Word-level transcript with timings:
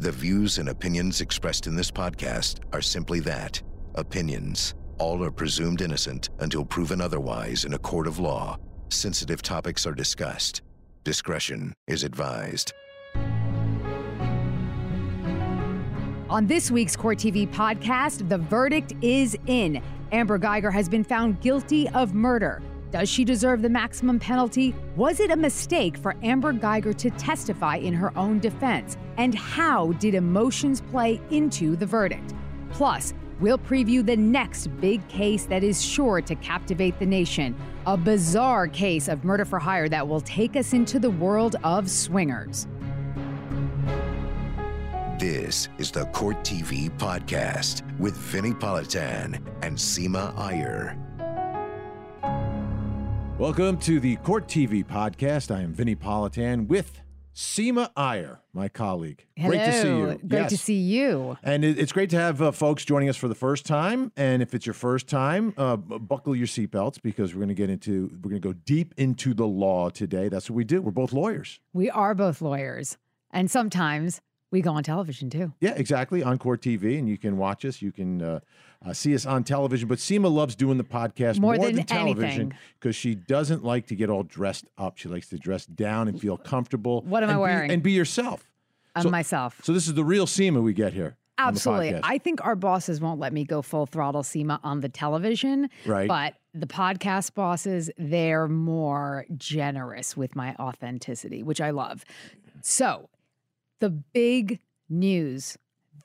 The 0.00 0.12
views 0.12 0.56
and 0.56 0.70
opinions 0.70 1.20
expressed 1.20 1.66
in 1.66 1.76
this 1.76 1.90
podcast 1.90 2.60
are 2.72 2.80
simply 2.80 3.20
that 3.20 3.60
opinions. 3.96 4.72
All 4.96 5.22
are 5.22 5.30
presumed 5.30 5.82
innocent 5.82 6.30
until 6.38 6.64
proven 6.64 7.02
otherwise 7.02 7.66
in 7.66 7.74
a 7.74 7.78
court 7.78 8.06
of 8.06 8.18
law. 8.18 8.56
Sensitive 8.88 9.42
topics 9.42 9.86
are 9.86 9.92
discussed. 9.92 10.62
Discretion 11.04 11.74
is 11.86 12.02
advised. 12.02 12.72
On 16.30 16.46
this 16.46 16.70
week's 16.70 16.96
Court 16.96 17.18
TV 17.18 17.46
podcast, 17.52 18.26
the 18.30 18.38
verdict 18.38 18.94
is 19.02 19.36
in. 19.48 19.82
Amber 20.12 20.38
Guyger 20.38 20.72
has 20.72 20.88
been 20.88 21.04
found 21.04 21.42
guilty 21.42 21.90
of 21.90 22.14
murder. 22.14 22.62
Does 22.90 23.08
she 23.08 23.24
deserve 23.24 23.62
the 23.62 23.68
maximum 23.68 24.18
penalty? 24.18 24.74
Was 24.96 25.20
it 25.20 25.30
a 25.30 25.36
mistake 25.36 25.96
for 25.96 26.16
Amber 26.22 26.52
Guyger 26.52 26.96
to 26.96 27.10
testify 27.10 27.76
in 27.76 27.94
her 27.94 28.16
own 28.18 28.40
defense? 28.40 28.96
And 29.16 29.34
how 29.34 29.92
did 29.92 30.14
emotions 30.14 30.80
play 30.80 31.20
into 31.30 31.76
the 31.76 31.86
verdict? 31.86 32.34
Plus, 32.72 33.14
we'll 33.38 33.58
preview 33.58 34.04
the 34.04 34.16
next 34.16 34.66
big 34.80 35.06
case 35.08 35.46
that 35.46 35.62
is 35.62 35.80
sure 35.80 36.20
to 36.20 36.34
captivate 36.36 36.98
the 36.98 37.06
nation 37.06 37.54
a 37.86 37.96
bizarre 37.96 38.68
case 38.68 39.08
of 39.08 39.24
murder 39.24 39.44
for 39.44 39.58
hire 39.58 39.88
that 39.88 40.06
will 40.06 40.20
take 40.20 40.54
us 40.54 40.74
into 40.74 40.98
the 40.98 41.10
world 41.10 41.56
of 41.64 41.90
swingers. 41.90 42.66
This 45.18 45.68
is 45.78 45.90
the 45.90 46.06
Court 46.06 46.36
TV 46.38 46.90
podcast 46.98 47.82
with 47.98 48.16
Vinnie 48.16 48.52
Politan 48.52 49.40
and 49.62 49.76
Seema 49.76 50.36
Iyer. 50.38 50.96
Welcome 53.40 53.78
to 53.78 54.00
the 54.00 54.16
Court 54.16 54.48
TV 54.48 54.84
podcast. 54.84 55.50
I 55.50 55.62
am 55.62 55.72
Vinnie 55.72 55.96
Politan 55.96 56.68
with 56.68 57.00
Seema 57.34 57.90
Iyer, 57.96 58.40
my 58.52 58.68
colleague. 58.68 59.24
Hello. 59.34 59.48
Great 59.48 59.64
to 59.64 59.72
see 59.72 59.88
you. 59.88 60.04
Great 60.06 60.22
Yes. 60.40 60.50
to 60.50 60.56
see 60.58 60.74
you. 60.78 61.38
And 61.42 61.64
it- 61.64 61.78
it's 61.78 61.90
great 61.90 62.10
to 62.10 62.16
have 62.18 62.42
uh, 62.42 62.50
folks 62.52 62.84
joining 62.84 63.08
us 63.08 63.16
for 63.16 63.28
the 63.28 63.34
first 63.34 63.64
time. 63.64 64.12
And 64.14 64.42
if 64.42 64.52
it's 64.54 64.66
your 64.66 64.74
first 64.74 65.06
time, 65.08 65.54
uh, 65.56 65.76
buckle 65.76 66.36
your 66.36 66.46
seatbelts 66.46 67.00
because 67.00 67.32
we're 67.34 67.38
going 67.38 67.48
to 67.48 67.54
get 67.54 67.70
into, 67.70 68.10
we're 68.22 68.28
going 68.30 68.42
to 68.42 68.46
go 68.46 68.52
deep 68.52 68.92
into 68.98 69.32
the 69.32 69.46
law 69.46 69.88
today. 69.88 70.28
That's 70.28 70.50
what 70.50 70.56
we 70.56 70.64
do. 70.64 70.82
We're 70.82 70.90
both 70.90 71.14
lawyers. 71.14 71.60
We 71.72 71.88
are 71.88 72.14
both 72.14 72.42
lawyers, 72.42 72.98
and 73.30 73.50
sometimes 73.50 74.20
we 74.50 74.60
go 74.60 74.72
on 74.72 74.82
television 74.82 75.30
too. 75.30 75.52
Yeah, 75.60 75.74
exactly. 75.76 76.22
on 76.22 76.38
Court 76.38 76.60
TV, 76.60 76.98
and 76.98 77.08
you 77.08 77.16
can 77.18 77.36
watch 77.36 77.64
us. 77.64 77.80
You 77.80 77.92
can 77.92 78.20
uh, 78.22 78.40
uh, 78.84 78.92
see 78.92 79.14
us 79.14 79.26
on 79.26 79.44
television. 79.44 79.88
But 79.88 79.98
Seema 79.98 80.30
loves 80.32 80.54
doing 80.56 80.78
the 80.78 80.84
podcast 80.84 81.38
More 81.38 81.54
more, 81.56 81.66
than 81.66 81.76
than, 81.76 81.86
television 81.86 82.54
because 82.78 82.96
she 82.96 83.14
doesn't 83.14 83.64
like 83.64 83.86
to 83.88 83.94
get 83.94 84.10
all 84.10 84.22
dressed 84.22 84.66
up. 84.78 84.98
She 84.98 85.08
likes 85.08 85.28
to 85.28 85.38
dress 85.38 85.66
down 85.66 86.08
and 86.08 86.20
feel 86.20 86.36
comfortable. 86.36 87.02
What 87.02 87.22
am 87.22 87.28
I 87.28 87.32
and 87.32 87.38
be- 87.38 87.42
wearing? 87.42 87.70
and 87.70 87.82
be 87.82 87.92
yourself. 87.92 88.50
I'm 88.96 89.02
So- 89.04 89.10
myself. 89.10 89.60
So 89.62 89.72
this 89.72 89.86
is 89.86 89.94
the 89.94 90.04
real 90.04 90.26
Seema 90.26 90.62
we 90.62 90.72
get 90.74 90.92
here. 90.92 91.16
Absolutely. 91.38 91.98
I 92.02 92.18
think 92.18 92.44
our 92.44 92.54
bosses 92.54 93.00
won't 93.00 93.18
let 93.18 93.32
me 93.32 93.44
go 93.44 93.62
full 93.62 93.86
throttle 93.86 94.22
Seema 94.22 94.60
on 94.62 94.80
the 94.80 94.90
television. 94.90 95.70
Right. 95.86 96.06
But 96.06 96.34
the 96.52 96.66
podcast 96.66 97.32
bosses, 97.34 97.90
they're 97.96 98.46
more 98.48 99.24
generous 99.38 100.16
with 100.18 100.36
my 100.36 100.54
authenticity, 100.56 101.42
which 101.42 101.60
I 101.62 101.70
love. 101.70 102.04
So, 102.62 103.08
the 103.80 103.90
big 103.90 104.60
news, 104.88 105.56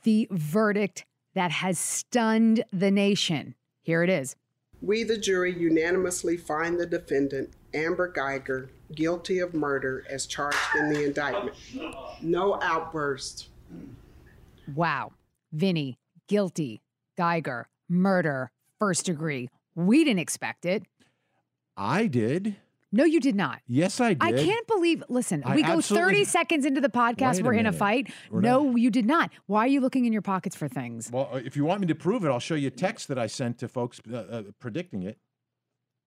the 0.03 0.27
verdict 0.31 1.05
that 1.35 1.51
has 1.51 1.77
stunned 1.77 2.63
the 2.71 2.89
nation. 2.89 3.55
Here 3.81 4.03
it 4.03 4.09
is. 4.09 4.35
We, 4.81 5.03
the 5.03 5.17
jury, 5.17 5.53
unanimously 5.57 6.37
find 6.37 6.79
the 6.79 6.85
defendant, 6.85 7.51
Amber 7.73 8.11
Guyger, 8.11 8.69
guilty 8.93 9.39
of 9.39 9.53
murder 9.53 10.05
as 10.09 10.25
charged 10.25 10.57
in 10.77 10.89
the 10.89 11.03
indictment. 11.03 11.55
No 12.21 12.59
outburst. 12.61 13.49
Wow. 14.73 15.13
Vinnie, 15.51 15.97
guilty. 16.27 16.81
Guyger, 17.17 17.65
murder, 17.89 18.51
first 18.79 19.05
degree. 19.05 19.49
We 19.75 20.03
didn't 20.03 20.19
expect 20.19 20.65
it. 20.65 20.83
I 21.77 22.07
did. 22.07 22.55
No, 22.95 23.03
you 23.03 23.19
did 23.19 23.35
not. 23.35 23.59
Yes, 23.67 23.99
I 23.99 24.13
did. 24.13 24.23
I 24.23 24.31
can't 24.31 24.67
believe. 24.67 25.03
Listen, 25.09 25.43
I 25.45 25.55
we 25.55 25.63
go 25.63 25.81
30 25.81 26.23
seconds 26.23 26.65
into 26.65 26.79
the 26.79 26.89
podcast. 26.89 27.43
We're 27.43 27.53
in 27.53 27.65
a 27.65 27.73
fight. 27.73 28.11
We're 28.31 28.39
no, 28.39 28.75
you 28.77 28.89
did 28.89 29.05
not. 29.05 29.31
Why 29.47 29.65
are 29.65 29.67
you 29.67 29.81
looking 29.81 30.05
in 30.05 30.13
your 30.13 30.21
pockets 30.21 30.55
for 30.55 30.69
things? 30.69 31.11
Well, 31.11 31.29
if 31.33 31.57
you 31.57 31.65
want 31.65 31.81
me 31.81 31.87
to 31.87 31.95
prove 31.95 32.23
it, 32.23 32.29
I'll 32.29 32.39
show 32.39 32.55
you 32.55 32.69
a 32.69 32.71
text 32.71 33.09
that 33.09 33.19
I 33.19 33.27
sent 33.27 33.59
to 33.59 33.67
folks 33.67 33.99
uh, 34.11 34.15
uh, 34.15 34.43
predicting 34.59 35.03
it. 35.03 35.19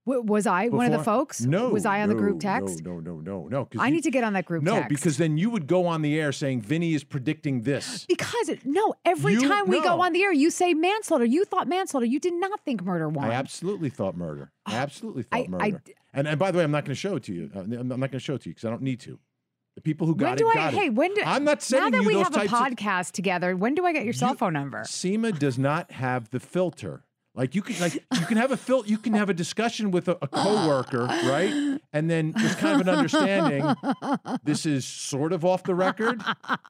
W- 0.09 0.23
was 0.23 0.47
I 0.47 0.69
one 0.69 0.87
of 0.87 0.93
the 0.93 1.05
folks? 1.05 1.43
No. 1.43 1.69
Was 1.69 1.85
I 1.85 2.01
on 2.01 2.09
the 2.09 2.15
group 2.15 2.41
text? 2.41 2.83
No, 2.85 2.99
no, 2.99 3.17
no, 3.21 3.47
no, 3.49 3.49
no. 3.49 3.69
I 3.79 3.89
you- 3.89 3.95
need 3.95 4.05
to 4.05 4.11
get 4.11 4.25
on 4.25 4.33
that 4.33 4.47
group 4.47 4.63
No, 4.63 4.75
text. 4.77 4.89
because 4.89 5.19
then 5.19 5.37
you 5.37 5.51
would 5.51 5.67
go 5.67 5.87
on 5.87 6.01
the 6.03 6.19
air 6.19 6.33
saying 6.33 6.63
Vinnie 6.63 6.95
is 6.95 7.05
predicting 7.05 7.63
this. 7.63 8.07
Because 8.07 8.49
it, 8.49 8.65
no, 8.65 8.95
every 9.05 9.35
You- 9.35 9.47
time 9.49 9.67
we 9.69 9.81
go 9.83 10.01
on 10.01 10.13
the 10.15 10.23
air, 10.23 10.33
you 10.33 10.51
say 10.51 10.73
manslaughter. 10.75 11.25
You 11.27 11.45
thought 11.45 11.69
manslaughter. 11.69 12.07
You 12.07 12.21
did 12.21 12.35
not 12.35 12.61
think 12.65 12.83
murder 12.83 13.09
won. 13.09 13.31
I 13.31 13.35
absolutely 13.35 13.91
thought 13.91 14.17
murder. 14.17 14.51
I 14.65 14.77
absolutely 14.77 15.25
thought 15.25 15.37
I- 15.39 15.43
I 15.45 15.47
murder. 15.49 15.83
d- 15.85 15.95
and, 16.15 16.27
and 16.27 16.39
by 16.39 16.51
the 16.51 16.59
way, 16.59 16.65
I'm 16.65 16.71
not 16.71 16.85
going 16.87 16.95
to 16.95 17.01
show 17.01 17.17
it 17.17 17.25
to 17.25 17.35
you. 17.35 17.51
Uh, 17.55 17.61
I'm 17.61 17.89
not 17.89 17.99
going 17.99 18.11
to 18.13 18.19
show 18.21 18.35
it 18.35 18.43
to 18.43 18.49
you 18.49 18.55
because 18.55 18.65
I 18.67 18.71
don't 18.71 18.83
need 18.83 19.01
to. 19.01 19.19
The 19.75 19.83
people 19.83 20.07
who 20.09 20.15
when 20.15 20.21
got 20.31 20.39
do 20.39 20.51
it 20.51 20.57
I? 20.57 20.71
Hey, 20.71 20.87
it. 20.87 20.95
when 20.95 21.15
do? 21.15 21.23
I'm 21.25 21.45
not 21.45 21.63
sending 21.63 21.93
Now 21.93 21.99
that 21.99 22.03
you 22.03 22.09
we 22.17 22.23
have 22.23 22.33
a 22.35 22.39
types 22.49 22.53
of- 22.53 22.59
podcast 22.59 23.13
together, 23.13 23.55
when 23.57 23.75
do 23.77 23.85
I 23.87 23.93
get 23.93 24.05
your 24.05 24.13
cell 24.15 24.35
phone 24.35 24.55
number? 24.55 24.81
Seema 24.81 25.39
does 25.39 25.57
not 25.59 25.93
have 25.93 26.31
the 26.31 26.41
filter. 26.41 27.05
Like 27.39 27.55
you 27.55 27.63
can 27.63 27.79
like 27.81 27.95
you 27.95 28.27
can 28.27 28.37
have 28.37 28.51
a 28.51 28.57
fil- 28.57 28.85
you 28.85 28.99
can 28.99 29.15
have 29.15 29.31
a 29.31 29.35
discussion 29.35 29.93
with 29.93 30.09
a, 30.09 30.19
a 30.21 30.27
coworker, 30.27 31.05
right? 31.05 31.79
And 31.93 32.11
then 32.11 32.33
there's 32.37 32.57
kind 32.57 32.81
of 32.81 32.89
an 32.89 32.93
understanding. 32.93 33.65
This 34.43 34.67
is 34.67 34.85
sort 34.85 35.33
of 35.33 35.45
off 35.45 35.63
the 35.63 35.77
record, 35.77 36.21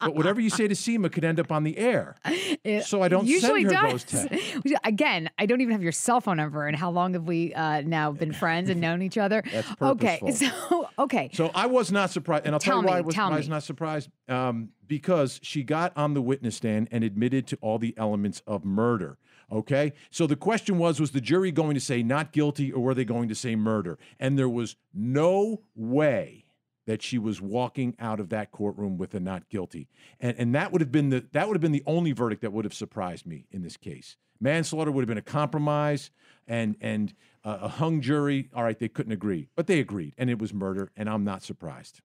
but 0.02 0.14
whatever 0.14 0.42
you 0.42 0.50
say 0.50 0.68
to 0.68 0.74
Seema 0.74 1.10
could 1.10 1.24
end 1.24 1.40
up 1.40 1.50
on 1.50 1.64
the 1.64 1.78
air. 1.78 2.16
It 2.26 2.84
So 2.84 3.00
I 3.00 3.08
don't 3.08 3.26
usually 3.26 3.62
send 3.62 3.74
her 3.76 3.88
does. 3.88 4.04
those 4.04 4.28
texts. 4.28 4.72
Again, 4.84 5.30
I 5.38 5.46
don't 5.46 5.62
even 5.62 5.72
have 5.72 5.82
your 5.82 5.92
cell 5.92 6.20
phone 6.20 6.36
number. 6.36 6.66
And 6.66 6.76
how 6.76 6.90
long 6.90 7.14
have 7.14 7.26
we 7.26 7.54
uh, 7.54 7.80
now 7.80 8.12
been 8.12 8.32
friends 8.44 8.68
and 8.68 8.78
known 8.78 9.00
each 9.00 9.16
other? 9.16 9.42
That's 9.50 9.74
purposeful. 9.74 10.28
okay. 10.28 10.32
So 10.32 10.88
okay. 10.98 11.30
So 11.32 11.50
I 11.54 11.64
was 11.64 11.90
not 11.90 12.10
surprised, 12.10 12.44
and 12.44 12.54
I'll 12.54 12.60
tell, 12.60 12.74
Tell 12.74 12.82
you 12.82 12.88
why 12.88 12.94
me, 12.94 12.98
I 12.98 13.00
was, 13.00 13.16
why 13.16 13.24
I 13.24 13.36
was 13.36 13.48
not 13.48 13.62
surprised. 13.62 14.10
Um, 14.28 14.68
because 14.86 15.40
she 15.42 15.62
got 15.62 15.96
on 15.96 16.12
the 16.12 16.20
witness 16.22 16.56
stand 16.56 16.88
and 16.90 17.04
admitted 17.04 17.46
to 17.46 17.58
all 17.62 17.78
the 17.78 17.94
elements 17.96 18.42
of 18.46 18.66
murder. 18.66 19.16
Okay, 19.50 19.94
so 20.10 20.26
the 20.26 20.36
question 20.36 20.78
was: 20.78 21.00
Was 21.00 21.12
the 21.12 21.20
jury 21.20 21.50
going 21.50 21.74
to 21.74 21.80
say 21.80 22.02
not 22.02 22.32
guilty, 22.32 22.70
or 22.70 22.82
were 22.82 22.94
they 22.94 23.04
going 23.04 23.28
to 23.28 23.34
say 23.34 23.56
murder? 23.56 23.98
And 24.20 24.38
there 24.38 24.48
was 24.48 24.76
no 24.92 25.62
way 25.74 26.44
that 26.86 27.02
she 27.02 27.18
was 27.18 27.40
walking 27.40 27.94
out 27.98 28.20
of 28.20 28.30
that 28.30 28.50
courtroom 28.50 28.98
with 28.98 29.14
a 29.14 29.20
not 29.20 29.48
guilty, 29.48 29.88
and 30.20 30.36
and 30.38 30.54
that 30.54 30.70
would 30.70 30.82
have 30.82 30.92
been 30.92 31.08
the 31.08 31.24
that 31.32 31.46
would 31.46 31.54
have 31.54 31.62
been 31.62 31.72
the 31.72 31.82
only 31.86 32.12
verdict 32.12 32.42
that 32.42 32.52
would 32.52 32.66
have 32.66 32.74
surprised 32.74 33.26
me 33.26 33.46
in 33.50 33.62
this 33.62 33.76
case. 33.76 34.16
Manslaughter 34.40 34.92
would 34.92 35.02
have 35.02 35.08
been 35.08 35.18
a 35.18 35.22
compromise, 35.22 36.10
and 36.46 36.76
and 36.80 37.14
uh, 37.42 37.58
a 37.62 37.68
hung 37.68 38.02
jury. 38.02 38.50
All 38.54 38.64
right, 38.64 38.78
they 38.78 38.88
couldn't 38.88 39.12
agree, 39.12 39.48
but 39.56 39.66
they 39.66 39.80
agreed, 39.80 40.14
and 40.18 40.28
it 40.28 40.38
was 40.38 40.52
murder, 40.52 40.90
and 40.94 41.08
I'm 41.08 41.24
not 41.24 41.42
surprised. 41.42 42.02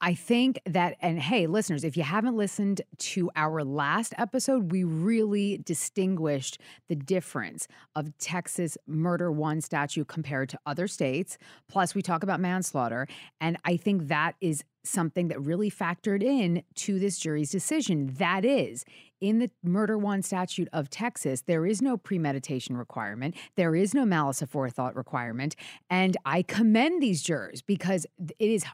I 0.00 0.14
think 0.14 0.60
that, 0.64 0.96
and 1.00 1.18
hey, 1.18 1.48
listeners, 1.48 1.82
if 1.82 1.96
you 1.96 2.04
haven't 2.04 2.36
listened 2.36 2.82
to 2.98 3.30
our 3.34 3.64
last 3.64 4.14
episode, 4.16 4.70
we 4.70 4.84
really 4.84 5.58
distinguished 5.58 6.60
the 6.88 6.94
difference 6.94 7.66
of 7.96 8.16
Texas 8.18 8.78
murder 8.86 9.32
one 9.32 9.60
statute 9.60 10.06
compared 10.06 10.50
to 10.50 10.58
other 10.66 10.86
states. 10.86 11.36
Plus, 11.68 11.96
we 11.96 12.02
talk 12.02 12.22
about 12.22 12.38
manslaughter. 12.38 13.08
And 13.40 13.56
I 13.64 13.76
think 13.76 14.06
that 14.06 14.36
is 14.40 14.62
something 14.84 15.28
that 15.28 15.40
really 15.40 15.70
factored 15.70 16.22
in 16.22 16.62
to 16.76 17.00
this 17.00 17.18
jury's 17.18 17.50
decision. 17.50 18.14
That 18.18 18.44
is, 18.44 18.84
in 19.20 19.40
the 19.40 19.50
murder 19.64 19.98
one 19.98 20.22
statute 20.22 20.68
of 20.72 20.88
Texas, 20.90 21.42
there 21.42 21.66
is 21.66 21.82
no 21.82 21.96
premeditation 21.96 22.76
requirement, 22.76 23.34
there 23.56 23.74
is 23.74 23.94
no 23.94 24.04
malice 24.04 24.40
aforethought 24.40 24.94
requirement. 24.94 25.56
And 25.90 26.16
I 26.24 26.42
commend 26.42 27.02
these 27.02 27.20
jurors 27.20 27.62
because 27.62 28.06
it 28.16 28.34
is 28.38 28.64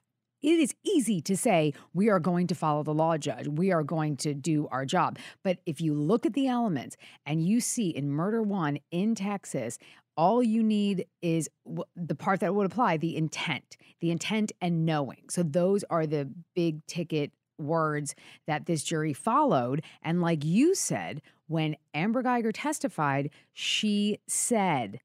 it 0.44 0.60
is 0.60 0.74
easy 0.84 1.22
to 1.22 1.36
say 1.36 1.72
we 1.94 2.10
are 2.10 2.20
going 2.20 2.46
to 2.48 2.54
follow 2.54 2.82
the 2.82 2.92
law 2.92 3.16
judge. 3.16 3.48
We 3.48 3.72
are 3.72 3.82
going 3.82 4.18
to 4.18 4.34
do 4.34 4.68
our 4.70 4.84
job. 4.84 5.18
But 5.42 5.58
if 5.64 5.80
you 5.80 5.94
look 5.94 6.26
at 6.26 6.34
the 6.34 6.48
elements 6.48 6.96
and 7.24 7.44
you 7.44 7.60
see 7.60 7.88
in 7.88 8.10
murder 8.10 8.42
one 8.42 8.78
in 8.90 9.14
texas 9.14 9.78
all 10.16 10.42
you 10.42 10.62
need 10.62 11.06
is 11.22 11.48
the 11.96 12.14
part 12.14 12.40
that 12.40 12.54
would 12.54 12.66
apply 12.66 12.98
the 12.98 13.16
intent 13.16 13.76
the 14.00 14.10
intent 14.10 14.52
and 14.60 14.84
knowing. 14.84 15.22
So 15.30 15.42
those 15.42 15.82
are 15.84 16.06
the 16.06 16.28
big 16.54 16.84
ticket 16.86 17.32
words 17.58 18.14
that 18.46 18.66
this 18.66 18.84
jury 18.84 19.14
followed. 19.14 19.82
And 20.02 20.20
like 20.20 20.44
you 20.44 20.74
said 20.74 21.22
when 21.46 21.76
amber 21.94 22.22
guyger 22.22 22.50
testified 22.52 23.30
she 23.54 24.18
said 24.28 25.00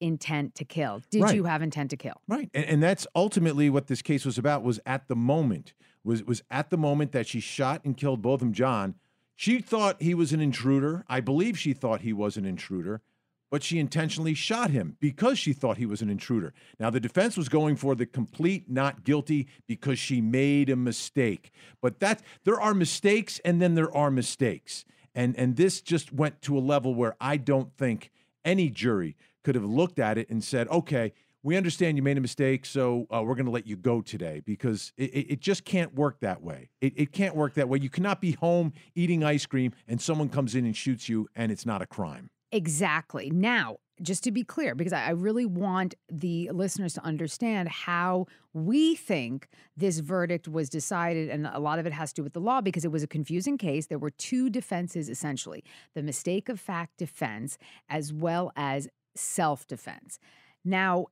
intent 0.00 0.54
to 0.54 0.64
kill 0.64 1.02
did 1.10 1.22
Right. 1.22 1.34
you 1.34 1.44
have 1.44 1.62
intent 1.62 1.90
to 1.90 1.96
kill 1.96 2.20
Right. 2.28 2.50
And, 2.54 2.64
and 2.66 2.82
that's 2.82 3.06
ultimately 3.14 3.70
what 3.70 3.86
this 3.86 4.02
case 4.02 4.24
was 4.24 4.38
about 4.38 4.62
was 4.62 4.78
at 4.84 5.08
the 5.08 5.16
moment, 5.16 5.72
was 6.04 6.22
was 6.24 6.42
at 6.50 6.70
the 6.70 6.76
moment 6.76 7.12
that 7.12 7.26
she 7.26 7.40
shot 7.40 7.84
and 7.84 7.96
killed 7.96 8.22
Botham 8.22 8.52
Jean. 8.52 8.94
She 9.34 9.60
thought 9.60 10.00
he 10.00 10.14
was 10.14 10.32
an 10.32 10.40
intruder. 10.40 11.04
I 11.08 11.20
believe 11.20 11.58
she 11.58 11.72
thought 11.74 12.00
he 12.00 12.12
was 12.12 12.36
an 12.36 12.44
intruder, 12.46 13.02
but 13.50 13.62
she 13.62 13.78
intentionally 13.78 14.32
shot 14.34 14.70
him 14.70 14.96
because 14.98 15.38
she 15.38 15.52
thought 15.52 15.76
he 15.76 15.84
was 15.86 16.00
an 16.00 16.08
intruder. 16.10 16.54
Now, 16.80 16.88
the 16.90 17.00
defense 17.00 17.36
was 17.36 17.48
going 17.48 17.76
for 17.76 17.94
the 17.94 18.06
complete 18.06 18.70
not 18.70 19.04
guilty 19.04 19.46
because 19.66 19.98
she 19.98 20.20
made 20.22 20.70
a 20.70 20.76
mistake. 20.76 21.50
But 21.82 22.00
that 22.00 22.22
there 22.44 22.60
are 22.60 22.72
mistakes 22.74 23.38
and 23.44 23.60
then 23.60 23.74
there 23.74 23.94
are 23.94 24.10
mistakes. 24.10 24.84
And 25.14 25.36
and 25.38 25.56
this 25.56 25.80
just 25.80 26.12
went 26.12 26.42
to 26.42 26.56
a 26.56 26.60
level 26.60 26.94
where 26.94 27.16
I 27.20 27.36
don't 27.36 27.74
think 27.76 28.10
any 28.44 28.68
jury 28.70 29.16
could 29.46 29.54
have 29.54 29.64
looked 29.64 30.00
at 30.00 30.18
it 30.18 30.28
and 30.28 30.42
said, 30.42 30.66
"Okay, 30.66 31.12
we 31.46 31.56
understand 31.56 31.96
you 31.96 32.02
made 32.02 32.18
a 32.18 32.20
mistake, 32.20 32.66
so 32.66 33.06
uh, 33.14 33.22
we're 33.22 33.36
going 33.36 33.46
to 33.46 33.52
let 33.52 33.68
you 33.68 33.76
go 33.76 34.00
today 34.00 34.42
because 34.44 34.92
it, 34.96 35.04
it, 35.04 35.40
just 35.40 35.64
can't 35.64 35.94
work 35.94 36.18
that 36.18 36.42
way. 36.42 36.70
It, 36.80 36.94
it 36.96 37.12
can't 37.12 37.36
work 37.36 37.54
that 37.54 37.68
way. 37.68 37.78
You 37.78 37.88
cannot 37.88 38.20
be 38.20 38.32
home 38.32 38.72
eating 38.96 39.22
ice 39.22 39.46
cream 39.46 39.72
and 39.86 40.00
someone 40.00 40.28
comes 40.28 40.56
in 40.56 40.66
and 40.66 40.76
shoots 40.76 41.08
you 41.08 41.28
and 41.36 41.52
it's 41.52 41.64
not 41.64 41.82
a 41.82 41.86
crime. 41.86 42.30
Exactly. 42.50 43.30
Now, 43.30 43.76
just 44.02 44.24
to 44.24 44.32
be 44.32 44.42
clear, 44.42 44.74
because 44.74 44.92
I 44.92 45.10
really 45.10 45.46
want 45.46 45.94
the 46.10 46.50
listeners 46.50 46.94
to 46.94 47.04
understand 47.04 47.68
how 47.68 48.26
we 48.52 48.94
think 48.94 49.48
this 49.76 50.00
verdict 50.00 50.48
was 50.48 50.68
decided, 50.68 51.30
and 51.30 51.46
a 51.46 51.58
lot 51.58 51.78
of 51.78 51.86
it 51.86 51.92
has 51.92 52.12
to 52.12 52.20
do 52.20 52.24
with 52.24 52.32
the 52.34 52.40
law 52.40 52.60
because 52.60 52.84
it 52.84 52.90
was 52.90 53.02
a 53.02 53.06
confusing 53.06 53.56
case. 53.56 53.86
There 53.86 53.98
were 53.98 54.10
two 54.10 54.50
defenses 54.50 55.08
essentially 55.08 55.64
the 55.94 56.02
mistake 56.02 56.48
of 56.48 56.60
fact 56.60 56.98
defense 56.98 57.56
as 57.88 58.12
well 58.12 58.52
as 58.56 58.88
self 59.16 59.66
defense. 59.66 60.18
Now, 60.64 61.06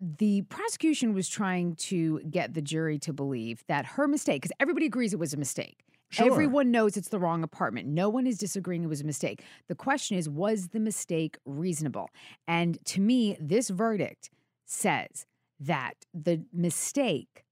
the 0.00 0.42
prosecution 0.42 1.14
was 1.14 1.28
trying 1.28 1.74
to 1.76 2.20
get 2.20 2.54
the 2.54 2.62
jury 2.62 2.98
to 3.00 3.12
believe 3.12 3.64
that 3.68 3.86
her 3.86 4.06
mistake, 4.06 4.42
because 4.42 4.54
everybody 4.60 4.86
agrees 4.86 5.12
it 5.12 5.18
was 5.18 5.32
a 5.32 5.38
mistake. 5.38 5.82
Sure. 6.10 6.26
Everyone 6.26 6.70
knows 6.70 6.96
it's 6.96 7.08
the 7.08 7.18
wrong 7.18 7.42
apartment. 7.42 7.88
No 7.88 8.08
one 8.08 8.26
is 8.26 8.38
disagreeing 8.38 8.84
it 8.84 8.88
was 8.88 9.00
a 9.00 9.04
mistake. 9.04 9.42
The 9.68 9.74
question 9.74 10.16
is, 10.16 10.28
was 10.28 10.68
the 10.68 10.78
mistake 10.78 11.36
reasonable? 11.44 12.10
And 12.46 12.78
to 12.86 13.00
me, 13.00 13.36
this 13.40 13.70
verdict 13.70 14.30
says 14.66 15.26
that 15.58 15.94
the 16.14 16.44
mistake, 16.52 17.44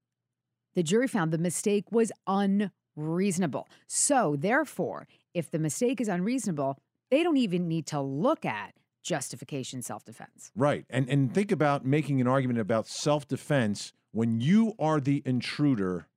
the 0.73 0.83
jury 0.83 1.07
found 1.07 1.31
the 1.31 1.37
mistake 1.37 1.91
was 1.91 2.11
unreasonable. 2.27 3.67
So, 3.87 4.35
therefore, 4.37 5.07
if 5.33 5.51
the 5.51 5.59
mistake 5.59 5.99
is 5.99 6.07
unreasonable, 6.07 6.77
they 7.11 7.23
don't 7.23 7.37
even 7.37 7.67
need 7.67 7.87
to 7.87 7.99
look 7.99 8.45
at 8.45 8.73
justification 9.05 9.81
self 9.81 10.03
defense. 10.03 10.51
Right. 10.55 10.85
And 10.89 11.09
and 11.09 11.33
think 11.33 11.51
about 11.51 11.85
making 11.85 12.19
an 12.19 12.27
argument 12.27 12.59
about 12.59 12.87
self 12.87 13.27
defense 13.27 13.93
when 14.11 14.41
you 14.41 14.73
are 14.79 14.99
the 14.99 15.21
intruder 15.25 16.07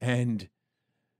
and 0.00 0.48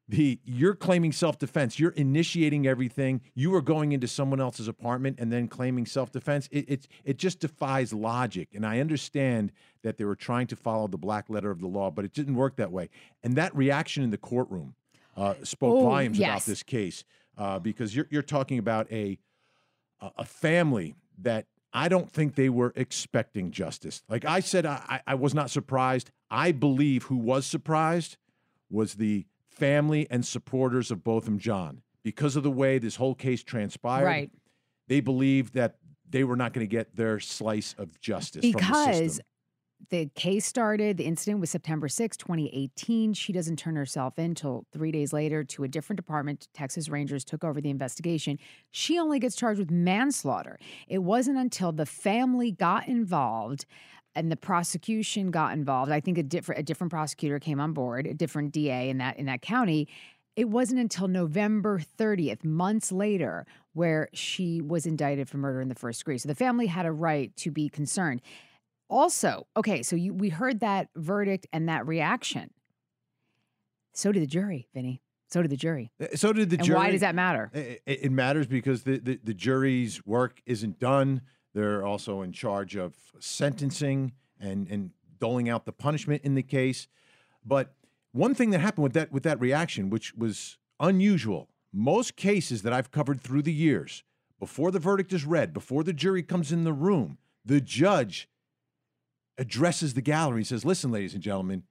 the 0.08 0.38
you're 0.44 0.74
claiming 0.74 1.12
self-defense 1.12 1.78
you're 1.78 1.90
initiating 1.90 2.66
everything 2.66 3.20
you 3.34 3.54
are 3.54 3.60
going 3.60 3.92
into 3.92 4.08
someone 4.08 4.40
else's 4.40 4.66
apartment 4.66 5.18
and 5.20 5.30
then 5.30 5.46
claiming 5.46 5.84
self-defense 5.84 6.48
it, 6.50 6.64
it, 6.66 6.88
it 7.04 7.18
just 7.18 7.40
defies 7.40 7.92
logic 7.92 8.48
and 8.54 8.64
i 8.64 8.80
understand 8.80 9.52
that 9.82 9.98
they 9.98 10.04
were 10.04 10.16
trying 10.16 10.46
to 10.46 10.56
follow 10.56 10.86
the 10.86 10.96
black 10.96 11.28
letter 11.28 11.50
of 11.50 11.60
the 11.60 11.66
law 11.66 11.90
but 11.90 12.06
it 12.06 12.14
didn't 12.14 12.36
work 12.36 12.56
that 12.56 12.72
way 12.72 12.88
and 13.22 13.36
that 13.36 13.54
reaction 13.54 14.02
in 14.02 14.10
the 14.10 14.16
courtroom 14.16 14.74
uh, 15.16 15.34
spoke 15.42 15.74
oh, 15.74 15.82
volumes 15.82 16.18
yes. 16.18 16.28
about 16.28 16.46
this 16.46 16.62
case 16.62 17.04
uh, 17.36 17.58
because 17.58 17.94
you're, 17.94 18.06
you're 18.08 18.22
talking 18.22 18.58
about 18.58 18.90
a 18.90 19.18
a 20.16 20.24
family 20.24 20.94
that 21.20 21.46
I 21.72 21.88
don't 21.88 22.10
think 22.10 22.34
they 22.34 22.48
were 22.48 22.72
expecting 22.76 23.50
justice. 23.50 24.02
Like 24.08 24.24
I 24.24 24.40
said, 24.40 24.64
I, 24.66 25.00
I 25.06 25.14
was 25.14 25.34
not 25.34 25.50
surprised. 25.50 26.10
I 26.30 26.52
believe 26.52 27.04
who 27.04 27.16
was 27.16 27.46
surprised 27.46 28.16
was 28.70 28.94
the 28.94 29.26
family 29.50 30.06
and 30.10 30.24
supporters 30.24 30.90
of 30.90 31.02
Botham 31.04 31.38
Jean 31.38 31.82
Because 32.02 32.36
of 32.36 32.42
the 32.42 32.50
way 32.50 32.78
this 32.78 32.96
whole 32.96 33.14
case 33.14 33.42
transpired, 33.42 34.04
right. 34.04 34.30
they 34.86 35.00
believed 35.00 35.54
that 35.54 35.76
they 36.08 36.24
were 36.24 36.36
not 36.36 36.52
going 36.52 36.66
to 36.66 36.70
get 36.70 36.96
their 36.96 37.20
slice 37.20 37.74
of 37.76 38.00
justice. 38.00 38.40
Because 38.40 39.20
the 39.90 40.06
case 40.14 40.44
started, 40.44 40.96
the 40.96 41.04
incident 41.04 41.40
was 41.40 41.50
September 41.50 41.88
6, 41.88 42.16
2018. 42.16 43.14
She 43.14 43.32
doesn't 43.32 43.56
turn 43.56 43.76
herself 43.76 44.18
in 44.18 44.26
until 44.26 44.64
three 44.72 44.90
days 44.90 45.12
later 45.12 45.44
to 45.44 45.64
a 45.64 45.68
different 45.68 45.96
department. 45.96 46.48
Texas 46.52 46.88
Rangers 46.88 47.24
took 47.24 47.44
over 47.44 47.60
the 47.60 47.70
investigation. 47.70 48.38
She 48.70 48.98
only 48.98 49.18
gets 49.18 49.36
charged 49.36 49.60
with 49.60 49.70
manslaughter. 49.70 50.58
It 50.88 50.98
wasn't 50.98 51.38
until 51.38 51.72
the 51.72 51.86
family 51.86 52.50
got 52.50 52.88
involved 52.88 53.66
and 54.14 54.32
the 54.32 54.36
prosecution 54.36 55.30
got 55.30 55.52
involved. 55.52 55.92
I 55.92 56.00
think 56.00 56.18
a 56.18 56.22
different 56.22 56.58
a 56.58 56.62
different 56.64 56.90
prosecutor 56.90 57.38
came 57.38 57.60
on 57.60 57.72
board, 57.72 58.06
a 58.06 58.14
different 58.14 58.52
DA 58.52 58.90
in 58.90 58.98
that 58.98 59.16
in 59.16 59.26
that 59.26 59.42
county. 59.42 59.88
It 60.34 60.48
wasn't 60.48 60.80
until 60.80 61.08
November 61.08 61.80
30th, 61.98 62.44
months 62.44 62.92
later, 62.92 63.44
where 63.72 64.08
she 64.12 64.60
was 64.60 64.86
indicted 64.86 65.28
for 65.28 65.36
murder 65.36 65.60
in 65.60 65.68
the 65.68 65.74
first 65.74 66.00
degree. 66.00 66.16
So 66.18 66.28
the 66.28 66.34
family 66.34 66.66
had 66.66 66.86
a 66.86 66.92
right 66.92 67.34
to 67.38 67.50
be 67.50 67.68
concerned. 67.68 68.22
Also, 68.88 69.46
okay, 69.56 69.82
so 69.82 69.96
you, 69.96 70.14
we 70.14 70.30
heard 70.30 70.60
that 70.60 70.88
verdict 70.96 71.46
and 71.52 71.68
that 71.68 71.86
reaction. 71.86 72.50
So 73.92 74.12
did 74.12 74.22
the 74.22 74.26
jury, 74.26 74.68
Vinnie. 74.72 75.02
So 75.28 75.42
did 75.42 75.50
the 75.50 75.56
jury. 75.56 75.92
Uh, 76.00 76.06
so 76.14 76.32
did 76.32 76.50
the 76.50 76.56
and 76.56 76.64
jury. 76.64 76.78
Why 76.78 76.90
does 76.90 77.02
that 77.02 77.14
matter? 77.14 77.50
It, 77.52 77.82
it 77.84 78.12
matters 78.12 78.46
because 78.46 78.84
the, 78.84 78.98
the, 78.98 79.20
the, 79.22 79.34
jury's 79.34 80.06
work 80.06 80.40
isn't 80.46 80.78
done. 80.78 81.20
They're 81.52 81.84
also 81.84 82.22
in 82.22 82.32
charge 82.32 82.76
of 82.76 82.94
sentencing 83.18 84.12
and, 84.40 84.68
and 84.68 84.90
doling 85.18 85.48
out 85.48 85.66
the 85.66 85.72
punishment 85.72 86.22
in 86.24 86.34
the 86.34 86.42
case. 86.42 86.88
But 87.44 87.74
one 88.12 88.34
thing 88.34 88.50
that 88.50 88.60
happened 88.60 88.84
with 88.84 88.92
that 88.94 89.12
with 89.12 89.22
that 89.24 89.40
reaction, 89.40 89.90
which 89.90 90.14
was 90.14 90.56
unusual, 90.80 91.50
most 91.72 92.16
cases 92.16 92.62
that 92.62 92.72
I've 92.72 92.90
covered 92.90 93.20
through 93.20 93.42
the 93.42 93.52
years, 93.52 94.02
before 94.38 94.70
the 94.70 94.78
verdict 94.78 95.12
is 95.12 95.24
read, 95.24 95.52
before 95.52 95.82
the 95.82 95.92
jury 95.92 96.22
comes 96.22 96.52
in 96.52 96.64
the 96.64 96.72
room, 96.72 97.18
the 97.44 97.60
judge 97.60 98.28
addresses 99.38 99.94
the 99.94 100.02
gallery 100.02 100.40
and 100.40 100.46
says, 100.46 100.64
Listen, 100.64 100.90
ladies 100.90 101.14
and 101.14 101.22
gentlemen, 101.22 101.62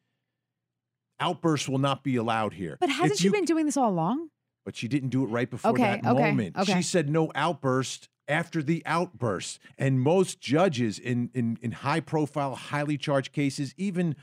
outbursts 1.20 1.68
will 1.68 1.78
not 1.78 2.04
be 2.04 2.16
allowed 2.16 2.54
here. 2.54 2.78
But 2.80 2.90
hasn't 2.90 3.14
if 3.14 3.18
she 3.20 3.26
you, 3.26 3.32
been 3.32 3.46
doing 3.46 3.66
this 3.66 3.78
all 3.78 3.90
along? 3.90 4.30
But 4.66 4.76
she 4.76 4.88
didn't 4.88 5.10
do 5.10 5.24
it 5.24 5.28
right 5.28 5.50
before 5.50 5.72
okay, 5.72 6.00
that 6.02 6.06
okay, 6.06 6.30
moment. 6.30 6.58
Okay. 6.58 6.76
She 6.76 6.82
said 6.82 7.10
no 7.10 7.32
outburst 7.36 8.10
after 8.28 8.62
the 8.62 8.84
outburst. 8.86 9.60
And 9.78 10.02
most 10.02 10.40
judges 10.40 11.00
in 11.00 11.30
in, 11.34 11.58
in 11.62 11.72
high 11.72 12.00
profile, 12.00 12.56
highly 12.56 12.98
charged 12.98 13.32
cases, 13.32 13.74
even 13.78 14.16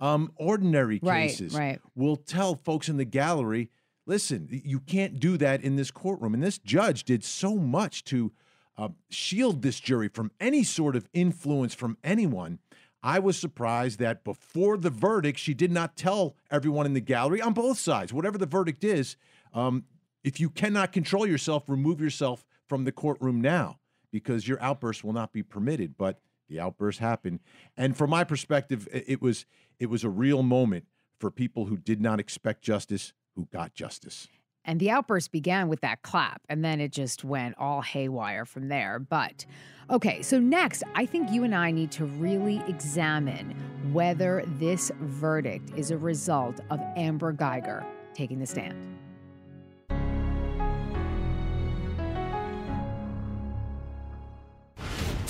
um, 0.00 0.32
ordinary 0.36 0.98
cases, 0.98 1.54
right, 1.54 1.60
right. 1.60 1.80
will 1.94 2.16
tell 2.16 2.54
folks 2.56 2.88
in 2.88 2.96
the 2.96 3.04
gallery, 3.04 3.70
listen, 4.06 4.48
you 4.50 4.80
can't 4.80 5.20
do 5.20 5.36
that 5.36 5.62
in 5.62 5.76
this 5.76 5.90
courtroom. 5.90 6.34
And 6.34 6.42
this 6.42 6.58
judge 6.58 7.04
did 7.04 7.22
so 7.22 7.56
much 7.56 8.02
to 8.04 8.32
uh, 8.76 8.88
shield 9.10 9.62
this 9.62 9.78
jury 9.78 10.08
from 10.08 10.32
any 10.40 10.64
sort 10.64 10.96
of 10.96 11.08
influence 11.12 11.74
from 11.74 11.96
anyone 12.02 12.58
I 13.02 13.18
was 13.18 13.36
surprised 13.36 13.98
that 13.98 14.24
before 14.24 14.76
the 14.76 14.90
verdict, 14.90 15.38
she 15.38 15.54
did 15.54 15.72
not 15.72 15.96
tell 15.96 16.36
everyone 16.50 16.86
in 16.86 16.94
the 16.94 17.00
gallery 17.00 17.40
on 17.40 17.52
both 17.52 17.78
sides, 17.78 18.12
whatever 18.12 18.38
the 18.38 18.46
verdict 18.46 18.84
is, 18.84 19.16
um, 19.52 19.84
if 20.22 20.38
you 20.38 20.48
cannot 20.48 20.92
control 20.92 21.26
yourself, 21.26 21.68
remove 21.68 22.00
yourself 22.00 22.44
from 22.68 22.84
the 22.84 22.92
courtroom 22.92 23.40
now 23.40 23.78
because 24.12 24.46
your 24.46 24.62
outburst 24.62 25.02
will 25.02 25.12
not 25.12 25.32
be 25.32 25.42
permitted. 25.42 25.96
But 25.98 26.20
the 26.48 26.60
outburst 26.60 27.00
happened, 27.00 27.40
and 27.76 27.96
from 27.96 28.10
my 28.10 28.24
perspective, 28.24 28.86
it 28.92 29.20
was 29.20 29.46
it 29.80 29.86
was 29.86 30.04
a 30.04 30.10
real 30.10 30.42
moment 30.42 30.86
for 31.18 31.30
people 31.30 31.64
who 31.66 31.76
did 31.76 32.00
not 32.00 32.20
expect 32.20 32.62
justice, 32.62 33.12
who 33.34 33.48
got 33.52 33.74
justice. 33.74 34.28
And 34.64 34.78
the 34.78 34.90
outburst 34.90 35.32
began 35.32 35.68
with 35.68 35.80
that 35.80 36.02
clap, 36.02 36.42
and 36.48 36.64
then 36.64 36.80
it 36.80 36.92
just 36.92 37.24
went 37.24 37.56
all 37.58 37.82
haywire 37.82 38.44
from 38.44 38.68
there. 38.68 38.98
But 38.98 39.44
okay, 39.90 40.22
so 40.22 40.38
next, 40.38 40.84
I 40.94 41.04
think 41.06 41.30
you 41.30 41.44
and 41.44 41.54
I 41.54 41.70
need 41.70 41.90
to 41.92 42.04
really 42.04 42.62
examine 42.68 43.56
whether 43.92 44.44
this 44.58 44.92
verdict 45.00 45.72
is 45.76 45.90
a 45.90 45.98
result 45.98 46.60
of 46.70 46.80
Amber 46.96 47.32
Guyger 47.32 47.84
taking 48.14 48.38
the 48.38 48.46
stand. 48.46 49.01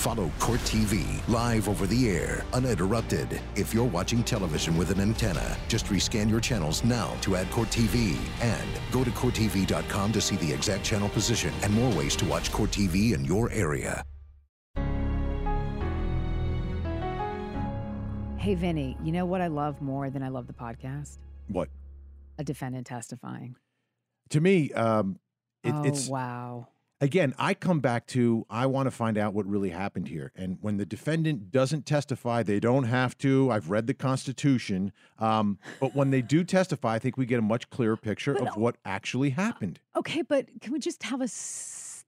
Follow 0.03 0.29
Court 0.37 0.59
TV 0.65 1.25
live 1.29 1.69
over 1.69 1.87
the 1.87 2.09
air, 2.09 2.43
uninterrupted. 2.51 3.39
If 3.55 3.73
you're 3.73 3.85
watching 3.85 4.21
television 4.21 4.75
with 4.75 4.91
an 4.91 4.99
antenna, 4.99 5.55
just 5.69 5.85
rescan 5.85 6.29
your 6.29 6.41
channels 6.41 6.83
now 6.83 7.15
to 7.21 7.37
add 7.37 7.49
Court 7.51 7.69
TV 7.69 8.17
and 8.41 8.67
go 8.91 9.05
to 9.05 9.11
CourtTV.com 9.11 10.11
to 10.11 10.19
see 10.19 10.35
the 10.35 10.51
exact 10.51 10.83
channel 10.83 11.07
position 11.07 11.53
and 11.61 11.73
more 11.73 11.89
ways 11.95 12.17
to 12.17 12.25
watch 12.25 12.51
Court 12.51 12.69
TV 12.69 13.13
in 13.13 13.23
your 13.23 13.49
area. 13.51 14.03
Hey, 18.35 18.55
Vinnie, 18.55 18.97
you 19.01 19.13
know 19.13 19.25
what 19.25 19.39
I 19.39 19.47
love 19.47 19.81
more 19.81 20.09
than 20.09 20.21
I 20.21 20.27
love 20.27 20.47
the 20.47 20.53
podcast? 20.53 21.17
What? 21.47 21.69
A 22.37 22.43
defendant 22.43 22.87
testifying. 22.87 23.55
To 24.31 24.41
me, 24.41 24.69
um, 24.73 25.17
it, 25.63 25.71
oh, 25.73 25.83
it's 25.83 26.09
wow 26.09 26.67
again, 27.03 27.33
I 27.37 27.53
come 27.53 27.79
back 27.79 28.07
to 28.07 28.45
I 28.49 28.65
want 28.65 28.87
to 28.87 28.91
find 28.91 29.17
out 29.17 29.33
what 29.33 29.45
really 29.45 29.69
happened 29.69 30.07
here. 30.07 30.31
And 30.35 30.57
when 30.61 30.77
the 30.77 30.85
defendant 30.85 31.51
doesn't 31.51 31.85
testify, 31.85 32.43
they 32.43 32.59
don't 32.59 32.85
have 32.85 33.17
to. 33.19 33.51
I've 33.51 33.69
read 33.69 33.87
the 33.87 33.93
Constitution. 33.93 34.91
Um, 35.19 35.59
but 35.79 35.95
when 35.95 36.09
they 36.11 36.21
do 36.21 36.43
testify, 36.43 36.95
I 36.95 36.99
think 36.99 37.17
we 37.17 37.25
get 37.25 37.39
a 37.39 37.43
much 37.43 37.69
clearer 37.69 37.97
picture 37.97 38.33
but, 38.33 38.47
of 38.47 38.57
what 38.57 38.77
actually 38.85 39.31
happened. 39.31 39.79
Okay, 39.95 40.21
but 40.21 40.47
can 40.61 40.73
we 40.73 40.79
just 40.79 41.03
have 41.03 41.21
a 41.21 41.25
s- 41.25 42.05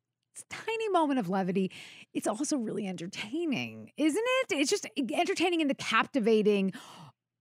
tiny 0.50 0.90
moment 0.90 1.20
of 1.20 1.30
levity, 1.30 1.72
it's 2.14 2.28
also 2.28 2.58
really 2.58 2.88
entertaining, 2.88 3.92
isn't 3.98 4.24
it? 4.25 4.56
It's 4.58 4.70
just 4.70 4.88
entertaining 4.98 5.62
in 5.62 5.68
the 5.68 5.75
captivating, 5.75 6.74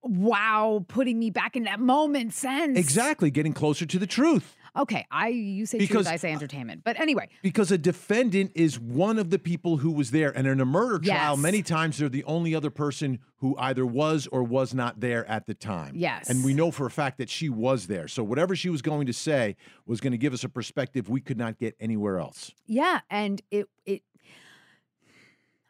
wow, 0.02 0.84
putting 0.88 1.18
me 1.18 1.30
back 1.30 1.56
in 1.56 1.64
that 1.64 1.80
moment 1.80 2.32
sense. 2.34 2.78
Exactly, 2.78 3.30
getting 3.30 3.52
closer 3.52 3.86
to 3.86 3.98
the 3.98 4.06
truth. 4.06 4.56
Okay, 4.76 5.06
I 5.10 5.28
you 5.28 5.66
say 5.66 5.78
Because- 5.78 6.06
truth, 6.06 6.14
I 6.14 6.16
say 6.16 6.32
entertainment. 6.32 6.82
But 6.84 6.98
anyway, 6.98 7.28
Because 7.42 7.70
a 7.70 7.78
defendant 7.78 8.50
is 8.56 8.78
one 8.80 9.18
of 9.18 9.30
the 9.30 9.38
people 9.38 9.76
who 9.76 9.92
was 9.92 10.10
there. 10.10 10.36
And 10.36 10.46
in 10.48 10.60
a 10.60 10.64
murder 10.64 10.98
trial, 10.98 11.34
Yes. 11.34 11.38
many 11.38 11.62
times 11.62 11.98
they're 11.98 12.08
the 12.08 12.24
only 12.24 12.54
other 12.54 12.70
person 12.70 13.20
who 13.36 13.56
either 13.58 13.86
was 13.86 14.26
or 14.28 14.42
was 14.42 14.74
not 14.74 14.98
there 15.00 15.24
at 15.28 15.46
the 15.46 15.54
time. 15.54 15.94
Yes. 15.96 16.28
And 16.28 16.44
we 16.44 16.54
know 16.54 16.70
for 16.72 16.86
a 16.86 16.90
fact 16.90 17.18
that 17.18 17.28
she 17.30 17.48
was 17.48 17.86
there. 17.86 18.08
So 18.08 18.24
whatever 18.24 18.56
she 18.56 18.68
was 18.68 18.82
going 18.82 19.06
to 19.06 19.12
say 19.12 19.54
was 19.86 20.00
going 20.00 20.10
to 20.12 20.18
give 20.18 20.32
us 20.32 20.42
a 20.42 20.48
perspective 20.48 21.08
we 21.08 21.20
could 21.20 21.38
not 21.38 21.58
get 21.58 21.76
anywhere 21.78 22.18
else. 22.18 22.50
Yeah, 22.66 23.00
and 23.10 23.40
it 23.52 23.68
it 23.86 24.02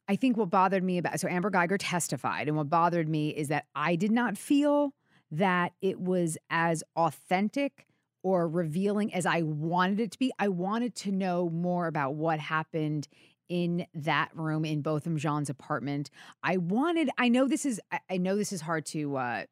I 0.09 0.17
think 0.17 0.37
what 0.37 0.51
bothered 0.51 0.83
me 0.85 0.99
about 0.99 1.19
so 1.21 1.29
Amber 1.29 1.51
Guyger 1.51 1.77
testified 1.79 2.47
and 2.49 2.57
what 2.57 2.69
bothered 2.69 3.09
me 3.09 3.31
is 3.31 3.49
that 3.49 3.67
I 3.75 3.97
did 3.97 4.13
not 4.13 4.37
feel 4.37 4.95
that 5.31 5.73
it 5.81 5.99
was 6.01 6.37
as 6.51 6.83
authentic 6.95 7.87
or 8.25 8.49
revealing 8.49 9.15
as 9.15 9.27
I 9.27 9.43
wanted 9.43 10.01
it 10.01 10.11
to 10.13 10.19
be. 10.19 10.33
I 10.39 10.49
wanted 10.49 10.97
to 10.97 11.13
know 11.13 11.51
more 11.51 11.87
about 11.87 12.15
what 12.15 12.41
happened 12.41 13.07
in 13.49 13.87
that 13.95 14.31
room 14.35 14.65
in 14.65 14.81
Botham 14.81 15.19
Jean's 15.19 15.51
apartment. 15.51 16.11
I 16.43 16.57
wanted 16.57 17.11
I 17.19 17.29
know 17.29 17.47
this 17.47 17.65
is 17.67 17.81
I- 18.11 18.17
know 18.17 18.35
this 18.37 18.53
is 18.53 18.63
hard 18.63 18.87
to 18.87 19.17
uh 19.17 19.45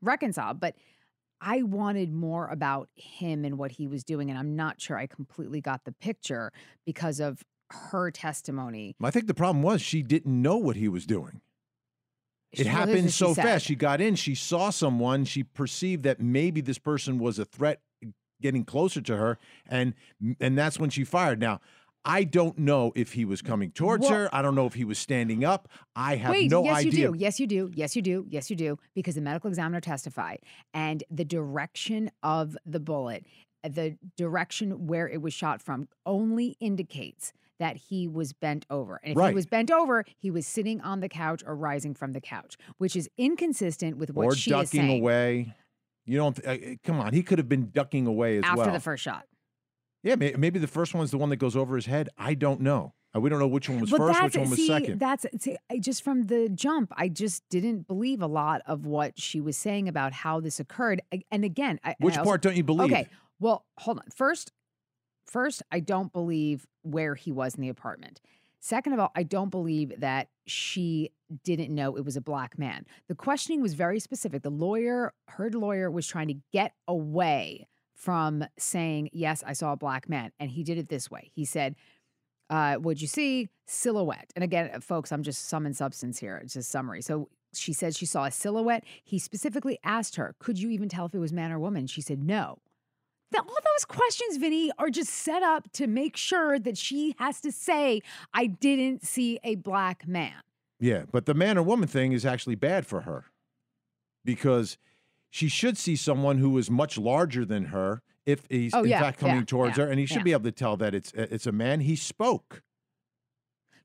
reconcile, 0.00 0.54
but 0.54 0.76
I 1.42 1.62
wanted 1.62 2.12
more 2.12 2.46
about 2.48 2.88
him 2.94 3.44
and 3.44 3.58
what 3.58 3.72
he 3.72 3.86
was 3.88 4.04
doing. 4.04 4.30
And 4.30 4.38
I'm 4.38 4.54
not 4.54 4.80
sure 4.80 4.96
I 4.96 5.06
completely 5.06 5.60
got 5.60 5.84
the 5.84 5.92
picture 5.92 6.52
because 6.86 7.18
of 7.18 7.42
her 7.90 8.10
testimony. 8.10 8.94
I 9.02 9.10
think 9.10 9.26
the 9.26 9.34
problem 9.34 9.62
was 9.62 9.82
she 9.82 10.02
didn't 10.02 10.40
know 10.40 10.56
what 10.56 10.76
he 10.76 10.88
was 10.88 11.06
doing. 11.06 11.40
She- 12.54 12.62
It 12.62 12.66
well, 12.66 12.74
this 12.74 12.82
is 12.84 12.88
happened 12.94 13.04
she 13.12 13.18
so 13.18 13.34
fast. 13.34 13.66
She 13.66 13.74
got 13.76 14.00
in, 14.00 14.14
she 14.16 14.34
saw 14.34 14.70
someone, 14.70 15.24
she 15.24 15.42
perceived 15.44 16.02
that 16.04 16.20
maybe 16.20 16.60
this 16.60 16.78
person 16.78 17.18
was 17.18 17.38
a 17.38 17.44
threat 17.44 17.80
getting 18.42 18.64
closer 18.64 19.00
to 19.02 19.16
her 19.16 19.38
and 19.68 19.94
and 20.40 20.56
that's 20.56 20.78
when 20.78 20.88
she 20.90 21.04
fired. 21.04 21.38
Now, 21.38 21.60
I 22.06 22.24
don't 22.24 22.56
know 22.58 22.90
if 22.96 23.12
he 23.12 23.26
was 23.26 23.42
coming 23.42 23.70
towards 23.70 24.02
Well- 24.04 24.12
her. 24.14 24.34
I 24.34 24.40
don't 24.40 24.54
know 24.54 24.66
if 24.66 24.72
he 24.74 24.84
was 24.84 24.98
standing 24.98 25.44
up. 25.44 25.68
I 25.94 26.16
have 26.16 26.30
Wait, 26.32 26.50
no 26.50 26.64
yes, 26.64 26.78
idea. 26.78 26.90
you 26.90 27.12
do. 27.12 27.18
Yes, 27.18 27.38
you 27.38 27.46
do. 27.46 27.70
Yes, 27.74 27.94
you 27.96 28.00
do. 28.02 28.26
Yes, 28.30 28.48
you 28.50 28.56
do. 28.56 28.78
Because 28.94 29.14
the 29.16 29.20
medical 29.20 29.48
examiner 29.48 29.80
testified, 29.82 30.38
and 30.72 31.04
the 31.10 31.24
direction 31.26 32.10
of 32.22 32.56
the 32.64 32.80
bullet, 32.80 33.26
the 33.62 33.98
direction 34.16 34.86
where 34.86 35.06
it 35.06 35.20
was 35.20 35.34
shot 35.34 35.60
from, 35.60 35.88
only 36.06 36.56
indicates 36.60 37.34
that 37.60 37.76
he 37.76 38.08
was 38.08 38.32
bent 38.32 38.66
over. 38.68 38.98
And 39.04 39.12
if 39.12 39.16
Right. 39.16 39.28
he 39.28 39.34
was 39.34 39.46
bent 39.46 39.70
over, 39.70 40.04
he 40.18 40.30
was 40.30 40.46
sitting 40.46 40.80
on 40.80 40.98
the 41.00 41.08
couch 41.08 41.44
or 41.46 41.54
rising 41.54 41.94
from 41.94 42.12
the 42.12 42.20
couch, 42.20 42.56
which 42.78 42.96
is 42.96 43.08
inconsistent 43.16 43.96
with 43.98 44.12
what 44.12 44.24
or 44.26 44.34
she 44.34 44.50
is 44.50 44.56
ducking 44.70 44.80
saying 44.88 45.00
away. 45.00 45.54
You 46.06 46.16
don't 46.16 46.44
uh, 46.44 46.56
come 46.82 46.98
on, 46.98 47.12
he 47.12 47.22
could 47.22 47.38
have 47.38 47.48
been 47.48 47.70
ducking 47.70 48.06
away 48.08 48.38
as 48.38 48.42
well. 48.42 48.50
after 48.52 48.62
well. 48.64 48.72
the 48.72 48.80
first 48.80 49.04
shot. 49.04 49.26
yeah, 50.02 50.16
may- 50.16 50.32
maybe 50.36 50.58
the 50.58 50.66
first 50.66 50.94
one's 50.94 51.10
the 51.12 51.18
one 51.18 51.28
that 51.28 51.36
goes 51.36 51.54
over 51.54 51.76
his 51.76 51.86
head. 51.86 52.08
I 52.18 52.34
don't 52.34 52.60
know. 52.62 52.94
Uh, 53.14 53.20
We 53.20 53.28
don't 53.28 53.38
know 53.38 53.46
which 53.48 53.68
one 53.68 53.80
was 53.80 53.90
But 53.90 53.98
first, 53.98 54.22
which 54.22 54.36
one 54.38 54.48
was 54.50 54.58
see, 54.58 54.66
second. 54.66 54.98
That's 54.98 55.26
see, 55.38 55.56
I 55.70 55.78
just 55.78 56.02
from 56.02 56.26
the 56.28 56.48
jump, 56.48 56.92
I 56.96 57.08
just 57.08 57.46
didn't 57.50 57.86
believe 57.86 58.22
a 58.22 58.26
lot 58.26 58.62
of 58.66 58.86
what 58.86 59.18
she 59.20 59.40
was 59.40 59.56
saying 59.58 59.86
about 59.88 60.12
how 60.14 60.40
this 60.40 60.58
occurred. 60.58 61.02
And 61.30 61.44
again, 61.44 61.78
I, 61.84 61.94
which 62.00 62.14
I 62.16 62.20
also- 62.20 62.30
part 62.30 62.42
don't 62.42 62.56
you 62.56 62.64
believe? 62.64 62.90
Okay, 62.90 63.06
well, 63.38 63.66
hold 63.78 63.98
on. 63.98 64.04
First, 64.14 64.52
first, 65.26 65.62
I 65.70 65.80
don't 65.80 66.12
believe 66.12 66.66
where 66.82 67.14
he 67.14 67.32
was 67.32 67.54
in 67.54 67.62
the 67.62 67.68
apartment. 67.68 68.20
Second 68.60 68.92
of 68.92 69.00
all, 69.00 69.10
I 69.16 69.22
don't 69.22 69.50
believe 69.50 70.00
that 70.00 70.28
she 70.46 71.10
didn't 71.44 71.74
know 71.74 71.96
it 71.96 72.04
was 72.04 72.16
a 72.16 72.20
black 72.20 72.58
man. 72.58 72.84
The 73.08 73.14
questioning 73.14 73.62
was 73.62 73.74
very 73.74 74.00
specific. 74.00 74.42
The 74.42 74.50
lawyer, 74.50 75.14
her 75.28 75.50
lawyer, 75.50 75.90
was 75.90 76.06
trying 76.06 76.28
to 76.28 76.36
get 76.52 76.74
away 76.86 77.68
from 77.94 78.44
saying, 78.58 79.10
Yes, 79.12 79.42
I 79.46 79.54
saw 79.54 79.72
a 79.72 79.76
black 79.76 80.08
man. 80.08 80.32
And 80.38 80.50
he 80.50 80.62
did 80.62 80.78
it 80.78 80.88
this 80.88 81.10
way. 81.10 81.30
He 81.34 81.44
said, 81.44 81.74
uh, 82.50 82.76
What'd 82.76 83.00
you 83.00 83.08
see? 83.08 83.48
Silhouette. 83.66 84.32
And 84.34 84.44
again, 84.44 84.70
uh, 84.74 84.80
folks, 84.80 85.12
I'm 85.12 85.22
just 85.22 85.48
sum 85.48 85.64
and 85.64 85.76
substance 85.76 86.18
here. 86.18 86.36
It's 86.42 86.54
just 86.54 86.70
summary. 86.70 87.00
So 87.00 87.28
she 87.54 87.72
said 87.72 87.96
she 87.96 88.06
saw 88.06 88.24
a 88.24 88.30
silhouette. 88.30 88.84
He 89.04 89.18
specifically 89.18 89.78
asked 89.84 90.16
her, 90.16 90.34
Could 90.38 90.58
you 90.58 90.70
even 90.70 90.88
tell 90.88 91.06
if 91.06 91.14
it 91.14 91.18
was 91.18 91.32
man 91.32 91.52
or 91.52 91.58
woman? 91.58 91.86
She 91.86 92.02
said, 92.02 92.22
No. 92.22 92.58
Th- 93.32 93.42
all 93.42 93.58
those 93.76 93.84
questions, 93.84 94.36
Vinnie, 94.38 94.70
are 94.78 94.90
just 94.90 95.10
set 95.10 95.42
up 95.42 95.70
to 95.72 95.86
make 95.86 96.16
sure 96.16 96.58
that 96.58 96.76
she 96.76 97.14
has 97.18 97.40
to 97.42 97.52
say, 97.52 98.02
I 98.34 98.46
didn't 98.46 99.04
see 99.06 99.38
a 99.44 99.54
black 99.56 100.06
man. 100.08 100.34
Yeah, 100.80 101.04
but 101.10 101.26
the 101.26 101.34
man 101.34 101.58
or 101.58 101.62
woman 101.62 101.88
thing 101.88 102.12
is 102.12 102.24
actually 102.26 102.54
bad 102.56 102.86
for 102.86 103.02
her 103.02 103.26
because 104.24 104.78
she 105.30 105.48
should 105.48 105.76
see 105.78 105.94
someone 105.94 106.38
who 106.38 106.56
is 106.58 106.70
much 106.70 106.98
larger 106.98 107.44
than 107.44 107.66
her 107.66 108.02
if 108.26 108.46
he's 108.48 108.74
Oh, 108.74 108.82
in 108.82 108.90
yeah, 108.90 109.00
fact 109.00 109.18
coming 109.20 109.36
yeah, 109.36 109.44
towards 109.44 109.76
yeah, 109.78 109.84
her, 109.84 109.90
and 109.90 110.00
he 110.00 110.06
should 110.06 110.24
be 110.24 110.32
able 110.32 110.44
to 110.44 110.52
tell 110.52 110.76
that 110.78 110.94
it's 110.94 111.12
it's 111.14 111.46
a 111.46 111.52
man. 111.52 111.80
He 111.80 111.96
spoke, 111.96 112.62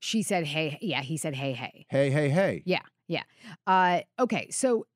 She 0.00 0.22
said, 0.22 0.46
Hey, 0.46 0.78
yeah, 0.80 1.02
he 1.02 1.16
said, 1.16 1.34
Hey, 1.34 1.52
hey. 1.52 1.86
hey, 1.88 2.10
hey, 2.10 2.28
hey. 2.28 2.62
Yeah, 2.64 2.82
yeah. 3.08 3.22
Uh, 3.66 4.00
okay, 4.18 4.50
so 4.50 4.86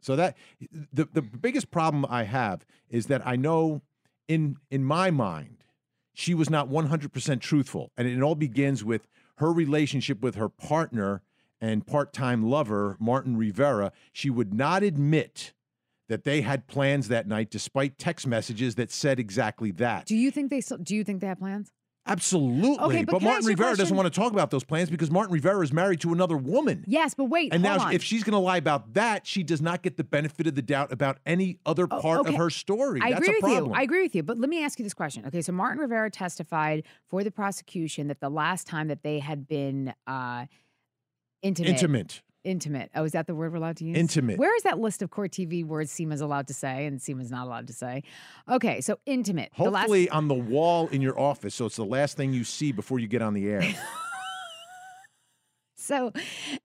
So 0.00 0.16
that 0.16 0.36
the 0.92 1.08
the 1.12 1.22
biggest 1.22 1.70
problem 1.70 2.06
I 2.08 2.24
have 2.24 2.64
is 2.88 3.06
that 3.06 3.26
I 3.26 3.36
know 3.36 3.82
in 4.28 4.56
in 4.70 4.84
my 4.84 5.10
mind 5.10 5.64
she 6.12 6.34
was 6.34 6.50
not 6.50 6.68
100% 6.68 7.40
truthful 7.40 7.92
and 7.96 8.06
it 8.08 8.20
all 8.20 8.34
begins 8.34 8.84
with 8.84 9.06
her 9.36 9.52
relationship 9.52 10.20
with 10.20 10.34
her 10.34 10.48
partner 10.48 11.22
and 11.60 11.86
part-time 11.86 12.42
lover 12.42 12.96
Martin 12.98 13.36
Rivera. 13.36 13.92
She 14.12 14.30
would 14.30 14.52
not 14.52 14.82
admit 14.82 15.52
that 16.08 16.24
they 16.24 16.40
had 16.40 16.66
plans 16.66 17.08
that 17.08 17.26
night 17.26 17.50
despite 17.50 17.98
text 17.98 18.26
messages 18.26 18.74
that 18.76 18.90
said 18.90 19.20
exactly 19.20 19.70
that. 19.72 20.06
do 20.06 20.16
you 20.16 20.30
think 20.30 20.50
they 20.50 20.60
still, 20.60 20.78
do 20.78 20.94
you 20.94 21.04
think 21.04 21.20
they 21.20 21.26
have 21.26 21.38
plans? 21.38 21.70
Absolutely. 22.08 22.78
Okay, 22.78 23.04
but 23.04 23.12
but 23.12 23.22
Martin 23.22 23.46
Rivera 23.46 23.76
doesn't 23.76 23.96
want 23.96 24.12
to 24.12 24.20
talk 24.20 24.32
about 24.32 24.50
those 24.50 24.64
plans 24.64 24.90
because 24.90 25.10
Martin 25.10 25.32
Rivera 25.34 25.60
is 25.62 25.72
married 25.72 26.00
to 26.00 26.12
another 26.12 26.36
woman. 26.36 26.84
Yes, 26.86 27.14
but 27.14 27.24
wait, 27.26 27.52
And 27.52 27.62
now, 27.62 27.78
on. 27.78 27.92
if 27.92 28.02
she's 28.02 28.24
going 28.24 28.32
to 28.32 28.38
lie 28.38 28.56
about 28.56 28.94
that, 28.94 29.26
she 29.26 29.42
does 29.42 29.60
not 29.60 29.82
get 29.82 29.96
the 29.96 30.04
benefit 30.04 30.46
of 30.46 30.54
the 30.54 30.62
doubt 30.62 30.92
about 30.92 31.18
any 31.26 31.58
other 31.66 31.86
Oh, 31.90 32.00
part 32.00 32.20
okay. 32.20 32.30
of 32.30 32.34
her 32.36 32.50
story. 32.50 33.00
I 33.02 33.10
That's 33.10 33.20
agree 33.20 33.28
a 33.28 33.32
with 33.36 33.40
problem. 33.52 33.70
you. 33.72 33.76
I 33.78 33.82
agree 33.82 34.02
with 34.02 34.14
you. 34.14 34.22
But 34.22 34.38
let 34.38 34.48
me 34.48 34.64
ask 34.64 34.78
you 34.78 34.84
this 34.84 34.94
question. 34.94 35.24
Okay, 35.26 35.42
so 35.42 35.52
Martin 35.52 35.78
Rivera 35.80 36.10
testified 36.10 36.84
for 37.08 37.22
the 37.22 37.30
prosecution 37.30 38.08
that 38.08 38.20
the 38.20 38.30
last 38.30 38.66
time 38.66 38.88
that 38.88 39.02
they 39.02 39.18
had 39.18 39.46
been 39.46 39.92
uh, 40.06 40.46
intimate, 41.42 41.68
Intimate. 41.70 42.22
Intimate. 42.48 42.90
Oh, 42.94 43.04
is 43.04 43.12
that 43.12 43.26
the 43.26 43.34
word 43.34 43.52
we're 43.52 43.58
allowed 43.58 43.76
to 43.78 43.84
use? 43.84 43.96
Intimate. 43.96 44.38
Where 44.38 44.54
is 44.56 44.62
that 44.62 44.78
list 44.78 45.02
of 45.02 45.10
court 45.10 45.30
TV 45.30 45.64
words 45.64 45.92
Seema's 45.92 46.20
allowed 46.20 46.48
to 46.48 46.54
say 46.54 46.86
and 46.86 47.00
Seema's 47.00 47.30
not 47.30 47.46
allowed 47.46 47.66
to 47.68 47.72
say? 47.72 48.02
Okay, 48.48 48.80
so 48.80 48.98
intimate. 49.06 49.52
The 49.56 49.64
last- 49.64 49.82
Hopefully, 49.82 50.08
on 50.10 50.28
the 50.28 50.34
wall 50.34 50.88
in 50.88 51.02
your 51.02 51.18
office, 51.18 51.54
so 51.54 51.66
it's 51.66 51.76
the 51.76 51.84
last 51.84 52.16
thing 52.16 52.32
you 52.32 52.44
see 52.44 52.72
before 52.72 52.98
you 52.98 53.06
get 53.06 53.22
on 53.22 53.34
the 53.34 53.48
air. 53.48 53.62
So, 55.80 56.12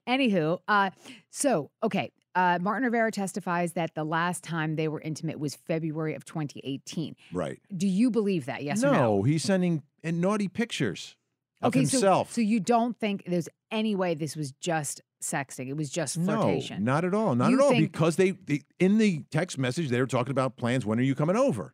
anywho, 0.07 0.59
uh, 0.67 0.89
so 1.29 1.69
okay. 1.81 2.11
Uh, 2.35 2.57
Martin 2.59 2.83
Rivera 2.83 3.11
testifies 3.11 3.73
that 3.73 3.93
the 3.93 4.03
last 4.03 4.43
time 4.43 4.75
they 4.75 4.87
were 4.87 4.99
intimate 4.99 5.39
was 5.39 5.53
February 5.55 6.15
of 6.15 6.25
2018. 6.25 7.15
right. 7.31 7.59
Do 7.77 7.87
you 7.87 8.09
believe 8.09 8.47
that? 8.47 8.63
Yes 8.63 8.83
or 8.83 8.87
no? 8.87 8.93
no, 8.93 9.23
he's 9.23 9.43
sending 9.43 9.83
naughty 10.03 10.47
pictures 10.47 11.15
of 11.61 11.69
okay, 11.69 11.81
himself. 11.81 12.31
So, 12.31 12.35
so 12.35 12.41
you 12.41 12.59
don't 12.59 12.97
think 12.99 13.23
there's 13.27 13.49
any 13.71 13.95
way 13.95 14.15
this 14.15 14.35
was 14.35 14.51
just 14.53 15.01
sexting? 15.23 15.67
It 15.69 15.77
was 15.77 15.89
just 15.89 16.15
flirtation. 16.21 16.83
No, 16.83 16.93
not 16.93 17.05
at 17.05 17.13
all. 17.13 17.35
Not 17.35 17.49
You 17.51 17.57
at 17.59 17.63
all. 17.63 17.71
Because 17.71 18.15
they, 18.15 18.31
they 18.31 18.61
in 18.79 18.97
the 18.97 19.23
text 19.31 19.57
message 19.57 19.89
they 19.89 19.99
were 19.99 20.07
talking 20.07 20.31
about 20.31 20.57
plans. 20.57 20.85
When 20.85 20.99
are 20.99 21.03
you 21.03 21.15
coming 21.15 21.35
over? 21.35 21.73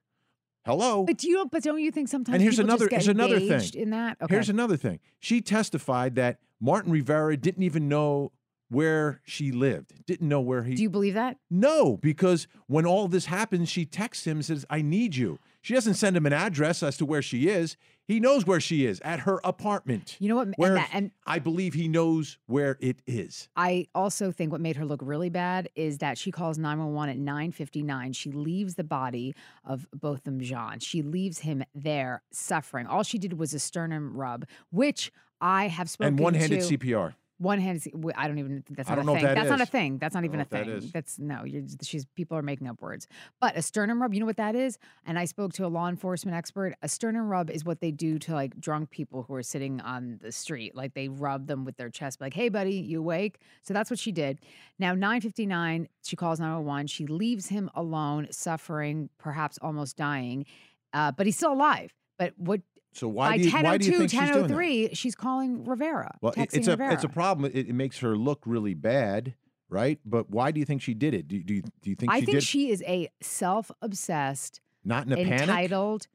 Hello. 0.66 1.04
But 1.04 1.18
do 1.18 1.30
you? 1.30 1.48
But 1.52 1.64
don't 1.64 1.80
you 1.82 1.92
think 1.92 2.08
sometimes? 2.10 2.34
And 2.36 2.42
here's 2.44 2.60
another- 2.60 2.88
here's 2.90 3.08
another 3.08 3.40
thing. 3.40 3.62
In 3.74 3.90
that, 3.92 4.18
okay. 4.22 4.36
Here's 4.36 4.50
another 4.50 4.78
thing. 4.78 5.00
She 5.20 5.42
testified 5.42 6.16
that 6.16 6.40
Martin 6.60 6.92
Rivera 6.92 7.38
didn't 7.38 7.64
even 7.64 7.88
know 7.88 8.32
where 8.70 9.22
she 9.26 9.52
lived. 9.52 10.06
Didn't 10.06 10.28
know 10.28 10.42
where 10.42 10.64
he 10.64 10.76
do 10.76 10.84
you 10.84 10.90
believe 10.90 11.16
that? 11.16 11.38
No, 11.50 11.98
because 11.98 12.48
when 12.68 12.86
all 12.86 13.08
this 13.08 13.26
happens, 13.26 13.70
she 13.70 13.86
texts 13.86 14.26
him 14.26 14.38
and 14.38 14.46
says, 14.46 14.66
I 14.70 14.82
need 14.82 15.16
you. 15.16 15.40
She 15.62 15.74
doesn't 15.74 15.96
send 15.96 16.16
him 16.16 16.26
an 16.26 16.34
address 16.34 16.82
as 16.82 16.96
to 16.98 17.06
where 17.06 17.22
she 17.22 17.50
is. 17.50 17.76
He 18.08 18.20
knows 18.20 18.48
where 18.48 18.60
she 18.60 18.86
is 18.86 19.00
at 19.02 19.20
her 19.22 19.40
apartment. 19.44 20.18
You 20.20 20.30
know 20.30 20.38
what? 20.38 20.48
Where 20.56 20.72
and, 20.72 20.78
that, 20.78 20.90
and 20.94 21.12
I 21.28 21.38
believe 21.38 21.74
he 21.76 21.88
knows 21.88 22.40
where 22.48 22.78
it 22.80 23.02
is. 23.06 23.50
I 23.56 23.88
also 23.94 24.32
think 24.32 24.52
what 24.52 24.62
made 24.62 24.78
her 24.78 24.86
look 24.86 25.02
really 25.04 25.30
bad 25.30 25.70
is 25.76 26.00
that 26.00 26.18
she 26.18 26.32
calls 26.32 26.58
911 26.58 27.16
at 27.16 27.24
9:59. 27.24 28.16
She 28.16 28.32
leaves 28.32 28.76
the 28.76 28.84
body 28.84 29.36
of 29.64 29.86
Botham 29.94 30.40
Jean. 30.40 30.80
She 30.80 31.04
leaves 31.04 31.40
him 31.40 31.64
there 31.76 32.24
suffering. 32.32 32.88
All 32.88 33.04
she 33.04 33.20
did 33.20 33.38
was 33.38 33.54
a 33.54 33.60
sternum 33.60 34.16
rub, 34.16 34.46
which 34.72 35.12
I 35.42 35.68
have 35.68 35.90
spoken 35.90 36.14
And 36.14 36.20
one 36.20 36.34
handed 36.34 36.62
to. 36.62 36.78
CPR. 36.78 37.14
One 37.40 37.60
hand, 37.60 37.82
w- 37.94 38.14
I 38.18 38.28
don't 38.28 38.38
even. 38.38 38.64
That's 38.70 38.90
not 38.90 39.00
a 39.00 39.04
thing. 39.04 39.24
that 39.24 39.36
That's 39.36 39.50
not 39.50 39.60
a 39.60 39.64
is. 39.64 39.70
thing. 39.70 39.98
That's 39.98 40.14
not 40.14 40.26
even 40.26 40.42
a 40.42 40.46
that 40.46 40.66
thing. 40.66 40.70
is. 40.76 40.92
That's 40.92 41.18
no. 41.20 41.46
You're, 41.46 41.64
she's 41.82 42.06
people 42.16 42.38
are 42.38 42.42
making 42.42 42.68
up 42.68 42.82
words. 42.82 43.08
But 43.40 43.56
a 43.56 43.62
sternum 43.62 44.02
rub, 44.02 44.14
you 44.14 44.20
know 44.20 44.26
what 44.26 44.36
that 44.38 44.56
is? 44.56 44.78
And 45.06 45.18
I 45.18 45.24
spoke 45.24 45.54
to 45.54 45.66
a 45.66 45.70
law 45.70 45.88
enforcement 45.88 46.36
expert. 46.36 46.76
A 46.82 46.90
sternum 46.90 47.30
rub 47.30 47.50
is 47.50 47.64
what 47.64 47.80
they 47.80 47.92
do 47.92 48.20
to 48.20 48.34
like 48.34 48.60
drunk 48.60 48.90
people 48.90 49.24
who 49.24 49.34
are 49.36 49.44
sitting 49.44 49.80
on 49.80 50.20
the 50.22 50.34
street. 50.34 50.76
Like 50.76 50.94
they 50.96 51.08
rub 51.08 51.48
them 51.48 51.64
with 51.64 51.78
their 51.78 51.90
chest, 51.90 52.20
like, 52.20 52.34
"Hey, 52.34 52.50
buddy, 52.50 52.74
you 52.76 53.00
awake?" 53.00 53.40
So 53.64 53.74
that's 53.74 53.90
what 53.90 54.00
she 54.00 54.12
did. 54.12 54.40
Now, 54.78 54.94
9:59, 54.94 55.88
she 56.04 56.16
calls 56.18 56.42
911. 56.42 56.88
She 56.88 57.08
leaves 57.08 57.48
him 57.48 57.70
alone, 57.74 58.28
suffering, 58.32 59.10
perhaps 59.18 59.58
almost 59.62 59.96
dying, 59.96 60.46
uh, 60.94 61.14
but 61.14 61.26
he's 61.26 61.38
still 61.38 61.54
alive. 61.54 61.94
But 62.18 62.34
what 62.38 62.60
So 62.94 63.08
why 63.08 63.32
by 63.32 63.38
do 63.38 63.44
you, 63.44 63.52
why 63.52 63.78
do 63.78 63.86
you 63.86 63.92
10:02, 63.92 63.98
think 63.98 64.12
she's 64.12 64.20
doing 64.20 64.48
that? 64.48 64.54
10:03, 64.54 64.98
she's 64.98 65.16
calling 65.16 65.64
Rivera. 65.66 66.18
Well, 66.22 66.34
texting 66.34 66.58
it's 66.58 66.68
a 66.68 66.72
Rivera. 66.72 66.94
it's 66.94 67.04
a 67.04 67.10
problem. 67.10 67.52
It, 67.54 67.68
it 67.70 67.74
makes 67.74 68.00
her 68.00 68.16
look 68.16 68.42
really 68.46 68.74
bad, 68.74 69.36
right? 69.70 70.00
But 70.06 70.30
why 70.30 70.52
do 70.52 70.60
you 70.60 70.66
think 70.66 70.82
she 70.82 70.94
did 70.94 71.14
it? 71.14 71.28
Do, 71.28 71.42
do 71.42 71.54
you 71.56 71.62
do 71.62 71.90
you 71.90 71.96
think 71.96 72.12
I 72.12 72.20
she 72.20 72.26
think 72.26 72.38
did 72.38 72.44
she 72.44 72.72
is 72.72 72.84
a 72.88 73.10
self-obsessed, 73.22 74.62
not 74.84 75.06
in 75.06 75.14
a 75.14 75.16
panic? 75.18 75.42
entitled. 75.42 76.08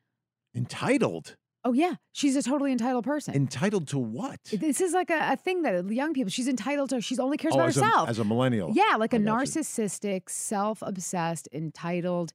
Entitled. 0.54 1.36
Oh 1.66 1.72
yeah, 1.72 1.94
she's 2.12 2.36
a 2.36 2.42
totally 2.42 2.72
entitled 2.72 3.04
person. 3.04 3.34
Entitled 3.34 3.88
to 3.88 3.98
what? 3.98 4.38
this 4.52 4.82
is 4.82 4.92
like 4.92 5.08
a, 5.08 5.32
a 5.32 5.36
thing 5.36 5.62
that 5.62 5.88
young 5.90 6.12
people. 6.12 6.30
She's 6.30 6.46
entitled 6.46 6.90
to. 6.90 7.00
She's 7.00 7.18
only 7.18 7.38
cares 7.38 7.54
oh, 7.54 7.58
about 7.58 7.68
as 7.68 7.76
herself. 7.76 8.08
A, 8.08 8.10
as 8.10 8.18
a 8.18 8.24
millennial. 8.24 8.70
yeah, 8.74 8.96
like 8.98 9.14
a 9.14 9.18
you. 9.18 9.24
narcissistic, 9.24 10.28
self-obsessed, 10.28 11.48
entitled, 11.52 12.34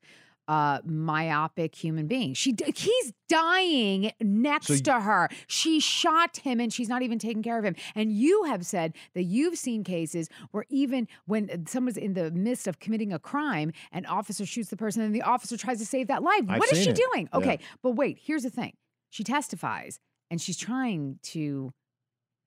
uh, 0.49 0.79
myopic 0.83 1.75
human 1.75 2.07
being. 2.07 2.33
She 2.33 2.55
he's 2.75 3.13
dying 3.29 4.11
next 4.19 4.67
So 4.67 4.75
to 4.77 4.99
her. 4.99 5.29
She 5.45 5.79
shot 5.79 6.37
him, 6.37 6.59
and 6.59 6.73
she's 6.73 6.89
not 6.89 7.03
even 7.03 7.19
taking 7.19 7.43
care 7.43 7.59
of 7.59 7.63
him. 7.63 7.75
And 7.93 8.11
you 8.11 8.45
have 8.45 8.65
said 8.65 8.95
that 9.13 9.23
you've 9.23 9.59
seen 9.59 9.83
cases 9.83 10.27
where 10.49 10.65
even 10.69 11.07
when 11.27 11.67
someone's 11.67 11.97
in 11.97 12.15
the 12.15 12.31
midst 12.31 12.67
of 12.67 12.79
committing 12.79 13.13
a 13.13 13.19
crime, 13.19 13.71
an 13.91 14.07
officer 14.07 14.43
shoots 14.43 14.69
the 14.69 14.75
person, 14.75 15.03
and 15.03 15.13
the 15.13 15.21
officer 15.21 15.55
tries 15.55 15.77
to 15.77 15.85
save 15.85 16.07
that 16.07 16.23
life. 16.23 16.41
I've 16.49 16.59
what 16.59 16.71
is 16.73 16.83
she 16.83 16.89
it. 16.89 16.95
doing? 17.13 17.29
Yeah. 17.31 17.37
Okay, 17.37 17.59
but 17.83 17.91
wait. 17.91 18.17
Here's 18.19 18.43
the 18.43 18.49
thing. 18.49 18.73
She 19.11 19.23
testifies, 19.23 19.99
and 20.31 20.41
she's 20.41 20.57
trying 20.57 21.19
to 21.23 21.71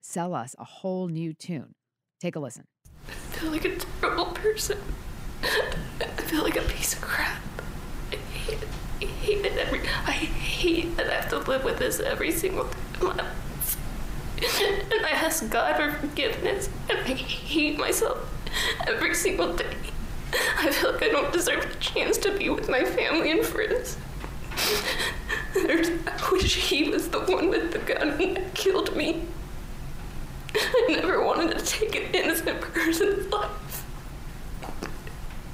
sell 0.01 0.35
us 0.35 0.57
a 0.59 0.65
whole 0.65 1.07
new 1.07 1.33
tune. 1.33 1.73
Take 2.19 2.35
a 2.35 2.39
listen. 2.41 2.65
I 3.07 3.11
feel 3.11 3.51
like 3.51 3.63
a 3.63 3.77
terrible 3.77 4.25
person. 4.25 4.77
I 5.41 6.21
feel 6.23 6.43
like 6.43 6.57
a 6.57 6.61
piece 6.63 6.95
of 6.95 7.01
crap. 7.01 7.41
I 9.23 9.25
hate 9.25 9.45
it. 9.45 9.57
Every. 9.57 9.79
I 10.05 10.11
hate 10.11 10.97
that 10.97 11.09
I 11.09 11.13
have 11.13 11.29
to 11.29 11.39
live 11.39 11.63
with 11.63 11.79
this 11.79 12.01
every 12.01 12.31
single 12.31 12.65
day. 12.65 13.23
And 14.91 15.05
I 15.05 15.11
ask 15.11 15.49
God 15.49 15.77
for 15.77 15.91
forgiveness, 16.05 16.69
and 16.89 16.99
I 16.99 17.13
hate 17.13 17.79
myself 17.79 18.19
every 18.85 19.15
single 19.15 19.55
day. 19.55 19.77
I 20.57 20.71
feel 20.71 20.91
like 20.91 21.03
I 21.03 21.07
don't 21.07 21.31
deserve 21.31 21.63
a 21.63 21.75
chance 21.75 22.17
to 22.19 22.37
be 22.37 22.49
with 22.49 22.67
my 22.67 22.83
family 22.83 23.31
and 23.31 23.45
friends. 23.45 23.97
I 25.55 26.29
wish 26.29 26.55
he 26.55 26.89
was 26.89 27.07
the 27.07 27.21
one 27.21 27.49
with 27.49 27.71
the 27.71 27.79
gun 27.79 28.17
that 28.17 28.53
killed 28.53 28.93
me. 28.93 29.23
I 30.53 30.85
never 30.89 31.23
wanted 31.23 31.57
to 31.57 31.65
take 31.65 31.95
an 31.95 32.13
innocent 32.13 32.59
person's 32.59 33.31
life. 33.31 33.85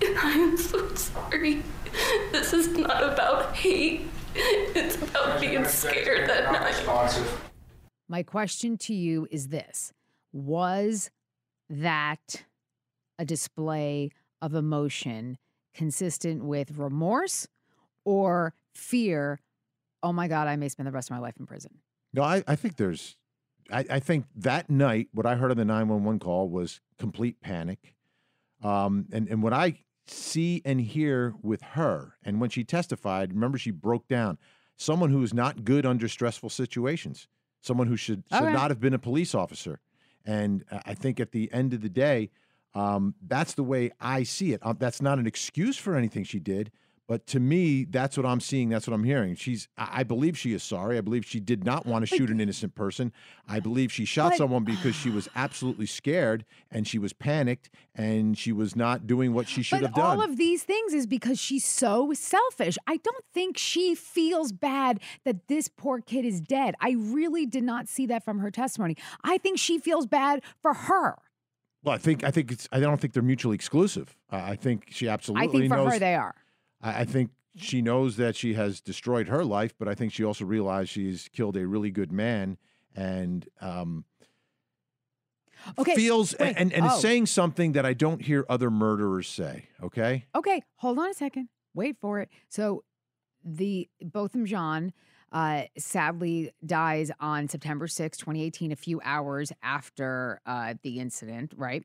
And 0.04 0.18
I 0.18 0.32
am 0.32 0.58
so 0.58 0.96
sorry. 0.96 1.62
This 2.32 2.54
is 2.54 2.68
not 2.78 3.04
about 3.04 3.56
hate. 3.56 4.08
It's 4.36 4.96
about 5.02 5.42
being 5.42 5.66
scared 5.66 6.30
that 6.30 6.52
night. 6.52 7.20
My 8.08 8.24
question 8.24 8.78
to 8.80 8.94
you 8.94 9.28
is 9.32 9.48
this 9.48 9.94
Was 10.32 11.10
that 11.70 12.44
a 13.18 13.26
display 13.26 14.12
of 14.42 14.54
emotion 14.54 15.38
consistent 15.74 16.44
with 16.44 16.78
remorse 16.78 17.48
or 18.06 18.54
fear? 18.74 19.40
Oh 20.02 20.14
my 20.14 20.28
God, 20.28 20.48
I 20.48 20.56
may 20.56 20.70
spend 20.70 20.88
the 20.88 20.92
rest 20.92 21.10
of 21.10 21.16
my 21.16 21.22
life 21.22 21.36
in 21.40 21.46
prison. 21.46 21.80
No, 22.14 22.24
I, 22.24 22.44
I 22.48 22.56
think 22.56 22.78
there's, 22.78 23.18
I, 23.72 23.86
I 23.90 24.00
think 24.00 24.26
that 24.36 24.70
night, 24.70 25.10
what 25.14 25.26
I 25.26 25.36
heard 25.36 25.52
on 25.52 25.58
the 25.58 25.66
911 25.66 26.20
call 26.20 26.50
was 26.50 26.80
complete 26.98 27.42
panic. 27.42 27.96
Um, 28.64 29.06
and, 29.12 29.28
and 29.28 29.44
what 29.44 29.54
I 29.54 29.80
see 30.10 30.62
and 30.66 30.82
hear 30.82 31.34
with 31.42 31.62
her, 31.62 32.16
and 32.24 32.40
when 32.42 32.50
she 32.50 32.64
testified, 32.64 33.34
remember 33.34 33.58
she 33.58 33.72
broke 33.72 34.08
down 34.08 34.38
someone 34.76 35.10
who 35.10 35.22
is 35.24 35.34
not 35.34 35.64
good 35.66 35.86
under 35.86 36.08
stressful 36.08 36.50
situations, 36.50 37.28
someone 37.62 37.88
who 37.88 37.98
should, 37.98 38.24
should 38.32 38.44
Okay. 38.44 38.54
not 38.54 38.72
have 38.72 38.80
been 38.80 38.94
a 38.94 39.00
police 39.00 39.36
officer. 39.36 39.80
And 40.26 40.64
I- 40.72 40.82
I 40.88 40.94
think 40.94 41.20
at 41.20 41.32
the 41.32 41.52
end 41.52 41.74
of 41.74 41.82
the 41.82 41.90
day, 41.90 42.30
um, 42.74 43.16
that's 43.26 43.54
the 43.56 43.64
way 43.64 43.92
I 44.00 44.24
see 44.24 44.54
it. 44.54 44.60
Um, 44.66 44.78
that's 44.80 45.02
not 45.02 45.20
an 45.20 45.28
excuse 45.28 45.78
for 45.78 45.96
anything 45.96 46.24
she 46.24 46.40
did, 46.40 46.72
but 47.10 47.26
to 47.26 47.40
me, 47.40 47.86
that's 47.86 48.16
what 48.18 48.26
I'm 48.28 48.40
seeing. 48.40 48.70
That's 48.70 48.88
what 48.88 48.94
I'm 48.94 49.04
hearing. 49.04 49.34
She's, 49.34 49.68
I 49.80 50.04
believe 50.04 50.38
she 50.38 50.54
is 50.54 50.62
sorry. 50.62 50.96
I 50.96 51.02
believe 51.02 51.26
she 51.26 51.40
did 51.40 51.64
not 51.66 51.88
want 51.88 52.08
to 52.08 52.16
shoot 52.16 52.30
an 52.30 52.40
innocent 52.40 52.76
person. 52.76 53.12
I 53.48 53.60
believe 53.60 53.92
she 53.92 54.06
shot 54.06 54.34
But- 54.34 54.38
someone 54.38 54.64
because 54.64 54.94
she 54.94 55.10
was 55.10 55.28
absolutely 55.36 55.88
scared 55.88 56.46
and 56.70 56.88
she 56.88 57.00
was 57.00 57.12
panicked 57.12 57.72
and 57.96 58.38
she 58.38 58.52
was 58.52 58.76
not 58.76 59.08
doing 59.08 59.34
what 59.34 59.48
she 59.50 59.64
should 59.64 59.82
but 59.82 59.88
have 59.88 59.96
done. 59.96 60.20
all 60.20 60.24
of 60.24 60.38
these 60.38 60.62
things 60.62 60.94
is 60.94 61.08
because 61.08 61.40
she's 61.40 61.66
so 61.66 62.14
selfish. 62.14 62.78
I 62.86 62.98
don't 62.98 63.26
think 63.34 63.58
she 63.58 63.96
feels 63.96 64.52
bad 64.52 65.00
that 65.26 65.48
this 65.48 65.68
poor 65.68 66.02
kid 66.02 66.26
is 66.26 66.40
dead. 66.40 66.76
I 66.80 66.92
really 67.00 67.48
did 67.48 67.64
not 67.64 67.88
see 67.88 68.06
that 68.06 68.24
from 68.24 68.38
her 68.38 68.52
testimony. 68.52 68.96
I 69.24 69.40
think 69.40 69.58
she 69.58 69.80
feels 69.80 70.06
bad 70.06 70.44
for 70.62 70.76
her. 70.76 71.18
well, 71.84 71.96
I 71.96 71.98
think, 71.98 72.24
I 72.24 72.30
think 72.30 72.52
it's, 72.52 72.68
I 72.72 72.80
don't 72.80 73.02
think 73.02 73.14
they're 73.14 73.24
mutually 73.24 73.56
exclusive. 73.56 74.16
I 74.30 74.52
I 74.52 74.56
think 74.56 74.90
she 74.92 75.10
absolutely 75.10 75.48
I 75.48 75.52
think 75.52 75.70
for 75.70 75.78
knows. 75.78 75.94
her 75.94 75.98
they 76.00 76.14
are. 76.14 76.36
I, 76.82 77.02
I 77.02 77.06
think 77.06 77.32
she 77.56 77.82
knows 77.82 78.18
that 78.18 78.36
she 78.36 78.54
has 78.54 78.82
destroyed 78.82 79.28
her 79.28 79.44
life, 79.44 79.74
but 79.78 79.88
I 79.88 79.96
think 79.96 80.14
she 80.14 80.24
also 80.24 80.46
realized 80.46 80.90
she's 80.90 81.28
killed 81.30 81.58
a 81.58 81.68
really 81.68 81.92
good 81.92 82.12
man 82.12 82.58
and 82.96 83.48
um, 83.62 84.06
Okay. 85.78 85.96
feels 85.96 86.36
wait, 86.40 86.56
and, 86.58 86.72
and 86.74 86.86
oh. 86.86 86.96
is 86.96 87.02
saying 87.02 87.26
something 87.26 87.74
that 87.74 87.86
I 87.86 87.94
don't 87.94 88.22
hear 88.22 88.46
other 88.50 88.72
murderers 88.72 89.28
say. 89.28 89.68
Okay. 89.84 90.26
Okay, 90.34 90.64
hold 90.76 91.00
on 91.00 91.10
a 91.10 91.14
second. 91.14 91.50
Wait 91.74 91.98
for 92.00 92.20
it. 92.20 92.30
So 92.48 92.84
the 93.44 93.90
Botham 94.02 94.46
Jean 94.46 94.94
uh, 95.32 95.64
sadly 95.78 96.52
dies 96.66 97.12
on 97.20 97.48
September 97.48 97.88
6, 97.88 98.18
2018, 98.18 98.72
a 98.72 98.76
few 98.76 99.00
hours 99.04 99.52
after 99.62 100.42
uh, 100.46 100.76
the 100.82 101.00
incident, 101.00 101.54
right? 101.56 101.84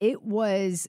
It 0.00 0.22
was 0.22 0.88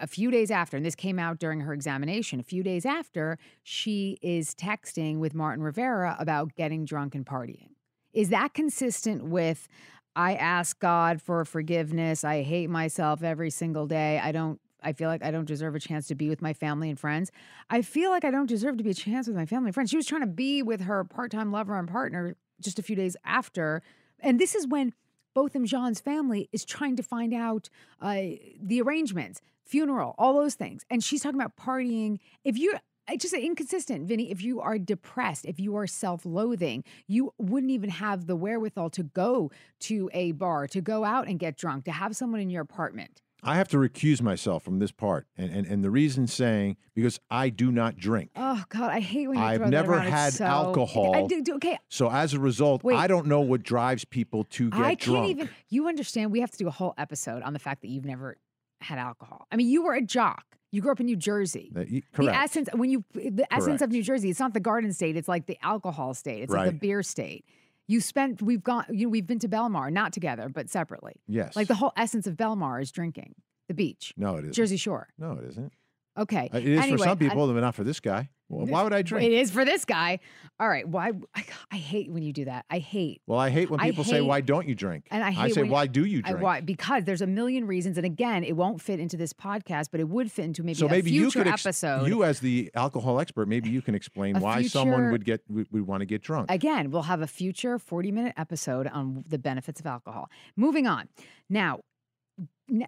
a 0.00 0.06
few 0.06 0.30
days 0.30 0.50
after, 0.50 0.76
and 0.76 0.84
this 0.84 0.94
came 0.94 1.18
out 1.18 1.38
during 1.38 1.60
her 1.60 1.72
examination, 1.72 2.40
a 2.40 2.42
few 2.42 2.62
days 2.62 2.84
after, 2.84 3.38
she 3.62 4.18
is 4.22 4.54
texting 4.54 5.18
with 5.18 5.34
Martin 5.34 5.62
Rivera 5.62 6.16
about 6.18 6.54
getting 6.54 6.84
drunk 6.84 7.14
and 7.14 7.24
partying. 7.24 7.70
Is 8.12 8.30
that 8.30 8.54
consistent 8.54 9.24
with 9.24 9.68
I 10.16 10.34
ask 10.34 10.78
God 10.78 11.20
for 11.20 11.44
forgiveness. 11.44 12.24
I 12.24 12.42
hate 12.42 12.70
myself 12.70 13.22
every 13.22 13.50
single 13.50 13.86
day. 13.86 14.18
I 14.18 14.32
don't 14.32 14.58
I 14.82 14.92
feel 14.92 15.08
like 15.08 15.24
I 15.24 15.30
don't 15.30 15.46
deserve 15.46 15.74
a 15.74 15.80
chance 15.80 16.06
to 16.08 16.14
be 16.14 16.28
with 16.28 16.40
my 16.40 16.52
family 16.52 16.88
and 16.88 16.98
friends. 16.98 17.32
I 17.70 17.82
feel 17.82 18.10
like 18.10 18.24
I 18.24 18.30
don't 18.30 18.46
deserve 18.46 18.76
to 18.76 18.84
be 18.84 18.90
a 18.90 18.94
chance 18.94 19.26
with 19.26 19.36
my 19.36 19.46
family 19.46 19.68
and 19.68 19.74
friends. 19.74 19.90
She 19.90 19.96
was 19.96 20.06
trying 20.06 20.20
to 20.20 20.26
be 20.26 20.62
with 20.62 20.82
her 20.82 21.02
part-time 21.02 21.50
lover 21.50 21.76
and 21.76 21.88
partner 21.88 22.36
just 22.60 22.78
a 22.78 22.82
few 22.82 22.94
days 22.94 23.16
after. 23.24 23.82
And 24.20 24.38
this 24.38 24.54
is 24.54 24.66
when 24.66 24.94
Botham 25.36 25.66
Jean's 25.66 26.00
family 26.00 26.48
is 26.50 26.64
trying 26.64 26.96
to 26.96 27.02
find 27.02 27.34
out 27.34 27.68
uh, 28.00 28.22
the 28.58 28.80
arrangements, 28.80 29.42
funeral, 29.66 30.14
all 30.16 30.32
those 30.32 30.54
things. 30.54 30.82
And 30.88 31.04
she's 31.04 31.22
talking 31.22 31.38
about 31.38 31.56
partying. 31.56 32.20
If 32.42 32.56
you're 32.56 32.80
it's 33.06 33.22
just 33.22 33.34
inconsistent, 33.34 34.08
Vinnie. 34.08 34.30
If 34.30 34.42
you 34.42 34.62
are 34.62 34.78
depressed, 34.78 35.44
if 35.44 35.60
you 35.60 35.76
are 35.76 35.86
self 35.86 36.24
loathing, 36.24 36.84
you 37.06 37.34
wouldn't 37.36 37.70
even 37.70 37.90
have 37.90 38.26
the 38.26 38.34
wherewithal 38.34 38.88
to 38.90 39.02
go 39.02 39.52
to 39.80 40.08
a 40.14 40.32
bar, 40.32 40.66
to 40.68 40.80
go 40.80 41.04
out 41.04 41.28
and 41.28 41.38
get 41.38 41.58
drunk, 41.58 41.84
to 41.84 41.92
have 41.92 42.16
someone 42.16 42.40
in 42.40 42.48
your 42.48 42.62
apartment. 42.62 43.20
I 43.46 43.56
have 43.56 43.68
to 43.68 43.76
recuse 43.76 44.20
myself 44.20 44.62
from 44.64 44.78
this 44.78 44.90
part. 44.92 45.26
And, 45.36 45.50
and, 45.50 45.66
and 45.66 45.84
the 45.84 45.90
reason 45.90 46.26
saying, 46.26 46.76
because 46.94 47.20
I 47.30 47.48
do 47.50 47.70
not 47.70 47.96
drink. 47.96 48.30
Oh 48.36 48.62
God, 48.68 48.90
I 48.90 49.00
hate 49.00 49.28
when 49.28 49.38
you 49.38 49.44
I've 49.44 49.68
never 49.68 49.98
had 50.00 50.32
so- 50.32 50.44
alcohol. 50.44 51.14
I 51.14 51.22
do, 51.26 51.42
do- 51.42 51.54
okay, 51.56 51.78
So 51.88 52.10
as 52.10 52.34
a 52.34 52.40
result, 52.40 52.82
Wait. 52.84 52.96
I 52.96 53.06
don't 53.06 53.26
know 53.26 53.40
what 53.40 53.62
drives 53.62 54.04
people 54.04 54.44
to 54.44 54.70
get 54.70 54.80
I 54.80 54.94
can't 54.94 55.00
drunk. 55.00 55.30
even. 55.30 55.48
You 55.68 55.88
understand? 55.88 56.32
We 56.32 56.40
have 56.40 56.50
to 56.50 56.58
do 56.58 56.66
a 56.68 56.72
whole 56.72 56.94
episode 56.98 57.42
on 57.42 57.52
the 57.52 57.58
fact 57.58 57.82
that 57.82 57.88
you've 57.88 58.04
never 58.04 58.36
had 58.80 58.98
alcohol. 58.98 59.46
I 59.50 59.56
mean, 59.56 59.68
you 59.68 59.82
were 59.84 59.94
a 59.94 60.02
jock. 60.02 60.44
You 60.72 60.82
grew 60.82 60.90
up 60.92 61.00
in 61.00 61.06
New 61.06 61.16
Jersey. 61.16 61.70
That 61.74 61.88
you- 61.88 62.02
The 62.14 62.34
essence 62.34 62.68
when 62.74 62.90
you 62.90 63.04
the 63.14 63.46
essence 63.50 63.66
Correct. 63.66 63.82
of 63.82 63.90
New 63.92 64.02
Jersey, 64.02 64.28
it's 64.30 64.40
not 64.40 64.52
the 64.52 64.60
Garden 64.60 64.92
State. 64.92 65.16
It's 65.16 65.28
like 65.28 65.46
the 65.46 65.56
alcohol 65.62 66.12
state. 66.12 66.42
It's 66.42 66.52
like 66.52 66.66
the 66.66 66.72
beer 66.76 67.02
state. 67.02 67.44
You 67.88 68.00
spent. 68.00 68.42
We've 68.42 68.62
gone. 68.62 68.84
You 68.90 69.06
know, 69.06 69.10
we've 69.10 69.26
been 69.26 69.38
to 69.40 69.48
Belmar, 69.48 69.92
not 69.92 70.12
together, 70.12 70.48
but 70.48 70.68
separately. 70.68 71.20
yes. 71.26 71.54
Like 71.56 71.68
the 71.68 71.74
whole 71.76 71.92
essence 71.96 72.26
of 72.26 72.34
Belmar 72.36 72.80
is 72.82 72.90
drinking. 72.90 73.34
The 73.68 73.74
beach, 73.74 74.14
no, 74.16 74.36
it 74.36 74.40
isn't. 74.40 74.52
Jersey 74.52 74.76
Shore. 74.76 75.08
No, 75.18 75.32
it 75.32 75.44
isn't. 75.48 75.72
Okay. 76.16 76.50
Uh, 76.52 76.58
It 76.58 76.66
is 76.66 76.78
Anyway, 76.80 76.98
for 76.98 77.04
some 77.04 77.12
I- 77.12 77.14
people, 77.16 77.52
but 77.52 77.60
not 77.60 77.74
for 77.74 77.84
this 77.84 78.00
guy. 78.00 78.28
Why 78.48 78.84
would 78.84 78.92
I 78.92 79.02
drink? 79.02 79.26
It 79.26 79.32
is 79.32 79.50
for 79.50 79.64
this 79.64 79.84
guy. 79.84 80.20
All 80.60 80.68
right. 80.68 80.86
Why? 80.88 81.10
I, 81.34 81.44
I 81.72 81.76
hate 81.78 82.12
when 82.12 82.22
you 82.22 82.32
do 82.32 82.44
that. 82.44 82.64
I 82.70 82.78
hate. 82.78 83.20
Well, 83.26 83.40
I 83.40 83.50
hate 83.50 83.68
when 83.70 83.80
I 83.80 83.90
people 83.90 84.04
say, 84.04 84.20
"Why 84.20 84.40
don't 84.40 84.68
you 84.68 84.76
drink?" 84.76 85.08
And 85.10 85.24
I 85.24 85.32
hate 85.32 85.54
say, 85.54 85.64
"Why 85.64 85.88
do 85.88 86.04
you 86.04 86.22
I, 86.24 86.30
drink?" 86.30 86.44
why? 86.44 86.60
Because 86.60 87.02
there's 87.04 87.22
a 87.22 87.26
million 87.26 87.66
reasons, 87.66 87.96
and 87.96 88.06
again, 88.06 88.44
it 88.44 88.52
won't 88.56 88.80
fit 88.80 89.00
into 89.00 89.16
this 89.16 89.32
podcast, 89.32 89.88
but 89.90 89.98
it 89.98 90.08
would 90.08 90.30
fit 90.30 90.44
into 90.44 90.62
maybe 90.62 90.78
so 90.78 90.86
a 90.86 90.90
maybe 90.90 91.10
you 91.10 91.22
future 91.22 91.40
could 91.40 91.48
ex- 91.52 91.66
episode. 91.66 92.06
you 92.06 92.22
as 92.22 92.38
the 92.38 92.70
alcohol 92.74 93.18
expert, 93.18 93.48
maybe 93.48 93.68
you 93.68 93.82
can 93.82 93.96
explain 93.96 94.38
why 94.38 94.62
someone 94.62 95.10
would 95.10 95.24
get 95.24 95.42
would, 95.48 95.66
would 95.72 95.84
want 95.84 96.02
to 96.02 96.06
get 96.06 96.22
drunk. 96.22 96.48
Again, 96.48 96.92
we'll 96.92 97.02
have 97.02 97.22
a 97.22 97.26
future 97.26 97.80
40 97.80 98.12
minute 98.12 98.34
episode 98.36 98.86
on 98.86 99.24
the 99.26 99.38
benefits 99.38 99.80
of 99.80 99.86
alcohol. 99.86 100.30
Moving 100.54 100.86
on. 100.86 101.08
Now, 101.50 101.80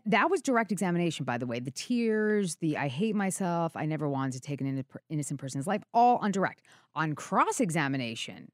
that 0.06 0.30
was 0.30 0.40
direct 0.42 0.72
examination, 0.72 1.24
by 1.24 1.38
the 1.38 1.46
way. 1.46 1.61
The 1.61 1.70
tears, 1.70 2.56
the 2.56 2.76
I 2.76 2.88
hate 2.88 3.14
myself, 3.14 3.76
I 3.76 3.87
never 3.87 4.08
wanted 4.08 4.32
to 4.34 4.40
take 4.40 4.61
an 4.61 4.84
innocent 5.08 5.40
person's 5.40 5.66
life, 5.66 5.82
all 5.94 6.16
on 6.18 6.30
direct. 6.32 6.62
On 6.94 7.14
cross 7.14 7.61
examination, 7.61 8.50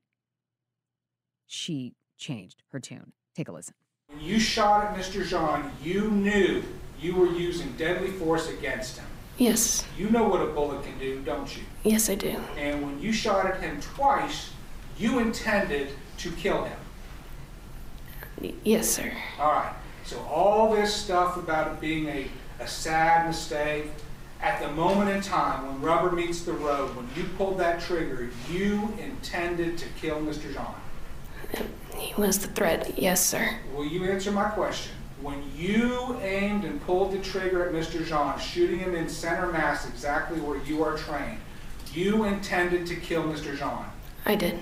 she 1.46 1.94
changed 2.18 2.62
her 2.72 2.80
tune. 2.80 3.12
Take 3.34 3.48
a 3.48 3.52
listen. 3.52 3.74
When 4.08 4.20
you 4.20 4.38
shot 4.38 4.84
at 4.84 4.96
Mr. 4.96 5.24
Jean, 5.26 5.70
you 5.82 6.10
knew 6.10 6.62
you 7.00 7.16
were 7.16 7.26
using 7.26 7.72
deadly 7.76 8.10
force 8.10 8.48
against 8.48 8.98
him. 8.98 9.06
Yes, 9.36 9.84
You 9.98 10.10
know 10.10 10.28
what 10.28 10.40
a 10.42 10.46
bullet 10.46 10.84
can 10.84 10.96
do, 11.00 11.20
don't 11.22 11.56
you? 11.56 11.64
yes, 11.82 12.08
I 12.08 12.14
do. 12.14 12.36
And 12.56 12.82
when 12.82 13.00
you 13.00 13.12
shot 13.12 13.46
at 13.46 13.60
him 13.60 13.80
twice, 13.80 14.50
you 14.96 15.18
intended 15.18 15.88
to 16.18 16.30
kill 16.32 16.62
him. 16.64 16.78
Y- 18.40 18.54
Yes, 18.62 18.88
sir. 18.88 19.12
All 19.40 19.50
right. 19.52 19.74
So 20.04 20.20
all 20.30 20.74
this 20.74 20.94
stuff 20.94 21.36
about 21.36 21.72
it 21.72 21.80
being 21.80 22.08
a, 22.08 22.28
a 22.60 22.68
sad 22.68 23.26
mistake, 23.26 23.86
at 24.40 24.60
the 24.60 24.68
moment 24.72 25.08
in 25.08 25.22
time 25.22 25.66
when 25.66 25.80
rubber 25.80 26.12
meets 26.12 26.42
the 26.42 26.52
road, 26.52 26.94
when 26.94 27.08
you 27.16 27.24
pulled 27.38 27.58
that 27.58 27.80
trigger, 27.80 28.28
you 28.50 28.92
intended 28.98 29.78
to 29.78 29.86
kill 30.00 30.20
Mr. 30.20 30.52
Jean. 30.52 31.64
He 31.96 32.14
was 32.20 32.38
the 32.40 32.48
threat. 32.48 32.98
Yes, 32.98 33.24
sir. 33.24 33.58
Will 33.74 33.86
you 33.86 34.04
answer 34.04 34.30
my 34.30 34.50
question? 34.50 34.92
When 35.22 35.42
you 35.56 36.18
aimed 36.20 36.64
and 36.64 36.82
pulled 36.82 37.12
the 37.12 37.18
trigger 37.20 37.66
at 37.66 37.72
Mr. 37.72 38.04
Jean, 38.04 38.38
shooting 38.38 38.80
him 38.80 38.94
in 38.94 39.08
center 39.08 39.50
mass 39.50 39.88
exactly 39.88 40.38
where 40.40 40.62
you 40.64 40.84
are 40.84 40.98
trained, 40.98 41.38
you 41.94 42.24
intended 42.24 42.86
to 42.88 42.96
kill 42.96 43.22
Mr. 43.22 43.56
Jean. 43.56 43.86
I 44.26 44.34
did. 44.34 44.58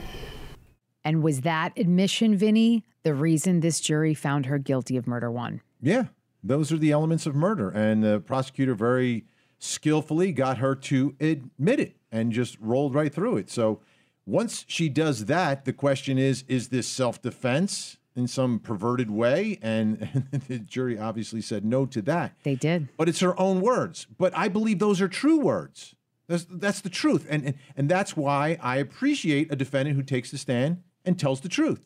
And 1.04 1.24
was 1.24 1.40
that 1.40 1.72
admission, 1.76 2.36
Vinnie, 2.36 2.84
the 3.02 3.14
reason 3.14 3.60
this 3.60 3.80
jury 3.80 4.14
found 4.14 4.46
her 4.46 4.58
guilty 4.58 4.96
of 4.96 5.06
murder 5.06 5.30
one? 5.30 5.60
Yeah, 5.80 6.06
those 6.42 6.72
are 6.72 6.78
the 6.78 6.92
elements 6.92 7.26
of 7.26 7.34
murder. 7.34 7.70
And 7.70 8.02
the 8.02 8.20
prosecutor 8.20 8.74
very 8.74 9.24
skillfully 9.58 10.32
got 10.32 10.58
her 10.58 10.74
to 10.74 11.14
admit 11.20 11.80
it 11.80 11.96
and 12.10 12.32
just 12.32 12.58
rolled 12.60 12.94
right 12.94 13.12
through 13.12 13.36
it. 13.36 13.50
So 13.50 13.80
once 14.26 14.64
she 14.68 14.88
does 14.88 15.26
that, 15.26 15.64
the 15.64 15.72
question 15.72 16.18
is 16.18 16.44
is 16.48 16.68
this 16.68 16.86
self 16.86 17.22
defense 17.22 17.96
in 18.14 18.28
some 18.28 18.58
perverted 18.58 19.10
way? 19.10 19.58
And 19.62 20.22
the 20.48 20.58
jury 20.58 20.98
obviously 20.98 21.40
said 21.40 21.64
no 21.64 21.86
to 21.86 22.02
that. 22.02 22.34
They 22.42 22.54
did. 22.54 22.88
But 22.96 23.08
it's 23.08 23.20
her 23.20 23.38
own 23.40 23.60
words. 23.60 24.06
But 24.18 24.36
I 24.36 24.48
believe 24.48 24.78
those 24.78 25.00
are 25.00 25.08
true 25.08 25.38
words. 25.38 25.94
That's, 26.28 26.46
that's 26.48 26.80
the 26.80 26.88
truth. 26.88 27.26
And, 27.28 27.44
and, 27.44 27.54
and 27.76 27.88
that's 27.88 28.16
why 28.16 28.58
I 28.62 28.76
appreciate 28.76 29.52
a 29.52 29.56
defendant 29.56 29.96
who 29.96 30.02
takes 30.02 30.30
the 30.30 30.38
stand 30.38 30.82
and 31.04 31.18
tells 31.18 31.40
the 31.40 31.48
truth. 31.48 31.84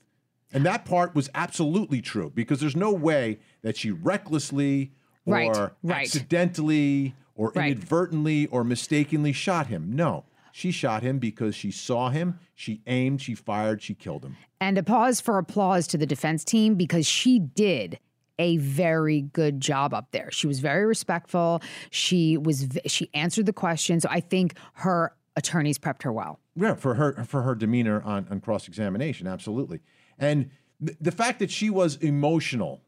And 0.53 0.65
that 0.65 0.85
part 0.85 1.15
was 1.15 1.29
absolutely 1.35 2.01
true 2.01 2.31
because 2.35 2.61
there's 2.61 2.77
no 2.77 2.93
way 2.93 3.39
that 3.63 3.77
she 3.77 3.91
recklessly 3.91 4.93
or 5.25 5.33
Right, 5.35 5.71
right. 5.83 6.03
accidentally 6.03 7.15
or 7.35 7.53
Right. 7.55 7.73
inadvertently 7.73 8.47
or 8.47 8.65
mistakenly 8.65 9.33
shot 9.33 9.67
him. 9.67 9.95
No, 9.95 10.25
she 10.53 10.71
shot 10.71 11.03
him 11.03 11.19
because 11.19 11.55
she 11.55 11.71
saw 11.71 12.11
him, 12.11 12.39
she 12.55 12.81
aimed, 12.87 13.21
she 13.21 13.35
fired, 13.35 13.83
she 13.83 13.95
killed 13.95 14.25
him. 14.25 14.37
And 14.61 14.79
a 14.79 14.83
pause 14.83 15.21
for 15.21 15.37
applause 15.39 15.87
to 15.89 15.99
the 15.99 16.07
defense 16.07 16.45
team 16.45 16.77
because 16.77 17.07
she 17.07 17.39
did 17.39 17.99
a 18.39 18.57
very 18.59 19.23
good 19.23 19.61
job 19.61 19.93
up 19.93 20.13
there. 20.13 20.31
She 20.31 20.47
was 20.47 20.61
very 20.61 20.87
respectful. 20.87 21.61
She 21.91 22.37
was 22.37 22.69
she 22.87 23.11
answered 23.15 23.47
the 23.47 23.53
questions. 23.53 24.03
So 24.05 24.09
I 24.11 24.21
think 24.21 24.55
her 24.75 25.15
attorneys 25.37 25.79
prepped 25.79 26.03
her 26.05 26.13
well. 26.13 26.39
Yeah, 26.55 26.75
for 26.75 26.95
her 26.95 27.25
for 27.25 27.43
her 27.43 27.55
demeanor 27.55 28.01
on, 28.03 28.27
on 28.31 28.41
cross 28.41 28.69
examination, 28.69 29.27
absolutely. 29.27 29.81
And 30.19 30.51
th- 30.85 30.97
the 31.01 31.13
fact 31.13 31.39
that 31.39 31.51
she 31.51 31.71
was 31.71 31.97
emotional, 31.97 32.81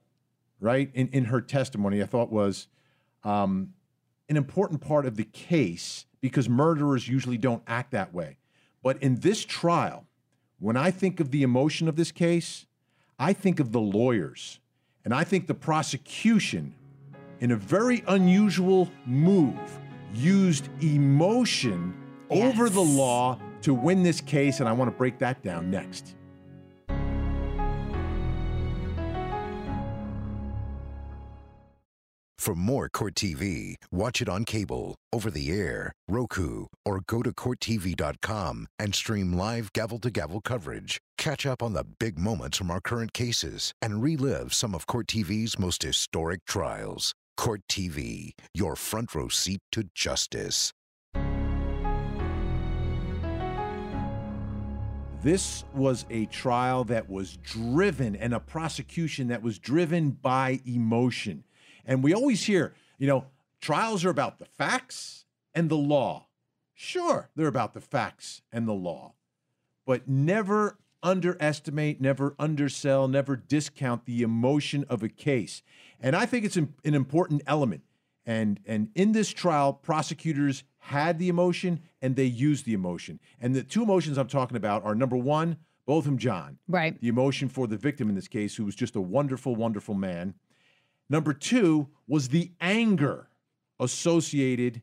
right, 0.60 0.90
in, 0.94 1.08
in 1.08 1.24
her 1.26 1.40
testimony, 1.40 2.02
I 2.02 2.06
thought 2.06 2.30
was 2.30 2.68
um, 3.24 3.74
an 4.28 4.36
important 4.36 4.80
part 4.80 5.06
of 5.06 5.16
the 5.16 5.24
case 5.24 6.06
because 6.20 6.48
murderers 6.48 7.08
usually 7.08 7.38
don't 7.38 7.62
act 7.66 7.92
that 7.92 8.12
way. 8.12 8.38
But 8.82 9.02
in 9.02 9.20
this 9.20 9.44
trial, 9.44 10.04
when 10.58 10.76
I 10.76 10.90
think 10.90 11.20
of 11.20 11.30
the 11.30 11.42
emotion 11.42 11.88
of 11.88 11.96
this 11.96 12.12
case, 12.12 12.66
I 13.18 13.32
think 13.32 13.60
of 13.60 13.72
the 13.72 13.80
lawyers 13.80 14.60
and 15.04 15.14
I 15.14 15.24
think 15.24 15.46
the 15.46 15.54
prosecution, 15.54 16.74
in 17.40 17.52
a 17.52 17.56
very 17.56 18.02
unusual 18.08 18.90
move, 19.06 19.58
used 20.12 20.68
emotion 20.82 21.94
over 22.30 22.68
the 22.68 22.82
law 22.82 23.38
to 23.62 23.72
win 23.72 24.02
this 24.02 24.20
case. 24.20 24.60
And 24.60 24.68
I 24.68 24.72
want 24.72 24.90
to 24.90 24.96
break 24.96 25.18
that 25.20 25.42
down 25.42 25.70
next. 25.70 26.14
For 32.48 32.54
more 32.54 32.88
Court 32.88 33.14
TV, 33.14 33.74
watch 33.92 34.22
it 34.22 34.28
on 34.30 34.46
cable, 34.46 34.94
over 35.12 35.30
the 35.30 35.50
air, 35.50 35.92
Roku, 36.08 36.64
or 36.82 37.02
go 37.06 37.22
to 37.22 37.30
CourtTV.com 37.30 38.68
and 38.78 38.94
stream 38.94 39.34
live 39.34 39.70
gavel 39.74 39.98
to 39.98 40.11
gavel 40.11 40.40
coverage. 40.40 40.96
Catch 41.18 41.44
up 41.44 41.62
on 41.62 41.74
the 41.74 41.84
big 41.84 42.18
moments 42.18 42.56
from 42.56 42.70
our 42.70 42.80
current 42.80 43.12
cases 43.12 43.74
and 43.82 44.02
relive 44.02 44.54
some 44.54 44.74
of 44.74 44.87
Court 44.87 45.08
TV's 45.08 45.58
most 45.58 45.82
historic 45.82 46.42
trials. 46.46 47.12
Court 47.37 47.61
TV, 47.68 48.30
your 48.54 48.76
front 48.76 49.14
row 49.14 49.28
seat 49.28 49.61
to 49.72 49.84
justice. 49.94 50.72
This 55.20 55.64
was 55.74 56.06
a 56.08 56.24
trial 56.26 56.84
that 56.84 57.11
was 57.11 57.37
driven 57.42 58.16
and 58.16 58.32
a 58.32 58.40
prosecution 58.40 59.28
that 59.28 59.42
was 59.42 59.58
driven 59.58 60.12
by 60.12 60.61
emotion. 60.64 61.44
And 61.88 62.05
we 62.05 62.14
always 62.14 62.44
hear, 62.44 62.74
you 62.98 63.09
know, 63.09 63.24
trials 63.61 64.05
are 64.05 64.11
about 64.11 64.38
the 64.38 64.44
facts 64.44 65.24
and 65.55 65.68
the 65.68 65.74
law. 65.77 66.27
Sure, 66.74 67.31
they're 67.35 67.48
about 67.48 67.74
the 67.74 67.81
facts 67.81 68.42
and 68.53 68.68
the 68.68 68.72
law, 68.74 69.14
but 69.85 70.07
never 70.07 70.79
underestimate, 71.03 72.01
never 72.01 72.37
undersell, 72.38 73.09
never 73.09 73.35
discount 73.35 74.05
the 74.05 74.22
emotion 74.22 74.85
of 74.88 75.03
a 75.03 75.09
case. 75.09 75.62
And 75.98 76.14
I 76.14 76.27
think 76.27 76.44
it's 76.44 76.57
an 76.57 76.74
an 76.85 76.94
important 76.94 77.42
element. 77.46 77.83
And, 78.27 78.61
and 78.66 78.90
in 78.94 79.12
this 79.12 79.31
trial, 79.31 79.72
prosecutors 79.72 80.62
had 80.77 81.18
the 81.18 81.31
emotion 81.31 81.81
and 82.03 82.14
they 82.14 82.27
used 82.27 82.66
the 82.66 82.74
emotion. 82.74 83.18
And 83.40 83.55
the 83.57 83.62
two 83.62 83.83
emotions 83.83 84.18
I'm 84.18 84.29
talking 84.29 84.57
about 84.57 84.85
are 84.85 84.94
number 84.94 85.16
one, 85.16 85.57
Botham 85.87 86.18
Jean, 86.18 86.59
Right. 86.68 87.01
the 87.01 87.09
emotion 87.09 87.48
for 87.48 87.66
the 87.66 87.79
victim 87.79 88.11
in 88.11 88.14
this 88.14 88.29
case, 88.29 88.55
who 88.57 88.66
was 88.66 88.74
just 88.74 88.96
a 88.96 89.01
wonderful, 89.01 89.57
wonderful 89.57 89.94
man. 89.94 90.35
Number 91.10 91.32
two 91.32 91.88
was 92.06 92.28
the 92.28 92.52
anger 92.60 93.28
associated 93.80 94.82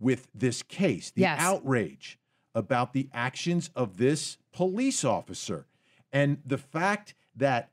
with 0.00 0.28
this 0.34 0.62
case, 0.62 1.10
the 1.10 1.22
Yes. 1.22 1.40
outrage 1.40 2.18
about 2.54 2.92
the 2.92 3.08
actions 3.12 3.70
of 3.74 3.96
this 3.96 4.36
police 4.52 5.04
officer. 5.04 5.66
And 6.12 6.38
the 6.44 6.58
fact 6.58 7.14
that 7.36 7.70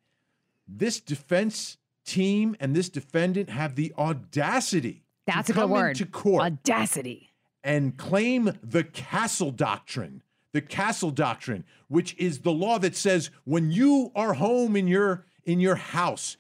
this 0.67 0.99
defense 0.99 1.78
team 2.06 2.56
and 2.60 2.75
this 2.75 2.89
defendant 2.89 3.49
have 3.49 3.75
the 3.75 3.93
audacity 3.97 5.04
That's 5.25 5.47
to 5.47 5.54
a 5.54 5.56
good 5.56 5.62
come 5.62 5.71
word. 5.71 5.89
into 5.89 6.06
court 6.06 6.43
Audacity. 6.43 7.30
and 7.63 7.97
claim 7.97 8.52
the 8.63 8.84
castle 8.84 9.52
doctrine 9.52 10.23
the 10.52 10.62
castle 10.62 11.12
doctrine 11.12 11.63
which 11.89 12.15
is 12.17 12.39
the 12.39 12.52
law 12.52 12.80
that 12.80 12.95
says 12.95 13.30
when 13.43 13.69
you 13.71 14.12
are 14.15 14.34
home 14.34 14.75
in 14.75 14.88
your 14.88 15.25
in 15.45 15.60
your 15.60 15.75
house 15.75 16.38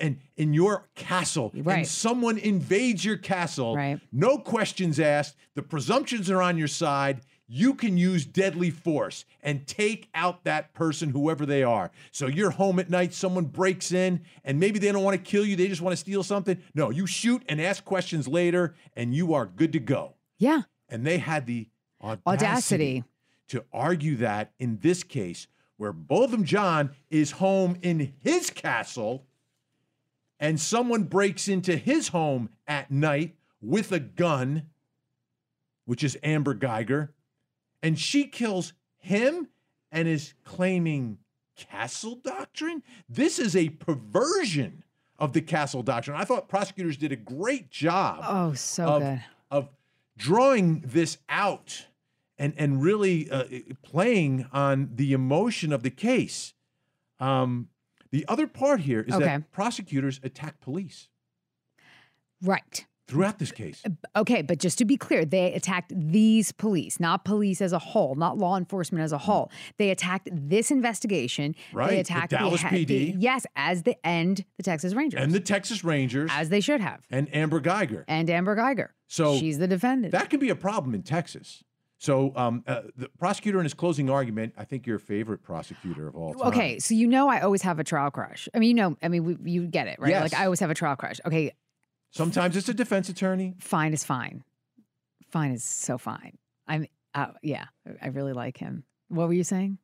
and 0.00 0.18
in 0.36 0.52
your 0.52 0.88
castle 0.94 1.52
Right. 1.54 1.78
and 1.78 1.86
someone 1.86 2.38
invades 2.38 3.04
your 3.04 3.16
castle 3.16 3.76
Right. 3.76 4.00
no 4.12 4.38
questions 4.38 4.98
asked 4.98 5.36
the 5.54 5.62
presumptions 5.62 6.28
are 6.30 6.42
on 6.42 6.58
your 6.58 6.68
side 6.68 7.20
you 7.52 7.74
can 7.74 7.96
use 7.96 8.24
deadly 8.26 8.70
force 8.70 9.24
and 9.42 9.66
take 9.66 10.08
out 10.14 10.44
that 10.44 10.72
person 10.74 11.10
whoever 11.10 11.44
they 11.46 11.62
are 11.62 11.90
so 12.10 12.26
you're 12.26 12.50
home 12.50 12.78
at 12.78 12.90
night 12.90 13.12
someone 13.14 13.44
breaks 13.44 13.92
in 13.92 14.20
and 14.44 14.58
maybe 14.58 14.78
they 14.78 14.90
don't 14.92 15.04
want 15.04 15.16
to 15.16 15.30
kill 15.30 15.44
you 15.44 15.54
they 15.56 15.68
just 15.68 15.80
want 15.82 15.92
to 15.92 15.96
steal 15.96 16.22
something 16.22 16.58
no 16.74 16.90
you 16.90 17.06
shoot 17.06 17.42
and 17.48 17.60
ask 17.60 17.84
questions 17.84 18.26
later 18.26 18.74
and 18.94 19.14
you 19.14 19.34
are 19.34 19.46
good 19.46 19.72
to 19.72 19.80
go 19.80 20.14
Yeah. 20.38 20.62
and 20.88 21.06
they 21.06 21.18
had 21.18 21.46
the 21.46 21.68
audacity, 22.02 22.24
Audacity. 22.26 23.04
to 23.48 23.64
argue 23.72 24.16
that 24.16 24.52
in 24.58 24.78
this 24.80 25.02
case, 25.04 25.46
where 25.76 25.92
Botham 25.92 26.44
Jean 26.44 26.90
is 27.10 27.32
home 27.32 27.76
in 27.82 28.14
his 28.22 28.48
castle 28.50 29.26
and 30.40 30.58
someone 30.58 31.04
breaks 31.04 31.46
into 31.46 31.76
his 31.76 32.08
home 32.08 32.48
at 32.66 32.90
night 32.90 33.36
with 33.60 33.92
a 33.92 34.00
gun 34.00 34.64
which 35.84 36.02
is 36.04 36.16
Amber 36.22 36.54
Guyger, 36.54 37.10
and 37.82 37.98
she 37.98 38.24
kills 38.26 38.72
him 38.98 39.48
and 39.92 40.06
is 40.06 40.34
claiming 40.44 41.18
castle 41.56 42.14
doctrine. 42.14 42.82
This 43.08 43.38
is 43.38 43.56
a 43.56 43.70
perversion 43.70 44.84
of 45.18 45.32
the 45.32 45.40
castle 45.42 45.82
doctrine. 45.82 46.16
I 46.16 46.24
thought 46.24 46.48
prosecutors 46.48 46.96
did 46.96 47.12
a 47.12 47.16
great 47.16 47.70
job 47.70 48.20
Oh, 48.26 48.54
so 48.54 48.84
of, 48.86 49.02
good. 49.02 49.24
of 49.50 49.68
drawing 50.16 50.80
this 50.86 51.18
out 51.28 51.86
and 52.38 52.54
and 52.56 52.80
really 52.82 53.30
uh, 53.30 53.44
playing 53.82 54.46
on 54.52 54.90
the 54.94 55.12
emotion 55.12 55.72
of 55.72 55.82
the 55.82 55.90
case. 55.90 56.54
Um, 57.18 57.68
the 58.12 58.24
other 58.28 58.46
part 58.46 58.80
here 58.80 59.00
is 59.00 59.14
Okay. 59.14 59.24
that 59.24 59.52
prosecutors 59.52 60.20
attack 60.22 60.60
police 60.60 61.08
Right. 62.42 62.86
throughout 63.06 63.38
this 63.38 63.52
case. 63.52 63.82
Okay, 64.16 64.40
but 64.42 64.58
just 64.58 64.78
to 64.78 64.84
be 64.84 64.96
clear, 64.96 65.24
they 65.24 65.52
attacked 65.52 65.92
these 65.94 66.52
police, 66.52 66.98
not 67.00 67.24
police 67.24 67.60
as 67.60 67.72
a 67.72 67.78
whole, 67.78 68.14
not 68.14 68.38
law 68.38 68.56
enforcement 68.56 69.02
as 69.02 69.12
a 69.12 69.18
whole. 69.18 69.50
They 69.78 69.90
attacked 69.90 70.28
this 70.32 70.70
investigation. 70.70 71.54
Right, 71.72 71.88
They 71.90 71.94
the 71.96 72.00
attacked 72.00 72.30
Dallas 72.30 72.62
he- 72.62 72.68
PD. 72.86 73.14
yes, 73.18 73.46
as 73.56 73.82
the 73.82 73.96
end, 74.06 74.44
the 74.56 74.62
Texas 74.62 74.94
Rangers. 74.94 75.20
And 75.20 75.32
the 75.32 75.40
Texas 75.40 75.84
Rangers 75.84 76.30
as 76.32 76.48
they 76.48 76.60
should 76.60 76.80
have. 76.80 77.04
and 77.10 77.32
Amber 77.34 77.60
Guyger. 77.60 78.04
And 78.08 78.30
Amber 78.30 78.56
Guyger. 78.56 78.90
So 79.08 79.36
she's 79.38 79.58
the 79.58 79.68
defendant. 79.68 80.12
That 80.12 80.30
can 80.30 80.38
be 80.40 80.48
a 80.48 80.56
problem 80.56 80.94
in 80.94 81.02
Texas. 81.02 81.64
So 82.00 82.32
um, 82.34 82.64
uh, 82.66 82.80
the 82.96 83.10
prosecutor 83.18 83.58
in 83.58 83.64
his 83.64 83.74
closing 83.74 84.08
argument, 84.08 84.54
I 84.56 84.64
think 84.64 84.86
your 84.86 84.98
favorite 84.98 85.42
prosecutor 85.42 86.08
of 86.08 86.16
all 86.16 86.32
time. 86.32 86.48
Okay, 86.48 86.78
so 86.78 86.94
you 86.94 87.06
know 87.06 87.28
I 87.28 87.40
always 87.40 87.60
have 87.60 87.78
a 87.78 87.84
trial 87.84 88.10
crush. 88.10 88.48
I 88.54 88.58
mean, 88.58 88.68
you 88.70 88.74
know, 88.74 88.96
I 89.02 89.08
mean, 89.08 89.24
we, 89.24 89.52
you 89.52 89.66
get 89.66 89.86
it, 89.86 89.98
right? 90.00 90.08
Yes. 90.08 90.32
Like 90.32 90.40
I 90.40 90.46
always 90.46 90.60
have 90.60 90.70
a 90.70 90.74
trial 90.74 90.96
crush. 90.96 91.20
Okay, 91.26 91.52
Sometimes 92.10 92.56
it's 92.56 92.70
a 92.70 92.74
defense 92.74 93.10
attorney. 93.10 93.54
fine 93.60 93.92
is 93.92 94.02
fine. 94.02 94.44
Fine 95.30 95.52
is 95.52 95.62
so 95.62 95.98
fine. 95.98 96.38
I'm, 96.66 96.86
uh, 97.14 97.28
yeah, 97.42 97.66
I 98.00 98.08
really 98.08 98.32
like 98.32 98.56
him. 98.56 98.84
What 99.08 99.28
were 99.28 99.34
you 99.34 99.44
saying? 99.44 99.76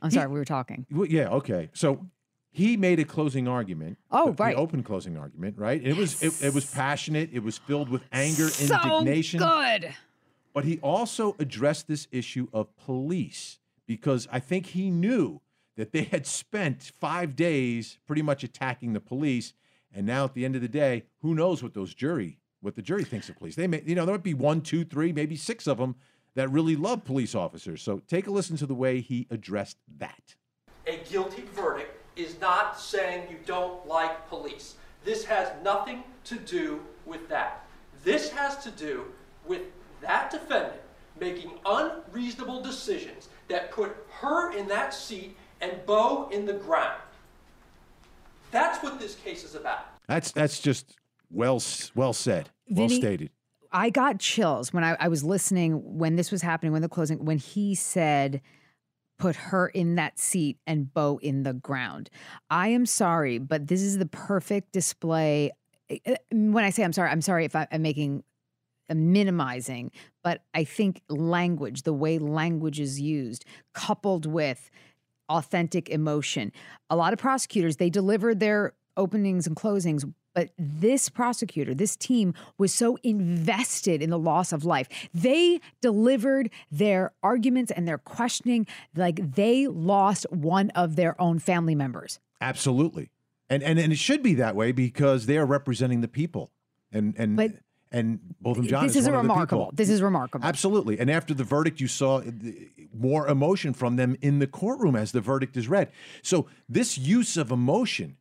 I'm 0.00 0.08
He- 0.10 0.14
sorry, 0.14 0.28
we 0.28 0.38
were 0.38 0.46
talking. 0.46 0.86
Well, 0.90 1.06
yeah, 1.06 1.28
okay. 1.28 1.68
So 1.74 2.06
he 2.50 2.78
made 2.78 2.98
a 2.98 3.04
closing 3.04 3.46
argument. 3.46 3.98
Oh, 4.10 4.34
right. 4.38 4.56
open 4.56 4.82
closing 4.82 5.18
argument, 5.18 5.58
right? 5.58 5.84
It 5.84 5.96
was 5.96 6.22
it, 6.22 6.42
it 6.42 6.54
was 6.54 6.64
passionate. 6.64 7.28
It 7.32 7.42
was 7.42 7.58
filled 7.58 7.90
with 7.90 8.02
anger, 8.10 8.48
so 8.48 8.74
indignation. 8.74 9.40
good. 9.40 9.94
But 10.58 10.64
he 10.64 10.80
also 10.80 11.36
addressed 11.38 11.86
this 11.86 12.08
issue 12.10 12.48
of 12.52 12.76
police 12.78 13.60
because 13.86 14.26
I 14.32 14.40
think 14.40 14.66
he 14.66 14.90
knew 14.90 15.40
that 15.76 15.92
they 15.92 16.02
had 16.02 16.26
spent 16.26 16.90
five 16.98 17.36
days 17.36 18.00
pretty 18.08 18.22
much 18.22 18.42
attacking 18.42 18.92
the 18.92 18.98
police, 18.98 19.52
and 19.94 20.04
now 20.04 20.24
at 20.24 20.34
the 20.34 20.44
end 20.44 20.56
of 20.56 20.60
the 20.60 20.66
day, 20.66 21.04
who 21.22 21.32
knows 21.32 21.62
what 21.62 21.74
those 21.74 21.94
jury, 21.94 22.40
what 22.60 22.74
the 22.74 22.82
jury 22.82 23.04
thinks 23.04 23.28
of 23.28 23.36
police? 23.36 23.54
They 23.54 23.68
may, 23.68 23.84
you 23.86 23.94
know, 23.94 24.04
there 24.04 24.16
might 24.16 24.24
be 24.24 24.34
one, 24.34 24.60
two, 24.60 24.82
three, 24.82 25.12
maybe 25.12 25.36
six 25.36 25.68
of 25.68 25.78
them 25.78 25.94
that 26.34 26.50
really 26.50 26.74
love 26.74 27.04
police 27.04 27.36
officers. 27.36 27.80
So 27.80 28.02
take 28.08 28.26
a 28.26 28.32
listen 28.32 28.56
to 28.56 28.66
the 28.66 28.74
way 28.74 29.00
he 29.00 29.28
addressed 29.30 29.76
that. 29.98 30.34
A 30.88 30.96
guilty 31.08 31.44
verdict 31.54 32.02
is 32.16 32.40
not 32.40 32.80
saying 32.80 33.28
you 33.30 33.38
don't 33.46 33.86
like 33.86 34.28
police. 34.28 34.74
This 35.04 35.24
has 35.26 35.52
nothing 35.62 36.02
to 36.24 36.34
do 36.34 36.80
with 37.06 37.28
that. 37.28 37.64
This 38.02 38.30
has 38.30 38.56
to 38.64 38.72
do 38.72 39.04
with 39.46 39.62
that 40.00 40.30
defendant 40.30 40.80
making 41.18 41.50
unreasonable 41.66 42.62
decisions 42.62 43.28
that 43.48 43.70
put 43.70 43.96
her 44.20 44.52
in 44.52 44.68
that 44.68 44.94
seat 44.94 45.36
and 45.60 45.72
Bo 45.86 46.28
in 46.30 46.46
the 46.46 46.52
ground. 46.52 47.00
That's 48.50 48.82
what 48.82 49.00
this 49.00 49.16
case 49.16 49.44
is 49.44 49.54
about. 49.54 49.80
That's 50.06 50.32
that's 50.32 50.60
just 50.60 50.96
well 51.30 51.62
well 51.94 52.12
said, 52.12 52.50
well 52.68 52.88
Vinnie, 52.88 53.00
stated. 53.00 53.30
I 53.72 53.90
got 53.90 54.18
chills 54.18 54.72
when 54.72 54.84
I, 54.84 54.96
I 54.98 55.08
was 55.08 55.22
listening 55.24 55.98
when 55.98 56.16
this 56.16 56.30
was 56.30 56.42
happening, 56.42 56.72
when 56.72 56.82
the 56.82 56.88
closing, 56.88 57.24
when 57.24 57.38
he 57.38 57.74
said, 57.74 58.40
put 59.18 59.36
her 59.36 59.68
in 59.68 59.96
that 59.96 60.18
seat 60.18 60.58
and 60.66 60.92
Bo 60.92 61.18
in 61.22 61.42
the 61.42 61.52
ground. 61.52 62.08
I 62.48 62.68
am 62.68 62.86
sorry, 62.86 63.38
but 63.38 63.66
this 63.66 63.82
is 63.82 63.98
the 63.98 64.06
perfect 64.06 64.72
display. 64.72 65.50
When 66.30 66.64
I 66.64 66.70
say 66.70 66.84
I'm 66.84 66.92
sorry, 66.92 67.10
I'm 67.10 67.20
sorry 67.20 67.44
if 67.44 67.54
I, 67.56 67.66
I'm 67.70 67.82
making, 67.82 68.18
I'm 68.18 68.22
minimizing, 68.94 69.90
but 70.22 70.42
I 70.54 70.64
think 70.64 71.02
language, 71.08 71.82
the 71.82 71.92
way 71.92 72.18
language 72.18 72.80
is 72.80 73.00
used, 73.00 73.44
coupled 73.72 74.26
with 74.26 74.70
authentic 75.28 75.88
emotion. 75.88 76.52
A 76.90 76.96
lot 76.96 77.12
of 77.12 77.18
prosecutors, 77.18 77.76
they 77.76 77.90
delivered 77.90 78.40
their 78.40 78.74
openings 78.96 79.46
and 79.46 79.56
closings, 79.56 80.10
but 80.34 80.50
this 80.58 81.08
prosecutor, 81.08 81.74
this 81.74 81.96
team 81.96 82.34
was 82.58 82.72
so 82.72 82.96
invested 83.02 84.02
in 84.02 84.10
the 84.10 84.18
loss 84.18 84.52
of 84.52 84.64
life. 84.64 84.88
They 85.12 85.60
delivered 85.80 86.50
their 86.70 87.12
arguments 87.22 87.72
and 87.72 87.88
their 87.88 87.98
questioning 87.98 88.66
like 88.94 89.34
they 89.34 89.66
lost 89.66 90.26
one 90.30 90.70
of 90.70 90.96
their 90.96 91.20
own 91.20 91.38
family 91.38 91.74
members. 91.74 92.20
Absolutely. 92.40 93.10
And 93.50 93.62
and 93.62 93.78
and 93.78 93.92
it 93.92 93.98
should 93.98 94.22
be 94.22 94.34
that 94.34 94.54
way 94.54 94.72
because 94.72 95.26
they 95.26 95.38
are 95.38 95.46
representing 95.46 96.02
the 96.02 96.08
people. 96.08 96.52
And 96.92 97.14
and 97.18 97.36
But 97.36 97.52
and 97.90 98.20
both 98.40 98.56
Botham 98.56 98.68
Jean 98.68 98.82
this 98.86 98.96
is 98.96 99.04
is 99.04 99.08
one 99.10 99.14
of 99.20 99.22
the 99.24 99.28
remarkable. 99.28 99.70
This 99.74 99.88
is 99.88 100.02
remarkable. 100.02 100.44
Absolutely. 100.46 100.98
And 100.98 101.10
after 101.10 101.34
the 101.34 101.44
verdict, 101.44 101.80
you 101.80 101.88
saw 101.88 102.20
the- 102.20 102.68
more 102.94 103.28
emotion 103.28 103.72
from 103.72 103.96
them 103.96 104.16
in 104.20 104.38
the 104.38 104.46
courtroom 104.46 104.96
as 104.96 105.12
the 105.12 105.20
verdict 105.20 105.56
is 105.56 105.68
read. 105.68 105.90
So, 106.22 106.46
this 106.68 106.98
use 106.98 107.36
of 107.36 107.50
emotion, 107.50 108.16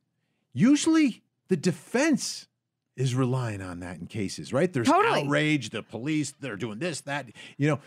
usually 0.54 1.24
the 1.48 1.58
defense 1.58 2.48
is 2.96 3.14
relying 3.16 3.62
on 3.62 3.80
that 3.82 3.98
in 4.00 4.08
cases, 4.08 4.52
right? 4.52 4.72
There's 4.72 4.88
Totally. 4.88 5.22
outrage, 5.24 5.70
the 5.70 5.84
police, 5.84 6.34
they're 6.40 6.56
doing 6.56 6.80
this, 6.80 7.02
that, 7.02 7.28
you 7.58 7.68
know. 7.68 7.80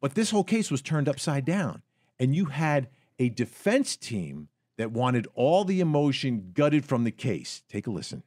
But 0.00 0.14
this 0.14 0.30
whole 0.30 0.44
case 0.44 0.70
was 0.70 0.82
turned 0.82 1.08
upside 1.08 1.44
down. 1.46 1.82
And 2.20 2.34
you 2.34 2.46
had 2.46 2.88
a 3.18 3.30
defense 3.30 3.96
team 3.96 4.48
that 4.76 4.92
wanted 4.92 5.26
all 5.34 5.64
the 5.64 5.80
emotion 5.80 6.50
gutted 6.54 6.84
from 6.84 7.04
the 7.04 7.10
case. 7.10 7.62
Take 7.68 7.86
a 7.86 7.90
listen. 7.90 8.22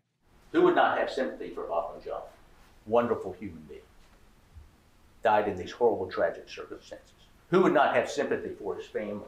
Who 0.53 0.63
would 0.63 0.75
not 0.75 0.97
have 0.97 1.09
sympathy 1.11 1.49
for 1.53 1.63
Botham 1.63 1.75
Jean? 1.75 1.76
Wonderful 2.87 3.33
human 3.33 3.63
being. 3.67 3.81
Died 5.23 5.47
in 5.47 5.57
these 5.57 5.71
horrible, 5.71 6.07
tragic 6.07 6.49
circumstances. 6.49 7.11
Who 7.51 7.61
would 7.61 7.73
not 7.73 7.95
have 7.95 8.09
sympathy 8.09 8.49
for 8.49 8.75
his 8.75 8.85
family? 8.85 9.25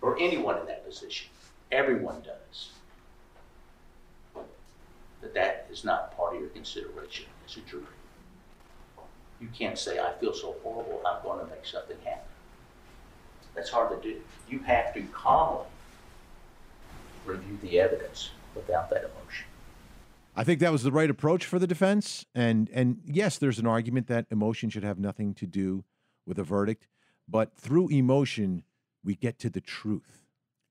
Or 0.00 0.18
anyone 0.18 0.58
in 0.58 0.66
that 0.66 0.86
position? 0.86 1.28
Everyone 1.70 2.22
does. 2.22 2.70
But 5.20 5.34
that 5.34 5.68
is 5.70 5.84
not 5.84 6.16
part 6.16 6.34
of 6.34 6.40
your 6.40 6.50
consideration 6.50 7.26
as 7.46 7.56
a 7.56 7.60
jury. 7.60 7.84
You 9.40 9.48
can't 9.56 9.78
say, 9.78 9.98
I 9.98 10.12
feel 10.20 10.34
so 10.34 10.56
horrible, 10.62 11.02
I'm 11.06 11.22
going 11.22 11.40
to 11.40 11.50
make 11.50 11.64
something 11.64 11.96
happen. 12.04 12.28
That's 13.54 13.70
hard 13.70 13.90
to 13.90 14.08
do. 14.08 14.20
You 14.48 14.60
have 14.60 14.94
to 14.94 15.02
calmly 15.12 15.66
review 17.24 17.58
the 17.62 17.80
evidence 17.80 18.30
without 18.54 18.90
that 18.90 19.04
emotion. 19.04 19.46
I 20.34 20.44
think 20.44 20.60
that 20.60 20.72
was 20.72 20.82
the 20.82 20.92
right 20.92 21.10
approach 21.10 21.44
for 21.44 21.58
the 21.58 21.66
defense. 21.66 22.24
And 22.34 22.70
and 22.72 23.00
yes, 23.04 23.38
there's 23.38 23.58
an 23.58 23.66
argument 23.66 24.06
that 24.08 24.26
emotion 24.30 24.70
should 24.70 24.84
have 24.84 24.98
nothing 24.98 25.34
to 25.34 25.46
do 25.46 25.84
with 26.26 26.38
a 26.38 26.44
verdict, 26.44 26.86
but 27.28 27.54
through 27.56 27.88
emotion, 27.88 28.64
we 29.04 29.14
get 29.14 29.38
to 29.40 29.50
the 29.50 29.60
truth. 29.60 30.22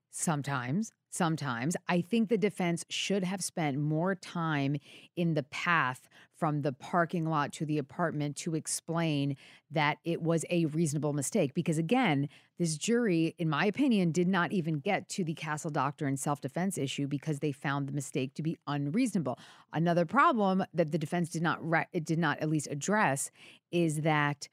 Sometimes, 0.09 0.91
sometimes. 1.09 1.77
I 1.87 2.01
think 2.01 2.29
the 2.29 2.37
defense 2.37 2.85
should 2.89 3.23
have 3.23 3.43
spent 3.43 3.77
more 3.77 4.15
time 4.15 4.77
in 5.15 5.35
the 5.35 5.43
path 5.43 6.09
from 6.41 6.63
the 6.63 6.73
parking 6.73 7.29
lot 7.29 7.53
to 7.53 7.67
the 7.67 7.77
apartment 7.77 8.35
to 8.35 8.55
explain 8.55 9.37
that 9.69 9.99
it 10.03 10.23
was 10.23 10.43
a 10.49 10.65
reasonable 10.65 11.13
mistake. 11.13 11.53
Because 11.53 11.77
again, 11.77 12.27
this 12.57 12.77
jury, 12.79 13.35
in 13.37 13.47
my 13.47 13.65
opinion, 13.65 14.11
did 14.11 14.27
not 14.27 14.51
even 14.51 14.79
get 14.79 15.07
to 15.09 15.23
the 15.23 15.35
Castle 15.35 15.69
Doctrine 15.69 16.07
and 16.09 16.19
self 16.19 16.41
defense 16.41 16.79
issue 16.79 17.07
because 17.07 17.41
they 17.41 17.51
found 17.51 17.87
the 17.87 17.91
mistake 17.91 18.33
to 18.33 18.41
be 18.41 18.57
unreasonable. 18.65 19.37
Another 19.71 20.03
problem 20.03 20.65
that 20.73 20.91
the 20.91 20.97
defense 20.97 21.29
did 21.29 21.43
not 21.43 21.59
re- 21.61 21.85
did 22.03 22.17
not 22.17 22.39
at 22.39 22.49
least 22.49 22.67
address 22.71 23.29
is 23.71 24.01
that 24.01 24.49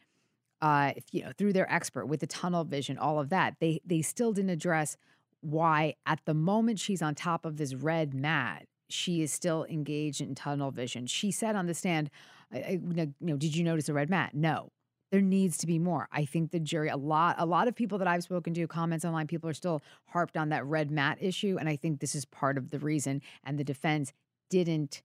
uh, 0.61 0.93
if, 0.95 1.05
you 1.11 1.23
know, 1.23 1.33
through 1.39 1.55
their 1.55 1.73
expert 1.73 2.05
with 2.05 2.21
the 2.21 2.27
tunnel 2.27 2.65
vision, 2.65 2.99
all 2.99 3.19
of 3.19 3.31
that, 3.31 3.55
they 3.61 3.81
they 3.87 4.03
still 4.03 4.35
didn't 4.35 4.51
address 4.51 4.99
why 5.41 5.95
at 6.05 6.21
the 6.27 6.35
moment 6.35 6.81
she's 6.81 7.01
on 7.01 7.15
top 7.15 7.47
of 7.47 7.57
this 7.57 7.75
red 7.75 8.13
mat, 8.13 8.67
she 8.89 9.23
is 9.23 9.33
still 9.33 9.65
engaged 9.69 10.21
in 10.21 10.35
tunnel 10.35 10.71
vision. 10.71 11.07
She 11.07 11.31
said 11.31 11.57
on 11.57 11.67
the 11.67 11.75
stand, 11.75 12.11
I, 12.53 12.59
I, 12.59 12.71
you 12.71 13.13
know, 13.21 13.37
did 13.37 13.57
you 13.57 13.65
notice 13.65 13.89
a 13.89 13.95
red 13.95 14.11
mat? 14.11 14.35
No. 14.35 14.71
There 15.11 15.21
needs 15.23 15.57
to 15.59 15.67
be 15.67 15.79
more. 15.79 16.07
I 16.13 16.27
think 16.27 16.51
the 16.51 16.61
jury, 16.61 16.89
a 16.89 16.97
lot, 16.97 17.37
a 17.39 17.47
lot 17.47 17.67
of 17.67 17.75
people 17.75 17.97
that 17.99 18.07
I've 18.07 18.23
spoken 18.23 18.53
to, 18.55 18.67
comments 18.67 19.07
online, 19.07 19.27
people 19.27 19.49
are 19.49 19.55
still 19.55 19.83
harped 20.07 20.37
on 20.37 20.51
that 20.51 20.67
red 20.67 20.91
mat 20.91 21.17
issue, 21.21 21.57
and 21.59 21.67
I 21.67 21.77
think 21.77 22.01
this 22.01 22.15
is 22.15 22.27
part 22.27 22.59
of 22.59 22.71
the 22.71 22.79
reason. 22.79 23.23
And 23.43 23.59
the 23.59 23.65
defense 23.65 24.13
didn't 24.51 25.03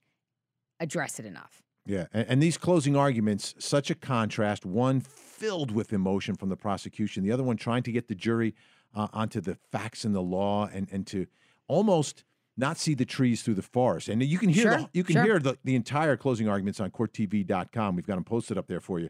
address 0.82 1.20
it 1.20 1.26
enough. 1.26 1.62
Yeah, 1.86 2.08
and, 2.14 2.26
and 2.28 2.44
these 2.44 2.58
closing 2.58 2.98
arguments, 2.98 3.56
such 3.60 3.90
a 3.90 3.96
contrast. 3.96 4.66
One 4.66 5.00
filled 5.00 5.72
with 5.72 5.94
emotion 5.94 6.36
from 6.36 6.50
the 6.50 6.58
prosecution, 6.58 7.24
the 7.24 7.32
other 7.32 7.44
one 7.44 7.58
trying 7.58 7.84
to 7.84 7.92
get 7.92 8.10
the 8.10 8.16
jury 8.16 8.56
uh, 8.94 9.08
onto 9.14 9.40
the 9.40 9.56
facts 9.72 10.04
and 10.04 10.14
the 10.14 10.22
law, 10.22 10.70
and 10.72 10.88
and 10.92 11.08
to 11.08 11.28
almost 11.68 12.26
not 12.56 12.78
see 12.78 12.94
the 12.94 13.06
trees 13.06 13.42
through 13.42 13.56
the 13.56 13.62
forest. 13.62 14.10
And 14.10 14.22
you 14.22 14.38
can 14.38 14.50
hear 14.50 14.64
Sure, 14.64 14.78
the, 14.78 14.90
you 14.94 15.04
can 15.04 15.14
sure. 15.16 15.24
hear 15.24 15.40
the, 15.40 15.58
the 15.64 15.76
entire 15.76 16.16
closing 16.16 16.48
arguments 16.48 16.80
on 16.80 16.92
courttv.com. 16.92 17.96
We've 17.96 18.06
got 18.06 18.16
them 18.16 18.24
posted 18.24 18.58
up 18.58 18.68
there 18.68 18.80
for 18.80 19.00
you. 19.00 19.10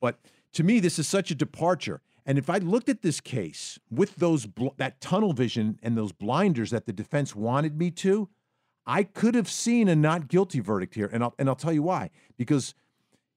But 0.00 0.18
to 0.54 0.64
me, 0.64 0.80
this 0.80 0.98
is 0.98 1.06
such 1.06 1.30
a 1.30 1.34
departure. 1.34 2.00
And 2.24 2.38
if 2.38 2.48
I 2.50 2.58
looked 2.58 2.88
at 2.88 3.02
this 3.02 3.20
case 3.20 3.78
with 3.90 4.16
those 4.16 4.46
bl- 4.46 4.68
that 4.76 5.00
tunnel 5.00 5.32
vision 5.32 5.78
and 5.82 5.96
those 5.96 6.12
blinders 6.12 6.70
that 6.70 6.86
the 6.86 6.92
defense 6.92 7.34
wanted 7.34 7.78
me 7.78 7.90
to, 7.92 8.28
I 8.86 9.02
could 9.02 9.34
have 9.34 9.50
seen 9.50 9.88
a 9.88 9.96
not 9.96 10.28
guilty 10.28 10.60
verdict 10.60 10.94
here. 10.94 11.10
And 11.12 11.22
I'll, 11.22 11.34
and 11.38 11.48
I'll 11.48 11.56
tell 11.56 11.72
you 11.72 11.82
why. 11.82 12.10
Because 12.36 12.74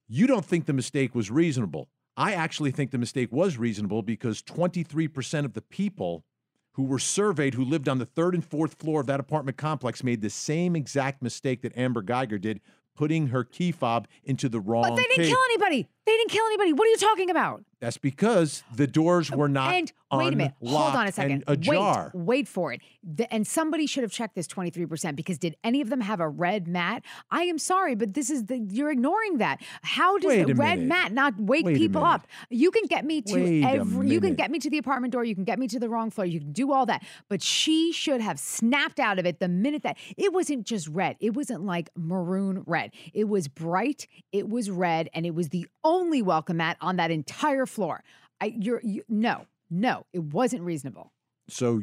you 0.07 0.27
don't 0.27 0.45
think 0.45 0.65
the 0.65 0.73
mistake 0.73 1.13
was 1.15 1.29
reasonable. 1.31 1.89
I 2.17 2.33
actually 2.33 2.71
think 2.71 2.91
the 2.91 2.97
mistake 2.97 3.31
was 3.31 3.57
reasonable 3.57 4.01
because 4.01 4.41
23% 4.41 5.45
of 5.45 5.53
the 5.53 5.61
people 5.61 6.25
who 6.73 6.83
were 6.83 6.99
surveyed 6.99 7.53
who 7.55 7.63
lived 7.65 7.89
on 7.89 7.97
the 7.97 8.05
third 8.05 8.33
and 8.33 8.45
fourth 8.45 8.75
floor 8.75 9.01
of 9.01 9.07
that 9.07 9.19
apartment 9.19 9.57
complex 9.57 10.03
made 10.03 10.21
the 10.21 10.29
same 10.29 10.75
exact 10.75 11.21
mistake 11.21 11.61
that 11.61 11.77
Amber 11.77 12.01
Guyger 12.01 12.39
did, 12.39 12.61
putting 12.95 13.27
her 13.27 13.43
key 13.43 13.71
fob 13.71 14.07
into 14.23 14.47
the 14.49 14.59
wrong 14.59 14.83
But 14.83 14.95
they 14.95 15.03
didn't 15.03 15.17
cave. 15.17 15.27
kill 15.29 15.39
anybody. 15.45 15.87
They 16.05 16.11
didn't 16.17 16.29
kill 16.31 16.45
anybody. 16.45 16.73
What 16.73 16.87
are 16.87 16.91
you 16.91 16.97
talking 16.97 17.29
about? 17.29 17.63
That's 17.81 17.97
because 17.97 18.63
the 18.75 18.85
doors 18.85 19.31
oh, 19.33 19.37
were 19.37 19.49
not 19.49 19.73
and 19.73 19.91
wait 20.11 20.33
a 20.33 20.35
minute. 20.35 20.53
Hold 20.63 20.95
on 20.95 21.07
a 21.07 21.11
second. 21.11 21.43
ajar. 21.47 22.11
Wait, 22.13 22.23
wait 22.23 22.47
for 22.47 22.71
it. 22.73 22.81
The- 23.03 23.31
and 23.33 23.45
somebody 23.47 23.87
should 23.87 24.03
have 24.03 24.11
checked 24.11 24.35
this 24.35 24.47
23% 24.47 25.15
because 25.15 25.39
did 25.39 25.55
any 25.63 25.81
of 25.81 25.89
them 25.89 26.01
have 26.01 26.19
a 26.19 26.29
red 26.29 26.67
mat? 26.67 27.03
I 27.31 27.43
am 27.43 27.57
sorry, 27.57 27.95
but 27.95 28.13
this 28.13 28.29
is 28.29 28.45
the 28.45 28.59
you're 28.59 28.91
ignoring 28.91 29.39
that. 29.39 29.63
How 29.81 30.19
does 30.19 30.29
Wait 30.29 30.45
the 30.45 30.53
red 30.53 30.77
minute. 30.77 30.89
mat 30.89 31.11
not 31.11 31.39
wake 31.39 31.65
Wait 31.65 31.75
people 31.75 32.05
up? 32.05 32.27
You 32.51 32.69
can 32.69 32.85
get 32.85 33.03
me 33.03 33.23
to 33.23 33.33
Wait 33.33 33.63
every 33.63 34.09
you 34.09 34.21
can 34.21 34.35
get 34.35 34.51
me 34.51 34.59
to 34.59 34.69
the 34.69 34.77
apartment 34.77 35.11
door, 35.11 35.23
you 35.23 35.33
can 35.33 35.43
get 35.43 35.57
me 35.57 35.67
to 35.69 35.79
the 35.79 35.89
wrong 35.89 36.11
floor, 36.11 36.25
you 36.25 36.39
can 36.39 36.51
do 36.51 36.71
all 36.71 36.85
that. 36.85 37.03
But 37.29 37.41
she 37.41 37.91
should 37.91 38.21
have 38.21 38.39
snapped 38.39 38.99
out 38.99 39.17
of 39.17 39.25
it 39.25 39.39
the 39.39 39.47
minute 39.47 39.81
that 39.81 39.97
it 40.17 40.31
wasn't 40.31 40.67
just 40.67 40.87
red. 40.87 41.15
It 41.19 41.33
wasn't 41.33 41.65
like 41.65 41.89
maroon 41.95 42.63
red. 42.67 42.91
It 43.15 43.27
was 43.27 43.47
bright, 43.47 44.05
it 44.31 44.49
was 44.49 44.69
red, 44.69 45.09
and 45.15 45.25
it 45.25 45.33
was 45.33 45.49
the 45.49 45.65
only 45.83 46.21
welcome 46.21 46.57
mat 46.57 46.77
on 46.79 46.97
that 46.97 47.09
entire 47.09 47.65
floor. 47.71 48.03
I 48.39 48.53
you're 48.57 48.81
you, 48.83 49.03
no, 49.09 49.45
no, 49.69 50.05
it 50.13 50.23
wasn't 50.23 50.63
reasonable. 50.63 51.11
So 51.47 51.81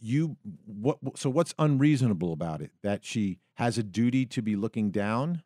you 0.00 0.36
what 0.66 0.98
so 1.16 1.30
what's 1.30 1.54
unreasonable 1.58 2.32
about 2.32 2.60
it? 2.60 2.72
That 2.82 3.04
she 3.04 3.38
has 3.54 3.78
a 3.78 3.82
duty 3.82 4.26
to 4.26 4.42
be 4.42 4.56
looking 4.56 4.90
down? 4.90 5.42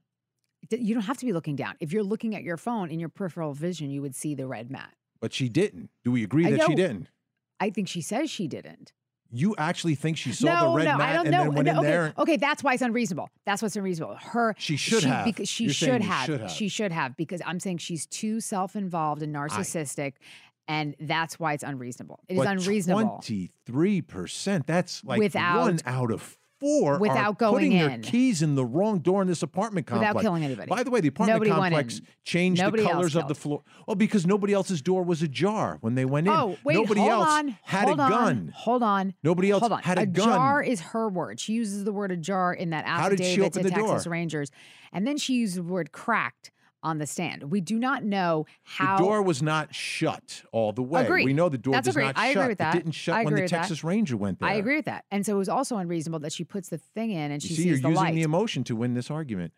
You 0.71 0.95
don't 0.95 1.05
have 1.05 1.19
to 1.19 1.27
be 1.27 1.33
looking 1.33 1.57
down. 1.57 1.75
If 1.81 1.93
you're 1.93 2.03
looking 2.03 2.35
at 2.35 2.43
your 2.43 2.57
phone 2.57 2.91
in 2.91 2.99
your 2.99 3.11
peripheral 3.11 3.53
vision, 3.53 3.91
you 3.91 4.01
would 4.01 4.15
see 4.15 4.35
the 4.35 4.47
red 4.47 4.71
mat. 4.71 4.95
But 5.21 5.33
she 5.35 5.49
didn't. 5.49 5.91
Do 6.05 6.11
we 6.11 6.25
agree 6.25 6.47
I 6.47 6.53
that 6.53 6.67
she 6.67 6.75
didn't? 6.75 7.09
I 7.61 7.71
think 7.71 7.89
she 7.89 8.01
says 8.01 8.31
she 8.31 8.49
didn't. 8.49 8.93
You 9.37 9.55
actually 9.59 9.97
think 9.97 10.17
she 10.17 10.33
saw 10.33 10.47
no, 10.47 10.71
the 10.71 10.77
red 10.77 10.85
no, 10.85 10.97
mat 10.99 11.09
I 11.09 11.13
don't 11.15 11.27
and 11.27 11.33
know. 11.33 11.39
then 11.45 11.55
went 11.55 11.67
No, 11.67 11.73
in 11.73 11.79
okay, 11.81 11.87
there? 11.89 12.15
okay, 12.19 12.37
that's 12.37 12.63
why 12.63 12.75
it's 12.75 12.83
unreasonable. 12.83 13.29
That's 13.45 13.63
what's 13.63 13.75
unreasonable. 13.75 14.15
Her 14.21 14.55
She 14.59 14.77
should 14.77 15.03
have. 15.03 15.25
because 15.25 15.49
she 15.49 15.65
You're 15.65 15.73
should 15.73 16.03
have. 16.03 16.27
should 16.27 16.41
have. 16.41 16.51
She 16.51 16.69
should 16.69 16.93
have 16.93 17.17
because 17.17 17.43
I'm 17.45 17.59
saying 17.59 17.79
she's 17.79 18.07
too 18.07 18.41
self-involved 18.41 19.23
and 19.23 19.35
narcissistic, 19.35 20.13
and 20.69 20.95
that's 21.01 21.41
why 21.41 21.53
it's 21.53 21.65
unreasonable. 21.65 22.21
It 22.29 22.37
is 22.39 22.45
unreasonable. 22.47 23.21
23%. 23.25 24.67
That's 24.67 25.03
like 25.05 25.19
one 25.19 25.19
Without- 25.19 25.83
out 25.85 26.13
of 26.13 26.39
four 26.65 26.99
without 26.99 27.39
going 27.39 27.55
putting 27.55 27.79
their 27.79 27.99
keys 27.99 28.43
in 28.43 28.55
the 28.55 28.65
wrong 28.65 28.99
door 28.99 29.23
in 29.23 29.29
this 29.29 29.43
apartment 29.43 29.87
complex. 29.87 30.15
Without 30.15 30.23
killing 30.23 30.45
anybody. 30.45 30.69
By 30.69 30.83
the 30.83 30.91
way, 30.91 31.01
the 31.01 31.09
apartment 31.09 31.45
Nobody 31.45 31.51
complex 31.51 32.01
changed 32.25 32.63
Nobody 32.63 32.83
the 32.83 32.89
colors 32.89 33.15
of 33.17 33.29
the 33.29 33.35
floor. 33.35 33.63
Oh, 33.87 33.95
because 33.95 34.27
nobody 34.27 34.53
else's 34.53 34.81
door 34.83 35.03
was 35.03 35.23
ajar 35.23 35.79
when 35.81 35.95
they 35.95 36.05
went 36.05 36.27
in. 36.27 36.33
Oh, 36.33 36.57
wait, 36.65 36.75
nobody 36.75 37.01
hold 37.01 37.13
else 37.13 37.29
on. 37.29 37.59
had 37.63 37.89
hold 37.89 37.99
a 37.99 38.03
on, 38.03 38.11
gun. 38.11 38.53
Hold 38.55 38.83
on. 38.83 39.15
Nobody 39.23 39.51
else 39.51 39.61
hold 39.61 39.73
on. 39.73 39.83
had 39.83 39.99
a 39.99 40.07
gun. 40.07 40.27
jar 40.27 40.63
is 40.63 40.81
her 40.81 41.09
word. 41.09 41.39
She 41.39 41.53
uses 41.53 41.85
the 41.85 41.93
word 41.93 42.11
ajar 42.11 42.55
in 42.55 42.71
that 42.71 42.87
How 42.87 43.09
did 43.09 43.19
she 43.19 43.43
affidavit 43.45 43.53
to 43.53 43.63
the 43.63 43.71
Texas 43.71 44.05
door? 44.05 44.13
Rangers. 44.13 44.51
And 44.93 45.07
then 45.07 45.17
she 45.17 45.35
used 45.35 45.57
the 45.57 45.63
word 45.63 45.93
cracked 45.93 46.51
on 46.85 46.99
the 46.99 47.07
stand. 47.07 47.51
We 47.51 47.61
do 47.61 47.79
not 47.79 48.05
know 48.05 48.47
how 48.63 48.99
The 48.99 49.03
door 49.05 49.23
was 49.23 49.43
not 49.43 49.75
shut 49.75 50.43
all 50.53 50.73
the 50.73 50.83
way. 50.83 51.05
Agree. 51.05 51.25
We 51.25 51.33
know 51.33 51.49
the 51.49 51.59
door 51.59 51.73
That's 51.73 51.87
does 51.87 51.97
agreed. 51.97 52.05
not 52.07 52.19
I 52.19 52.33
shut. 52.33 52.37
agree 52.43 52.49
with 52.53 52.59
that. 52.59 52.75
It 52.75 52.79
didn't 52.79 52.93
shut 52.93 53.25
when 53.25 53.35
the 53.35 53.43
with 53.43 53.51
that. 53.51 53.57
Texas 53.57 53.83
Ranger 53.83 54.17
went 54.17 54.39
there. 54.39 54.49
I 54.49 54.55
agree 54.55 54.77
with 54.77 54.85
that. 54.85 55.05
And 55.11 55.25
so 55.27 55.35
it 55.35 55.39
was 55.39 55.49
also 55.49 55.79
unreasonable 55.79 56.21
that 56.21 56.33
she 56.33 56.45
puts 56.45 56.69
the 56.69 56.79
thing 56.79 57.11
in 57.11 57.33
and 57.33 57.43
You 57.43 57.49
she 57.49 57.55
see, 57.55 57.63
sees 57.63 57.67
you're 57.67 57.77
the 57.81 57.89
using 57.89 58.05
light. 58.05 58.15
the 58.15 58.23
emotion 58.23 58.63
to 58.65 58.77
win 58.77 58.95
this 58.95 59.11
argument. 59.11 59.53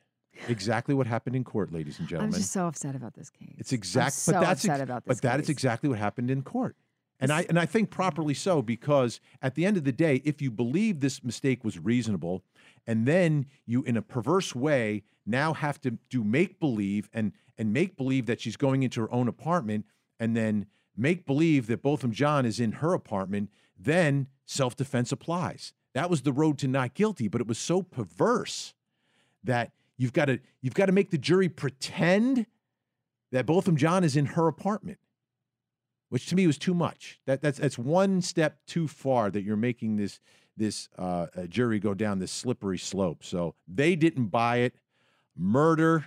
Exactly 0.48 0.94
what 0.94 1.06
happened 1.06 1.34
in 1.34 1.44
court, 1.44 1.72
ladies 1.72 1.98
and 1.98 2.06
gentlemen. 2.06 2.34
I'm 2.34 2.38
just 2.40 2.52
so 2.52 2.66
upset 2.66 2.94
about 2.94 3.14
this 3.14 3.30
case. 3.30 3.54
It's 3.58 3.72
exactly 3.72 4.10
so 4.12 4.32
but 4.32 4.40
that's 4.40 4.64
upset 4.64 4.80
about 4.82 5.04
this 5.04 5.16
but 5.16 5.22
that 5.22 5.40
is 5.40 5.46
case. 5.46 5.50
exactly 5.52 5.88
what 5.88 5.98
happened 5.98 6.30
in 6.30 6.42
court, 6.42 6.76
and 7.18 7.32
I 7.32 7.46
and 7.48 7.58
I 7.58 7.64
think 7.64 7.88
properly 7.90 8.34
so 8.34 8.60
because 8.60 9.18
at 9.40 9.54
the 9.54 9.64
end 9.64 9.78
of 9.78 9.84
the 9.84 9.92
day, 9.92 10.20
if 10.26 10.42
you 10.42 10.50
believe 10.50 11.00
this 11.00 11.24
mistake 11.24 11.64
was 11.64 11.78
reasonable, 11.78 12.44
and 12.86 13.06
then 13.06 13.46
you 13.64 13.82
in 13.84 13.96
a 13.96 14.02
perverse 14.02 14.54
way 14.54 15.04
now 15.26 15.52
have 15.52 15.80
to 15.82 15.92
do 16.08 16.22
make 16.24 16.60
believe 16.60 17.10
and 17.12 17.32
and 17.58 17.72
make 17.72 17.96
believe 17.96 18.26
that 18.26 18.40
she's 18.40 18.56
going 18.56 18.82
into 18.82 19.00
her 19.00 19.12
own 19.12 19.28
apartment, 19.28 19.86
and 20.20 20.36
then 20.36 20.66
make 20.96 21.26
believe 21.26 21.66
that 21.66 21.82
Botham 21.82 22.12
Jean 22.12 22.44
is 22.44 22.60
in 22.60 22.72
her 22.72 22.94
apartment, 22.94 23.50
then 23.78 24.28
self 24.44 24.76
defense 24.76 25.12
applies. 25.12 25.72
That 25.94 26.10
was 26.10 26.22
the 26.22 26.32
road 26.32 26.58
to 26.58 26.68
not 26.68 26.94
guilty, 26.94 27.28
but 27.28 27.40
it 27.40 27.46
was 27.46 27.58
so 27.58 27.82
perverse 27.82 28.74
that 29.44 29.72
you've 29.96 30.12
got 30.12 30.26
to 30.26 30.40
you've 30.60 30.74
got 30.74 30.86
to 30.86 30.92
make 30.92 31.10
the 31.10 31.18
jury 31.18 31.48
pretend 31.48 32.46
that 33.32 33.46
Botham 33.46 33.76
Jean 33.76 34.04
is 34.04 34.16
in 34.16 34.26
her 34.26 34.46
apartment, 34.46 34.98
which 36.10 36.26
to 36.26 36.36
me 36.36 36.46
was 36.46 36.58
too 36.58 36.74
much. 36.74 37.20
That 37.26 37.40
that's 37.40 37.58
that's 37.58 37.78
one 37.78 38.20
step 38.22 38.58
too 38.66 38.88
far 38.88 39.30
that 39.30 39.42
you're 39.42 39.56
making 39.56 39.96
this 39.96 40.20
this 40.56 40.88
uh, 40.98 41.26
uh, 41.36 41.46
jury 41.46 41.78
go 41.78 41.94
down 41.94 42.18
this 42.18 42.32
slippery 42.32 42.78
slope. 42.78 43.22
So 43.24 43.54
they 43.68 43.96
didn't 43.96 44.26
buy 44.26 44.58
it. 44.58 44.74
Murder, 45.36 46.06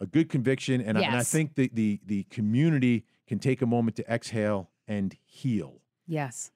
a 0.00 0.06
good 0.06 0.28
conviction, 0.28 0.80
and, 0.80 0.98
I, 0.98 1.02
and 1.02 1.16
I 1.16 1.22
think 1.22 1.54
the 1.54 1.70
the 1.72 2.00
the 2.04 2.24
community 2.24 3.04
can 3.26 3.38
take 3.38 3.62
a 3.62 3.66
moment 3.66 3.96
to 3.96 4.12
exhale 4.12 4.70
and 4.86 5.16
heal. 5.24 5.80
Yes. 6.06 6.52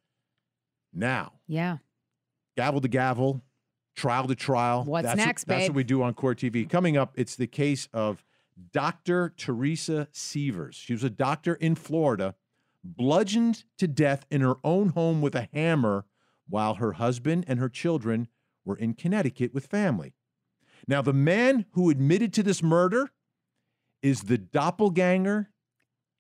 Now, 0.93 1.33
Yeah. 1.47 1.79
gavel 2.57 2.81
to 2.81 2.89
gavel, 2.89 3.43
trial 3.97 4.27
to 4.29 4.35
trial. 4.35 4.85
What's 4.85 5.05
that's 5.07 5.17
next, 5.17 5.47
What, 5.47 5.55
that's 5.57 5.69
what 5.69 5.77
we 5.77 5.85
do 5.85 6.03
on 6.03 6.15
Court 6.15 6.39
TV. 6.39 6.69
Coming 6.69 6.97
up, 6.97 7.13
it's 7.17 7.37
the 7.37 7.47
case 7.47 7.89
of 7.93 8.25
Dr. 8.73 9.33
Teresa 9.37 10.09
Sievers. 10.13 10.75
She 10.77 10.93
was 10.93 11.03
a 11.05 11.11
doctor 11.11 11.55
in 11.55 11.75
Florida, 11.75 12.35
bludgeoned 12.85 13.65
to 13.79 13.89
death 13.89 14.27
in 14.31 14.41
her 14.43 14.57
own 14.65 14.91
home 14.91 15.21
with 15.23 15.35
a 15.35 15.49
hammer 15.53 16.07
while 16.49 16.75
her 16.75 16.93
husband 16.93 17.45
and 17.49 17.59
her 17.59 17.69
children 17.69 18.29
were 18.65 18.77
in 18.77 18.95
Connecticut 18.95 19.55
with 19.55 19.67
family. 19.67 20.15
Now, 20.91 21.03
the 21.03 21.13
man 21.13 21.67
who 21.75 21.89
admitted 21.89 22.33
to 22.33 22.43
this 22.43 22.65
murder 22.65 23.11
is 24.03 24.23
the 24.23 24.37
doppelganger, 24.37 25.49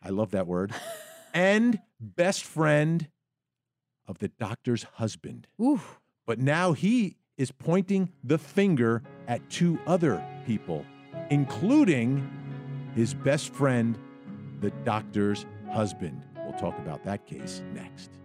I 0.00 0.10
love 0.10 0.30
that 0.30 0.46
word, 0.46 0.72
and 1.34 1.80
best 1.98 2.44
friend 2.44 3.08
of 4.06 4.18
the 4.20 4.28
doctor's 4.28 4.84
husband. 4.84 5.48
Ooh. 5.60 5.80
But 6.24 6.38
now 6.38 6.72
he 6.72 7.16
is 7.36 7.50
pointing 7.50 8.12
the 8.22 8.38
finger 8.38 9.02
at 9.26 9.50
two 9.50 9.76
other 9.88 10.24
people, 10.46 10.86
including 11.30 12.30
his 12.94 13.12
best 13.12 13.52
friend, 13.52 13.98
the 14.60 14.70
doctor's 14.84 15.46
husband. 15.72 16.22
We'll 16.36 16.52
talk 16.52 16.78
about 16.78 17.04
that 17.06 17.26
case 17.26 17.60
next. 17.74 18.19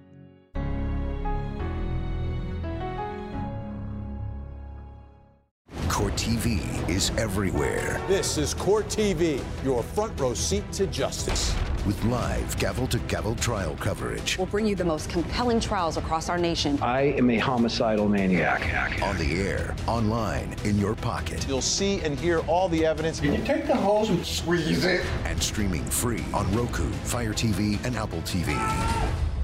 Court 6.05 6.17
TV 6.17 6.87
is 6.87 7.09
everywhere 7.17 7.99
This 8.07 8.37
is 8.37 8.53
Court 8.53 8.85
TV, 8.89 9.43
your 9.63 9.81
front 9.81 10.19
row 10.19 10.35
seat 10.35 10.71
to 10.73 10.85
justice. 10.85 11.55
with 11.83 11.99
live 12.03 12.55
gavel 12.59 12.85
to 12.89 12.99
gavel 13.07 13.33
trial 13.33 13.75
coverage 13.79 14.37
We'll 14.37 14.45
bring 14.45 14.67
you 14.67 14.75
the 14.75 14.85
most 14.85 15.09
compelling 15.09 15.59
trials 15.59 15.97
across 15.97 16.29
our 16.29 16.37
nation. 16.37 16.77
I 16.79 17.13
am 17.17 17.31
a 17.31 17.39
homicidal 17.39 18.07
maniac. 18.07 19.01
on 19.01 19.17
the 19.17 19.41
air, 19.49 19.75
online, 19.87 20.55
in 20.63 20.77
your 20.77 20.93
pocket, 20.93 21.43
You'll 21.49 21.59
see 21.59 22.01
and 22.01 22.19
hear 22.19 22.41
all 22.41 22.69
the 22.69 22.85
evidence. 22.85 23.19
Can 23.19 23.33
you 23.33 23.43
Take 23.43 23.65
the 23.65 23.75
hose 23.75 24.09
and 24.11 24.23
squeeze 24.23 24.85
it. 24.85 25.03
and 25.23 25.41
streaming 25.41 25.85
free 25.85 26.23
on 26.35 26.45
Roku, 26.55 26.87
Fire 27.05 27.33
TV, 27.33 27.83
and 27.83 27.95
Apple 27.95 28.21
TV. 28.21 28.53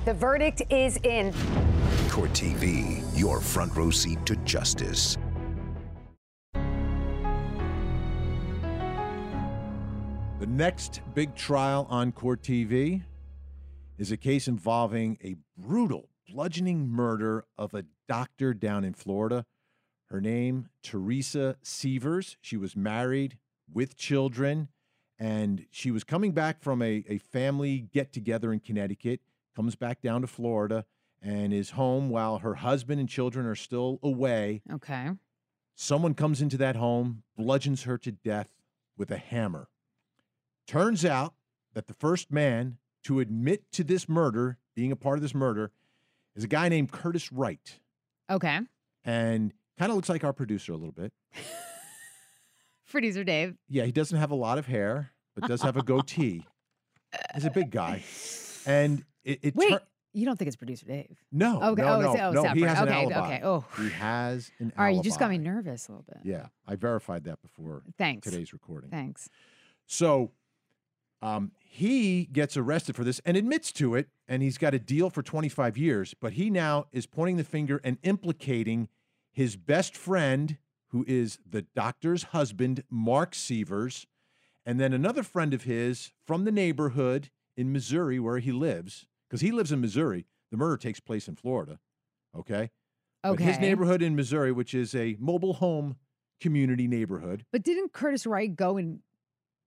The 0.05 0.13
verdict 0.13 0.61
is 0.69 0.97
in. 0.97 1.33
Court 2.11 2.31
TV, 2.33 3.01
your 3.17 3.41
front 3.41 3.75
row 3.75 3.89
seat 3.89 4.23
to 4.27 4.35
justice. 4.45 5.17
Next 10.51 10.99
big 11.13 11.33
trial 11.33 11.87
on 11.89 12.11
Court 12.11 12.41
TV 12.41 13.03
is 13.97 14.11
a 14.11 14.17
case 14.17 14.49
involving 14.49 15.17
a 15.23 15.37
brutal, 15.57 16.09
bludgeoning 16.27 16.89
murder 16.89 17.45
of 17.57 17.73
a 17.73 17.85
doctor 18.09 18.53
down 18.53 18.83
in 18.83 18.93
Florida. 18.93 19.45
Her 20.09 20.19
name, 20.19 20.67
Teresa 20.83 21.55
Sievers. 21.63 22.35
She 22.41 22.57
was 22.57 22.75
married 22.75 23.37
with 23.73 23.95
children, 23.95 24.67
and 25.17 25.67
she 25.71 25.89
was 25.89 26.03
coming 26.03 26.33
back 26.33 26.61
from 26.61 26.81
a, 26.81 27.05
a 27.07 27.19
family 27.19 27.87
get 27.93 28.11
together 28.11 28.51
in 28.51 28.59
Connecticut, 28.59 29.21
comes 29.55 29.77
back 29.77 30.01
down 30.01 30.19
to 30.19 30.27
Florida, 30.27 30.83
and 31.21 31.53
is 31.53 31.71
home 31.71 32.09
while 32.09 32.39
her 32.39 32.55
husband 32.55 32.99
and 32.99 33.07
children 33.07 33.45
are 33.45 33.55
still 33.55 33.99
away. 34.03 34.63
Okay. 34.69 35.11
Someone 35.75 36.13
comes 36.13 36.41
into 36.41 36.57
that 36.57 36.75
home, 36.75 37.23
bludgeons 37.37 37.83
her 37.83 37.97
to 37.99 38.11
death 38.11 38.49
with 38.97 39.11
a 39.11 39.17
hammer. 39.17 39.69
Turns 40.71 41.03
out 41.03 41.33
that 41.73 41.87
the 41.87 41.93
first 41.93 42.31
man 42.31 42.77
to 43.03 43.19
admit 43.19 43.69
to 43.73 43.83
this 43.83 44.07
murder, 44.07 44.57
being 44.73 44.89
a 44.93 44.95
part 44.95 45.17
of 45.17 45.21
this 45.21 45.35
murder, 45.35 45.73
is 46.33 46.45
a 46.45 46.47
guy 46.47 46.69
named 46.69 46.93
Curtis 46.93 47.29
Wright. 47.29 47.77
Okay. 48.29 48.57
And 49.03 49.51
kind 49.77 49.91
of 49.91 49.97
looks 49.97 50.07
like 50.07 50.23
our 50.23 50.31
producer 50.31 50.71
a 50.71 50.77
little 50.77 50.93
bit. 50.93 51.11
Producer 52.89 53.25
Dave. 53.25 53.57
Yeah, 53.67 53.83
he 53.83 53.91
doesn't 53.91 54.17
have 54.17 54.31
a 54.31 54.35
lot 54.35 54.57
of 54.57 54.65
hair, 54.65 55.11
but 55.35 55.45
does 55.45 55.61
have 55.61 55.75
a 55.75 55.83
goatee. 55.83 56.45
He's 57.33 57.43
a 57.43 57.51
big 57.51 57.69
guy. 57.69 58.05
And 58.65 59.03
it, 59.25 59.39
it 59.41 59.55
Wait, 59.57 59.71
tur- 59.71 59.81
you 60.13 60.25
don't 60.25 60.37
think 60.39 60.47
it's 60.47 60.55
producer 60.55 60.85
Dave? 60.85 61.17
no, 61.33 61.61
Okay. 61.61 61.81
no, 61.81 61.95
oh, 61.95 61.99
no, 61.99 62.17
oh, 62.17 62.31
no. 62.31 62.43
He 62.53 62.61
has 62.61 62.79
an 62.79 62.87
okay. 62.87 63.01
alibi. 63.01 63.19
Okay. 63.19 63.41
Oh. 63.43 63.65
He 63.77 63.89
has 63.89 64.49
an 64.59 64.71
All 64.77 64.85
right. 64.85 64.95
You 64.95 65.03
just 65.03 65.19
got 65.19 65.29
me 65.29 65.37
nervous 65.37 65.89
a 65.89 65.91
little 65.91 66.05
bit. 66.07 66.19
Yeah, 66.23 66.45
I 66.65 66.75
verified 66.75 67.25
that 67.25 67.41
before 67.41 67.83
Thanks. 67.97 68.29
today's 68.29 68.53
recording. 68.53 68.89
Thanks. 68.89 69.27
So 69.85 70.31
um, 71.21 71.51
he 71.59 72.25
gets 72.25 72.57
arrested 72.57 72.95
for 72.95 73.03
this 73.03 73.19
and 73.25 73.37
admits 73.37 73.71
to 73.73 73.95
it, 73.95 74.09
and 74.27 74.41
he's 74.41 74.57
got 74.57 74.73
a 74.73 74.79
deal 74.79 75.09
for 75.09 75.21
25 75.21 75.77
years. 75.77 76.13
But 76.19 76.33
he 76.33 76.49
now 76.49 76.87
is 76.91 77.05
pointing 77.05 77.37
the 77.37 77.43
finger 77.43 77.79
and 77.83 77.97
implicating 78.03 78.89
his 79.31 79.55
best 79.55 79.95
friend, 79.95 80.57
who 80.89 81.05
is 81.07 81.39
the 81.49 81.61
doctor's 81.61 82.23
husband, 82.23 82.83
Mark 82.89 83.33
Sievers, 83.33 84.07
and 84.65 84.79
then 84.79 84.93
another 84.93 85.23
friend 85.23 85.53
of 85.53 85.63
his 85.63 86.11
from 86.25 86.43
the 86.43 86.51
neighborhood 86.51 87.29
in 87.55 87.71
Missouri 87.71 88.19
where 88.19 88.39
he 88.39 88.51
lives, 88.51 89.05
because 89.29 89.41
he 89.41 89.51
lives 89.51 89.71
in 89.71 89.79
Missouri. 89.79 90.25
The 90.51 90.57
murder 90.57 90.77
takes 90.77 90.99
place 90.99 91.27
in 91.27 91.35
Florida. 91.35 91.79
Okay. 92.37 92.71
But 93.23 93.39
his 93.39 93.59
neighborhood 93.59 94.01
in 94.01 94.15
Missouri, 94.15 94.51
which 94.51 94.73
is 94.73 94.95
a 94.95 95.15
mobile 95.19 95.53
home 95.53 95.95
community 96.41 96.87
neighborhood. 96.87 97.45
But 97.51 97.63
didn't 97.63 97.93
Curtis 97.93 98.25
Wright 98.25 98.53
go 98.53 98.77
and 98.77 98.99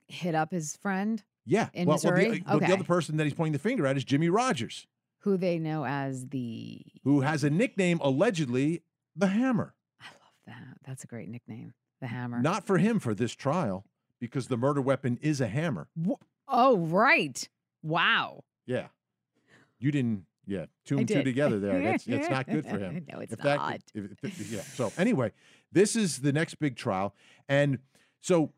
hit 0.09 0.35
up 0.35 0.51
his 0.51 0.77
friend, 0.77 1.23
Yeah. 1.47 1.69
In 1.75 1.87
well, 1.87 1.99
well, 2.03 2.13
the- 2.13 2.19
Missouri? 2.23 2.45
but 2.47 2.59
the, 2.61 2.73
other 2.73 2.85
person 2.85 3.17
that 3.19 3.25
he's 3.25 3.35
pointing 3.35 3.53
the 3.53 3.59
finger 3.59 3.87
at 3.87 3.97
is 3.97 4.05
Jimmy 4.05 4.29
Rodgers, 4.29 4.87
who 5.21 5.37
they 5.37 5.59
know 5.59 5.85
as 5.85 6.29
the? 6.29 6.81
who 7.05 7.21
has 7.21 7.45
a 7.45 7.51
nickname 7.51 7.99
allegedly 8.03 8.83
the 9.17 9.29
Hammer. 9.29 9.75
I 10.01 10.07
love 10.07 10.33
that 10.47 10.79
that's 10.87 11.05
a 11.05 11.07
great 11.07 11.29
nickname, 11.29 11.75
the 12.01 12.07
Hammer. 12.09 12.41
Not 12.41 12.67
for 12.67 12.79
him 12.79 12.99
for 12.99 13.15
this 13.15 13.33
trial, 13.35 13.85
because 14.21 14.49
the 14.49 14.57
murder 14.57 14.81
weapon 14.81 15.19
is 15.23 15.41
a 15.41 15.47
hammer. 15.47 15.89
Oh, 16.49 16.79
right. 16.79 17.49
Wow. 17.83 18.45
Yeah. 18.67 18.87
You 19.79 19.91
didn't. 19.93 20.25
Yeah, 20.47 20.67
two 20.85 20.99
and 20.99 21.09
two 21.09 21.23
together 21.23 21.59
there. 21.59 21.81
That's 21.83 22.05
that's 22.07 22.29
not 22.29 22.47
good 22.47 22.67
for 22.67 22.77
him. 22.79 23.07
No, 23.11 23.19
it's 23.21 23.33
If 23.33 23.39
that- 23.41 23.57
not. 23.57 23.81
if- 23.95 24.11
if- 24.23 24.51
yeah. 24.53 24.61
So 24.61 24.93
anyway, 24.99 25.33
this 25.73 25.97
is 25.97 26.19
the 26.19 26.33
next 26.33 26.57
big 26.57 26.77
trial, 26.77 27.15
and 27.49 27.79
so 28.21 28.53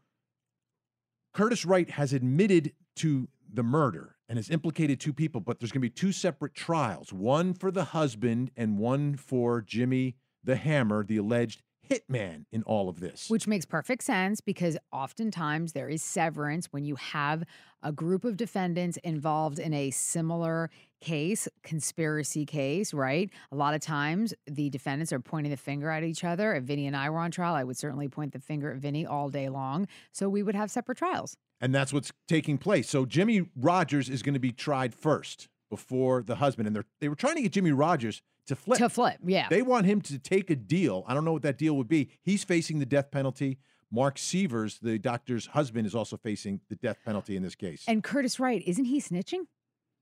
Curtis 1.36 1.66
Wright 1.66 1.90
has 1.90 2.14
admitted 2.14 2.72
to 2.96 3.28
the 3.52 3.62
murder 3.62 4.16
and 4.26 4.38
has 4.38 4.48
implicated 4.48 4.98
two 4.98 5.12
people, 5.12 5.42
but 5.42 5.60
there's 5.60 5.70
going 5.70 5.82
to 5.82 5.86
be 5.86 5.90
two 5.90 6.10
separate 6.10 6.54
trials: 6.54 7.12
one 7.12 7.52
for 7.52 7.70
the 7.70 7.84
husband 7.84 8.50
and 8.56 8.78
one 8.78 9.16
for 9.16 9.60
Jimmy 9.60 10.16
the 10.42 10.56
Hammer, 10.56 11.04
the 11.04 11.18
alleged 11.18 11.62
hitman 11.90 12.44
in 12.52 12.62
all 12.64 12.88
of 12.88 13.00
this. 13.00 13.28
Which 13.28 13.46
makes 13.46 13.64
perfect 13.64 14.02
sense 14.02 14.40
because 14.40 14.76
oftentimes 14.92 15.72
there 15.72 15.88
is 15.88 16.02
severance 16.02 16.66
when 16.72 16.84
you 16.84 16.96
have 16.96 17.44
a 17.82 17.92
group 17.92 18.24
of 18.24 18.36
defendants 18.36 18.96
involved 18.98 19.58
in 19.58 19.72
a 19.72 19.90
similar 19.90 20.70
case, 21.00 21.46
conspiracy 21.62 22.44
case, 22.44 22.92
right? 22.92 23.30
A 23.52 23.56
lot 23.56 23.74
of 23.74 23.80
times 23.80 24.34
the 24.46 24.70
defendants 24.70 25.12
are 25.12 25.20
pointing 25.20 25.50
the 25.50 25.56
finger 25.56 25.90
at 25.90 26.02
each 26.02 26.24
other. 26.24 26.54
If 26.54 26.64
Vinnie 26.64 26.86
and 26.86 26.96
I 26.96 27.10
were 27.10 27.18
on 27.18 27.30
trial, 27.30 27.54
I 27.54 27.64
would 27.64 27.76
certainly 27.76 28.08
point 28.08 28.32
the 28.32 28.40
finger 28.40 28.72
at 28.72 28.78
Vinnie 28.78 29.06
all 29.06 29.28
day 29.28 29.48
long. 29.48 29.86
So 30.12 30.28
we 30.28 30.42
would 30.42 30.54
have 30.54 30.70
separate 30.70 30.98
trials. 30.98 31.36
And 31.60 31.74
that's 31.74 31.92
what's 31.92 32.12
taking 32.28 32.58
place. 32.58 32.88
So 32.88 33.06
Jimmy 33.06 33.48
Rodgers 33.56 34.08
is 34.08 34.22
going 34.22 34.34
to 34.34 34.40
be 34.40 34.52
tried 34.52 34.94
first 34.94 35.48
before 35.70 36.22
the 36.22 36.36
husband. 36.36 36.66
And 36.66 36.76
they're 36.76 36.84
they 37.00 37.08
were 37.08 37.14
trying 37.14 37.36
to 37.36 37.42
get 37.42 37.52
Jimmy 37.52 37.72
Rodgers 37.72 38.22
to 38.46 38.56
flip. 38.56 38.78
To 38.78 38.88
flip, 38.88 39.18
yeah. 39.24 39.48
They 39.48 39.62
want 39.62 39.86
him 39.86 40.00
to 40.02 40.18
take 40.18 40.50
a 40.50 40.56
deal. 40.56 41.04
I 41.06 41.14
don't 41.14 41.24
know 41.24 41.32
what 41.32 41.42
that 41.42 41.58
deal 41.58 41.76
would 41.76 41.88
be. 41.88 42.10
He's 42.22 42.44
facing 42.44 42.78
the 42.78 42.86
death 42.86 43.10
penalty. 43.10 43.58
Mark 43.90 44.18
Sievers, 44.18 44.78
the 44.80 44.98
doctor's 44.98 45.46
husband, 45.46 45.86
is 45.86 45.94
also 45.94 46.16
facing 46.16 46.60
the 46.68 46.74
death 46.76 46.98
penalty 47.04 47.36
in 47.36 47.42
this 47.42 47.54
case. 47.54 47.84
And 47.86 48.02
Curtis 48.02 48.40
Wright, 48.40 48.62
isn't 48.66 48.86
he 48.86 49.00
snitching? 49.00 49.46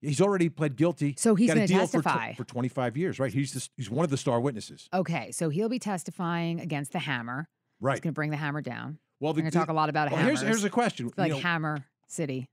he's 0.05 0.20
already 0.20 0.49
pled 0.49 0.76
guilty. 0.76 1.14
So 1.18 1.34
he's 1.34 1.49
Got 1.49 1.57
a 1.57 1.61
gonna 1.61 1.66
deal 1.66 1.86
for 1.86 2.03
testify. 2.03 2.34
for, 2.34 2.45
25 2.45 2.97
years, 2.97 3.18
right? 3.18 3.32
He's 3.32 3.53
the, 3.53 3.68
he's 3.76 3.90
one 3.90 4.05
of 4.05 4.11
the 4.11 4.16
star 4.16 4.40
witnesses. 4.40 4.88
Okay, 4.92 5.30
so 5.32 5.49
he'll 5.49 5.68
be 5.68 5.78
testifying 5.78 6.61
against 6.61 6.92
the 6.92 6.99
hammer. 7.01 7.49
Right. 7.80 7.95
He's 7.95 8.01
going 8.01 8.12
to 8.12 8.14
bring 8.14 8.30
the 8.30 8.36
hammer 8.36 8.61
down. 8.61 8.99
Well, 9.20 9.32
We're 9.32 9.40
going 9.40 9.53
to 9.53 9.59
talk 9.59 9.68
a 9.68 9.72
lot 9.72 9.88
about 9.88 10.11
well, 10.11 10.20
hammers. 10.20 10.40
here's 10.40 10.49
here's 10.49 10.64
a 10.64 10.70
question. 10.70 11.11
Like 11.16 11.28
You 11.28 11.34
know, 11.34 11.40
Hammer 11.40 11.84
City. 12.07 12.49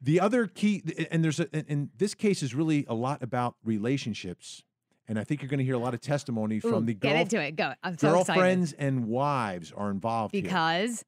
The 0.00 0.18
other 0.20 0.46
key, 0.46 0.82
and 1.10 1.22
there's 1.22 1.38
a, 1.38 1.48
and 1.54 1.90
this 1.96 2.14
case 2.14 2.42
is 2.42 2.54
really 2.54 2.84
a 2.88 2.94
lot 2.94 3.22
about 3.22 3.54
relationships, 3.62 4.64
and 5.12 5.18
I 5.20 5.24
think 5.24 5.42
you're 5.42 5.50
going 5.50 5.58
to 5.58 5.64
hear 5.64 5.74
a 5.74 5.78
lot 5.78 5.92
of 5.92 6.00
testimony 6.00 6.58
from 6.58 6.84
Ooh, 6.84 6.86
the 6.86 6.94
get 6.94 7.16
into 7.16 7.38
it. 7.38 7.54
Go. 7.54 7.74
I'm 7.82 7.98
so 7.98 8.20
excited. 8.20 8.26
girlfriends 8.26 8.72
and 8.72 9.08
wives 9.08 9.70
are 9.76 9.90
involved 9.90 10.34
here. 10.34 10.42
Because 10.42 11.04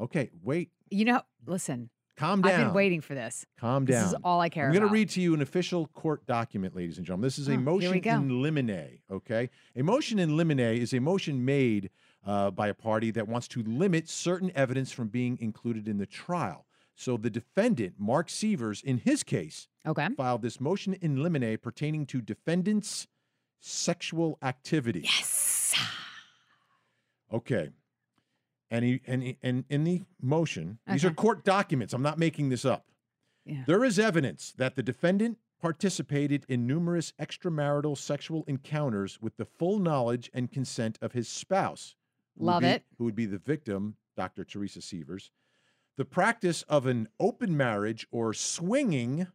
Okay, 0.00 0.30
wait, 0.42 0.70
you 0.90 1.04
know, 1.04 1.20
listen. 1.46 1.90
calm 2.16 2.40
down. 2.40 2.52
I've 2.52 2.58
been 2.68 2.74
waiting 2.74 3.02
for 3.02 3.14
this. 3.14 3.44
Calm 3.60 3.84
down. 3.84 4.02
This 4.02 4.12
is 4.12 4.18
all 4.24 4.40
I 4.40 4.48
care 4.48 4.64
about. 4.64 4.74
I'm 4.74 4.80
going 4.80 4.88
to 4.88 4.92
read 4.92 5.10
to 5.10 5.20
you 5.20 5.34
an 5.34 5.42
official 5.42 5.88
court 5.88 6.26
document, 6.26 6.74
ladies 6.74 6.96
and 6.96 7.06
gentlemen. 7.06 7.26
This 7.26 7.38
is 7.38 7.48
Oh, 7.48 7.52
a 7.52 7.54
here 7.56 7.60
we 7.60 7.64
motion 7.64 8.08
in 8.08 8.42
limine. 8.42 8.98
Okay, 9.12 9.50
a 9.76 9.82
motion 9.82 10.18
in 10.18 10.38
limine 10.38 10.58
is 10.58 10.94
a 10.94 11.00
motion 11.00 11.44
made 11.44 11.90
uh, 12.26 12.50
by 12.50 12.68
a 12.68 12.74
party 12.74 13.10
that 13.10 13.28
wants 13.28 13.46
to 13.48 13.62
limit 13.62 14.08
certain 14.08 14.50
evidence 14.54 14.90
from 14.90 15.08
being 15.08 15.36
included 15.40 15.86
in 15.86 15.98
the 15.98 16.06
trial. 16.06 16.64
So 16.96 17.16
the 17.16 17.30
defendant, 17.30 17.94
Mark 17.98 18.30
Sievers, 18.30 18.80
in 18.82 18.98
his 18.98 19.22
case, 19.24 19.68
okay. 19.86 20.08
filed 20.16 20.42
this 20.42 20.60
motion 20.60 20.94
in 20.94 21.22
limine 21.22 21.58
pertaining 21.58 22.06
to 22.06 22.20
defendant's 22.20 23.06
sexual 23.64 24.38
activity. 24.42 25.00
Yes. 25.04 25.74
Okay. 27.32 27.70
And 28.70 28.84
he 28.84 29.00
and 29.06 29.22
he, 29.22 29.38
and 29.42 29.64
in 29.68 29.84
the 29.84 30.02
motion, 30.20 30.78
these 30.86 31.04
are 31.04 31.10
court 31.10 31.44
documents. 31.44 31.94
I'm 31.94 32.02
not 32.02 32.18
making 32.18 32.48
this 32.50 32.64
up. 32.64 32.86
Yeah. 33.46 33.64
There 33.66 33.84
is 33.84 33.98
evidence 33.98 34.52
that 34.58 34.74
the 34.74 34.82
defendant 34.82 35.38
participated 35.60 36.44
in 36.48 36.66
numerous 36.66 37.12
extramarital 37.20 37.96
sexual 37.96 38.44
encounters 38.46 39.18
with 39.20 39.36
the 39.36 39.44
full 39.44 39.78
knowledge 39.78 40.30
and 40.34 40.50
consent 40.52 40.98
of 41.00 41.12
his 41.12 41.28
spouse. 41.28 41.94
who 42.38 42.44
Love 42.46 42.62
be- 42.62 42.68
it. 42.68 42.84
Who 42.98 43.04
would 43.04 43.14
be 43.14 43.26
the 43.26 43.38
victim, 43.38 43.96
Dr. 44.16 44.44
Teresa 44.44 44.82
Sievers. 44.82 45.30
The 45.96 46.04
practice 46.04 46.62
of 46.68 46.86
an 46.86 47.08
open 47.20 47.56
marriage 47.56 48.06
or 48.10 48.34
swinging 48.34 49.28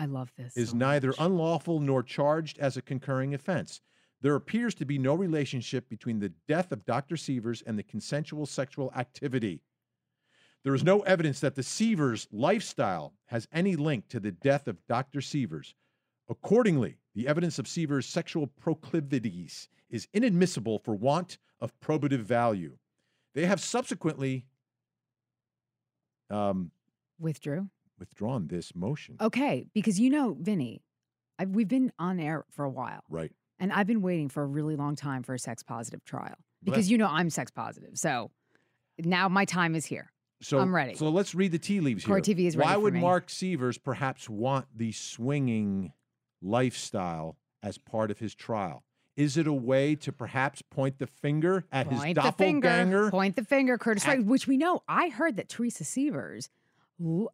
I 0.00 0.06
love 0.06 0.32
this. 0.36 0.56
is 0.56 0.70
so 0.70 0.76
neither 0.76 1.08
much. 1.08 1.16
unlawful 1.20 1.78
nor 1.78 2.02
charged 2.02 2.58
as 2.58 2.76
a 2.76 2.82
concurring 2.82 3.34
offense. 3.34 3.82
There 4.22 4.34
appears 4.34 4.74
to 4.76 4.84
be 4.84 4.98
no 4.98 5.14
relationship 5.14 5.88
between 5.88 6.20
the 6.20 6.32
death 6.48 6.72
of 6.72 6.86
Dr. 6.86 7.16
Sievers 7.16 7.62
and 7.66 7.78
the 7.78 7.82
consensual 7.82 8.46
sexual 8.46 8.92
activity. 8.96 9.62
There 10.62 10.74
is 10.74 10.84
no 10.84 11.00
evidence 11.00 11.40
that 11.40 11.54
the 11.54 11.62
Sievers 11.62 12.28
lifestyle 12.32 13.14
has 13.26 13.46
any 13.52 13.76
link 13.76 14.08
to 14.08 14.20
the 14.20 14.32
death 14.32 14.68
of 14.68 14.78
Dr. 14.86 15.20
Sievers. 15.20 15.74
Accordingly, 16.28 16.98
the 17.14 17.26
evidence 17.26 17.58
of 17.58 17.66
Sievers' 17.66 18.06
sexual 18.06 18.46
proclivities 18.46 19.68
is 19.90 20.06
inadmissible 20.12 20.78
for 20.78 20.94
want 20.94 21.38
of 21.60 21.78
probative 21.80 22.20
value. 22.20 22.76
They 23.34 23.46
have 23.46 23.60
subsequently 23.60 24.46
um, 26.30 26.70
Withdrew. 27.18 27.68
Withdrawn 28.00 28.48
this 28.48 28.74
motion. 28.74 29.16
Okay, 29.20 29.66
because 29.74 30.00
you 30.00 30.10
know, 30.10 30.36
Vinnie, 30.40 30.82
I, 31.38 31.44
we've 31.44 31.68
been 31.68 31.92
on 31.98 32.18
air 32.18 32.44
for 32.50 32.64
a 32.64 32.70
while, 32.70 33.04
Right. 33.10 33.30
and 33.58 33.72
I've 33.72 33.86
been 33.86 34.00
waiting 34.02 34.28
for 34.30 34.42
a 34.42 34.46
really 34.46 34.74
long 34.74 34.96
time 34.96 35.22
for 35.22 35.34
a 35.34 35.38
sex 35.38 35.62
positive 35.62 36.02
trial 36.04 36.34
because 36.64 36.90
you 36.90 36.96
know 36.98 37.06
I'm 37.08 37.30
sex 37.30 37.50
positive. 37.50 37.90
So 37.98 38.30
now 38.98 39.28
my 39.28 39.44
time 39.44 39.74
is 39.76 39.84
here. 39.86 40.10
So 40.42 40.58
I'm 40.58 40.74
ready. 40.74 40.94
So 40.94 41.10
let's 41.10 41.34
read 41.34 41.52
the 41.52 41.58
tea 41.58 41.80
leaves 41.80 42.04
Court 42.04 42.24
here. 42.24 42.34
TV 42.34 42.46
is 42.46 42.56
ready 42.56 42.70
Why 42.70 42.76
would 42.78 42.94
me. 42.94 43.00
Mark 43.00 43.28
Sievers 43.28 43.76
perhaps 43.76 44.28
want 44.30 44.66
the 44.74 44.90
swinging 44.92 45.92
lifestyle 46.40 47.36
as 47.62 47.76
part 47.78 48.10
of 48.10 48.18
his 48.18 48.34
trial? 48.34 48.82
Is 49.16 49.36
it 49.36 49.46
a 49.46 49.52
way 49.52 49.94
to 49.96 50.12
perhaps 50.12 50.62
point 50.62 50.98
the 50.98 51.06
finger 51.06 51.64
at 51.70 51.86
his 51.88 52.00
Point 52.00 52.14
the 52.14 52.32
finger. 52.32 52.68
doppelganger? 52.68 53.10
Point 53.10 53.36
the 53.36 53.44
finger, 53.44 53.76
Curtis 53.76 54.04
At- 54.06 54.08
Wright, 54.08 54.24
which 54.24 54.46
we 54.46 54.56
know. 54.56 54.82
I 54.88 55.10
heard 55.10 55.36
that 55.36 55.50
Teresa 55.50 55.84
Sievers 55.84 56.48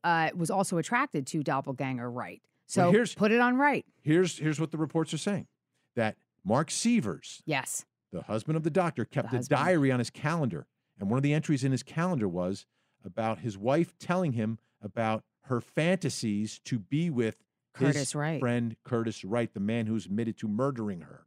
uh, 0.04 0.30
was 0.34 0.50
also 0.50 0.78
attracted 0.78 1.26
to 1.28 1.42
doppelganger 1.42 2.10
Wright. 2.10 2.42
So 2.66 2.90
here's- 2.90 3.14
put 3.14 3.32
it 3.32 3.40
on 3.40 3.56
Wright. 3.56 3.84
Here's 4.02 4.38
here's 4.38 4.60
what 4.60 4.70
the 4.70 4.78
reports 4.78 5.12
are 5.14 5.18
saying: 5.18 5.46
that 5.94 6.16
Mark 6.44 6.70
Sievers, 6.70 7.42
Yes. 7.46 7.84
the 8.12 8.22
husband 8.22 8.56
of 8.56 8.62
the 8.62 8.70
doctor, 8.70 9.04
kept 9.04 9.32
a 9.32 9.40
diary 9.40 9.90
on 9.92 9.98
his 9.98 10.10
calendar, 10.10 10.66
and 10.98 11.10
one 11.10 11.16
of 11.18 11.22
the 11.22 11.34
entries 11.34 11.64
in 11.64 11.72
his 11.72 11.82
calendar 11.82 12.28
was 12.28 12.66
about 13.04 13.40
his 13.40 13.56
wife 13.56 13.96
telling 13.98 14.32
him 14.32 14.58
about 14.82 15.22
her 15.42 15.60
fantasies 15.60 16.58
to 16.64 16.78
be 16.78 17.08
with 17.08 17.36
his 17.78 17.88
Curtis 17.94 18.14
Wright. 18.14 18.40
friend 18.40 18.76
Curtis 18.84 19.24
Wright, 19.24 19.52
the 19.52 19.60
man 19.60 19.86
who's 19.86 20.06
admitted 20.06 20.36
to 20.38 20.48
murdering 20.48 21.02
her. 21.02 21.26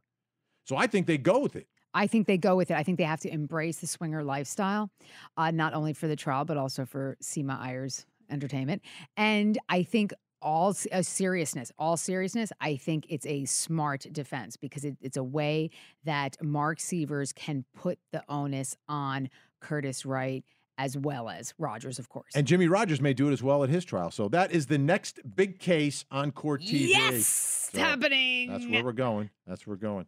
So 0.66 0.76
I 0.76 0.88
think 0.88 1.08
they 1.08 1.18
go 1.18 1.40
with 1.40 1.56
it. 1.56 1.68
I 1.94 2.06
think 2.06 2.28
they 2.28 2.38
go 2.38 2.56
with 2.56 2.70
it. 2.70 2.76
I 2.76 2.84
think 2.84 2.98
they 2.98 3.04
have 3.06 3.22
to 3.22 3.34
embrace 3.34 3.78
the 3.80 3.88
swinger 3.88 4.24
lifestyle, 4.24 4.92
uh, 5.38 5.50
not 5.52 5.74
only 5.74 5.94
for 5.94 6.08
the 6.08 6.16
trial, 6.16 6.46
but 6.46 6.58
also 6.58 6.86
for 6.86 7.18
Seema 7.24 7.60
Ayers 7.66 8.06
entertainment. 8.30 8.82
And 9.18 9.58
I 9.70 9.84
think 9.84 10.14
all 10.42 10.74
uh, 10.92 11.02
seriousness, 11.02 11.72
all 11.78 11.98
seriousness, 11.98 12.52
I 12.62 12.78
think 12.78 13.06
it's 13.10 13.26
a 13.26 13.46
smart 13.46 14.06
defense 14.12 14.58
because 14.58 14.86
it, 14.86 14.98
it's 15.02 15.18
a 15.18 15.24
way 15.24 15.70
that 16.06 16.38
Mark 16.42 16.80
Sievers 16.80 17.34
can 17.34 17.66
put 17.76 18.00
the 18.12 18.24
onus 18.30 18.78
on 18.88 19.30
Curtis 19.60 20.06
Wright 20.06 20.44
as 20.78 20.98
well 20.98 21.28
as 21.28 21.54
Rodgers, 21.58 22.00
of 22.00 22.08
course. 22.08 22.32
And 22.34 22.48
Jimmy 22.48 22.68
Rodgers 22.68 23.02
may 23.02 23.14
do 23.14 23.28
it 23.28 23.34
as 23.34 23.44
well 23.44 23.66
at 23.66 23.70
his 23.70 23.84
trial. 23.84 24.12
So 24.12 24.30
that 24.30 24.54
is 24.54 24.68
the 24.68 24.78
next 24.78 25.20
big 25.36 25.60
case 25.60 26.06
on 26.10 26.32
court 26.32 26.62
TV. 26.62 26.88
yes, 26.88 27.28
So 27.74 27.80
happening. 27.80 28.50
That's 28.50 28.66
where 28.66 28.84
we're 28.86 28.94
going. 28.94 29.30
That's 29.46 29.68
where 29.68 29.76
we're 29.76 29.82
going. 29.82 30.06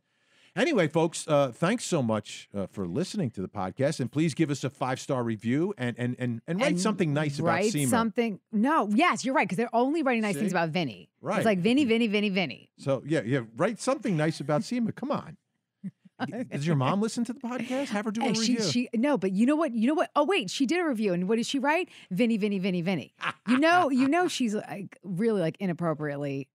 Anyway, 0.56 0.88
folks, 0.88 1.26
uh, 1.30 1.50
thanks 1.54 1.86
so 1.86 2.04
much 2.04 2.50
uh, 2.54 2.68
for 2.68 2.86
listening 2.86 3.30
to 3.32 3.42
the 3.42 3.48
podcast, 3.48 4.02
and 4.02 4.12
please 4.12 4.34
give 4.34 4.52
us 4.52 4.66
a 4.66 4.70
five 4.70 5.00
star 5.00 5.24
review 5.24 5.74
and 5.78 5.98
and 5.98 6.16
and, 6.20 6.42
and 6.46 6.60
write 6.60 6.72
And 6.72 6.82
something 6.82 7.14
nice 7.14 7.40
about 7.40 7.48
write 7.48 7.88
something. 7.88 8.40
No, 8.52 8.90
yes, 8.92 9.24
you're 9.24 9.34
right 9.34 9.48
because 9.48 9.58
they're 9.58 9.74
only 9.74 10.04
writing 10.04 10.22
nice 10.22 10.36
things 10.36 10.52
about 10.52 10.70
Vinnie. 10.70 11.10
Right. 11.22 11.38
It's 11.38 11.46
like 11.46 11.60
Vinnie, 11.60 11.86
Vinnie, 11.86 12.08
Vinnie, 12.08 12.30
Vinnie. 12.30 12.70
So 12.78 13.02
yeah, 13.06 13.22
yeah, 13.26 13.42
write 13.56 13.80
something 13.80 14.18
nice 14.18 14.42
about 14.42 14.62
Seema. 14.62 14.94
Come 14.94 15.12
on. 15.12 15.38
Does 16.52 16.68
your 16.68 16.76
mom 16.76 17.02
listen 17.02 17.24
to 17.26 17.34
the 17.34 17.40
podcast? 17.40 17.88
Have 17.88 18.06
her 18.06 18.12
do 18.12 18.22
a 18.22 18.36
she, 18.36 18.54
review. 18.54 18.62
she, 18.62 18.90
no, 18.94 19.18
but 19.18 19.32
you 19.32 19.46
know 19.46 19.56
what? 19.56 19.74
You 19.74 19.88
know 19.88 19.94
what? 19.94 20.12
Oh 20.18 20.26
wait, 20.26 20.50
she 20.50 20.66
did 20.66 20.80
a 20.82 20.84
review, 20.84 21.14
and 21.14 21.30
what 21.30 21.38
did 21.38 21.46
she 21.46 21.60
write? 21.60 21.88
Vinnie, 22.12 22.38
Vinnie, 22.38 22.60
Vinnie, 22.60 22.82
Vinnie. 22.82 23.14
You 23.48 23.58
know, 23.58 23.90
you 23.90 24.10
know, 24.10 24.28
she's 24.28 24.54
like 24.54 25.00
really 25.02 25.40
like 25.40 25.56
inappropriately 25.60 26.50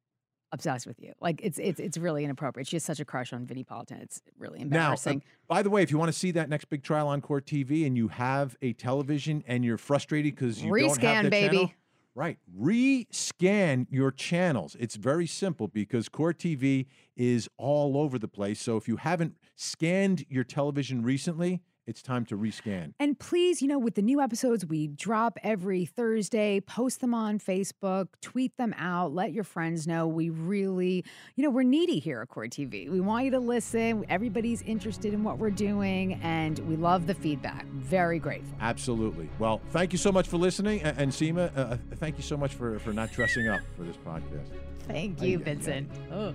obsessed 0.53 0.87
with 0.87 1.01
you. 1.01 1.13
Like 1.21 1.41
it's 1.43 1.59
it's 1.59 1.81
it's 1.81 1.99
really 1.99 2.25
inappropriate. 2.25 2.67
She 2.69 2.77
has 2.77 2.85
such 2.85 3.01
a 3.01 3.05
crush 3.05 3.33
on 3.33 3.47
Vinnie 3.47 3.65
Politan. 3.65 4.03
It's 4.03 4.23
really 4.39 4.61
embarrassing. 4.61 5.19
Now, 5.19 5.55
uh, 5.55 5.57
by 5.57 5.63
the 5.63 5.71
way, 5.71 5.83
if 5.83 5.91
you 5.91 5.99
want 5.99 6.13
to 6.13 6.19
see 6.19 6.31
that 6.33 6.49
next 6.49 6.67
big 6.67 6.83
trial 6.83 7.09
on 7.09 7.21
Court 7.21 7.47
TV 7.47 7.87
and 7.87 7.97
you 7.97 8.09
have 8.09 8.57
a 8.63 8.73
television 8.73 9.45
and 9.47 9.65
you're 9.65 9.79
frustrated 9.79 10.35
because 10.35 10.63
you 10.63 10.77
don't 10.77 11.03
have 11.03 11.25
the 11.25 11.31
baby. 11.31 11.57
channel, 11.57 11.73
right? 12.15 12.39
Rescan 12.59 13.87
your 13.91 14.11
channels. 14.11 14.77
It's 14.79 14.97
very 14.97 15.27
simple 15.27 15.69
because 15.69 16.09
Court 16.09 16.39
TV 16.39 16.87
is 17.17 17.49
all 17.57 17.99
over 17.99 18.19
the 18.19 18.29
place. 18.29 18.61
So 18.61 18.77
if 18.77 18.89
you 18.89 18.97
haven't 18.97 19.35
scanned 19.55 20.25
your 20.29 20.45
television 20.45 21.03
recently, 21.03 21.63
it's 21.87 22.03
time 22.03 22.25
to 22.27 22.37
rescan. 22.37 22.93
And 22.99 23.19
please, 23.19 23.63
you 23.63 23.69
know, 23.69 23.79
with 23.79 23.95
the 23.95 24.03
new 24.03 24.21
episodes 24.21 24.67
we 24.67 24.89
drop 24.89 25.39
every 25.43 25.85
Thursday, 25.85 26.61
post 26.61 27.01
them 27.01 27.15
on 27.15 27.39
Facebook, 27.39 28.09
tweet 28.21 28.57
them 28.57 28.75
out, 28.79 29.15
let 29.15 29.33
your 29.33 29.45
friends 29.45 29.87
know. 29.87 30.07
We 30.07 30.31
really, 30.31 31.05
you 31.37 31.45
know, 31.45 31.51
we're 31.51 31.63
needy 31.63 31.99
here 31.99 32.21
at 32.21 32.29
Court 32.29 32.51
TV. 32.51 32.91
We 32.91 33.01
want 33.01 33.25
you 33.25 33.31
to 33.33 33.39
listen. 33.39 34.05
Everybody's 34.09 34.63
interested 34.63 35.15
in 35.15 35.23
what 35.23 35.39
we're 35.39 35.51
doing, 35.51 36.15
and 36.23 36.59
we 36.61 36.77
love 36.77 37.07
the 37.07 37.15
feedback. 37.15 37.67
Very 37.67 38.19
grateful. 38.19 38.57
Absolutely. 38.61 39.29
Well, 39.39 39.61
thank 39.71 39.93
you 39.93 39.99
so 39.99 40.11
much 40.13 40.29
for 40.29 40.37
listening, 40.39 40.81
A- 40.83 40.95
and 40.99 41.13
Seema, 41.13 41.57
uh, 41.57 41.77
thank 41.97 42.17
you 42.17 42.23
so 42.23 42.37
much 42.37 42.55
for 42.55 42.79
for 42.81 42.93
not 42.93 43.13
dressing 43.13 43.49
up 43.49 43.61
for 43.77 43.85
this 43.85 43.97
podcast. 43.97 44.49
Thank 44.87 45.21
Ay, 45.21 45.27
you, 45.27 45.39
ay, 45.39 45.41
ay. 45.41 45.45
Vincent. 45.45 45.91
Oh. 46.13 46.35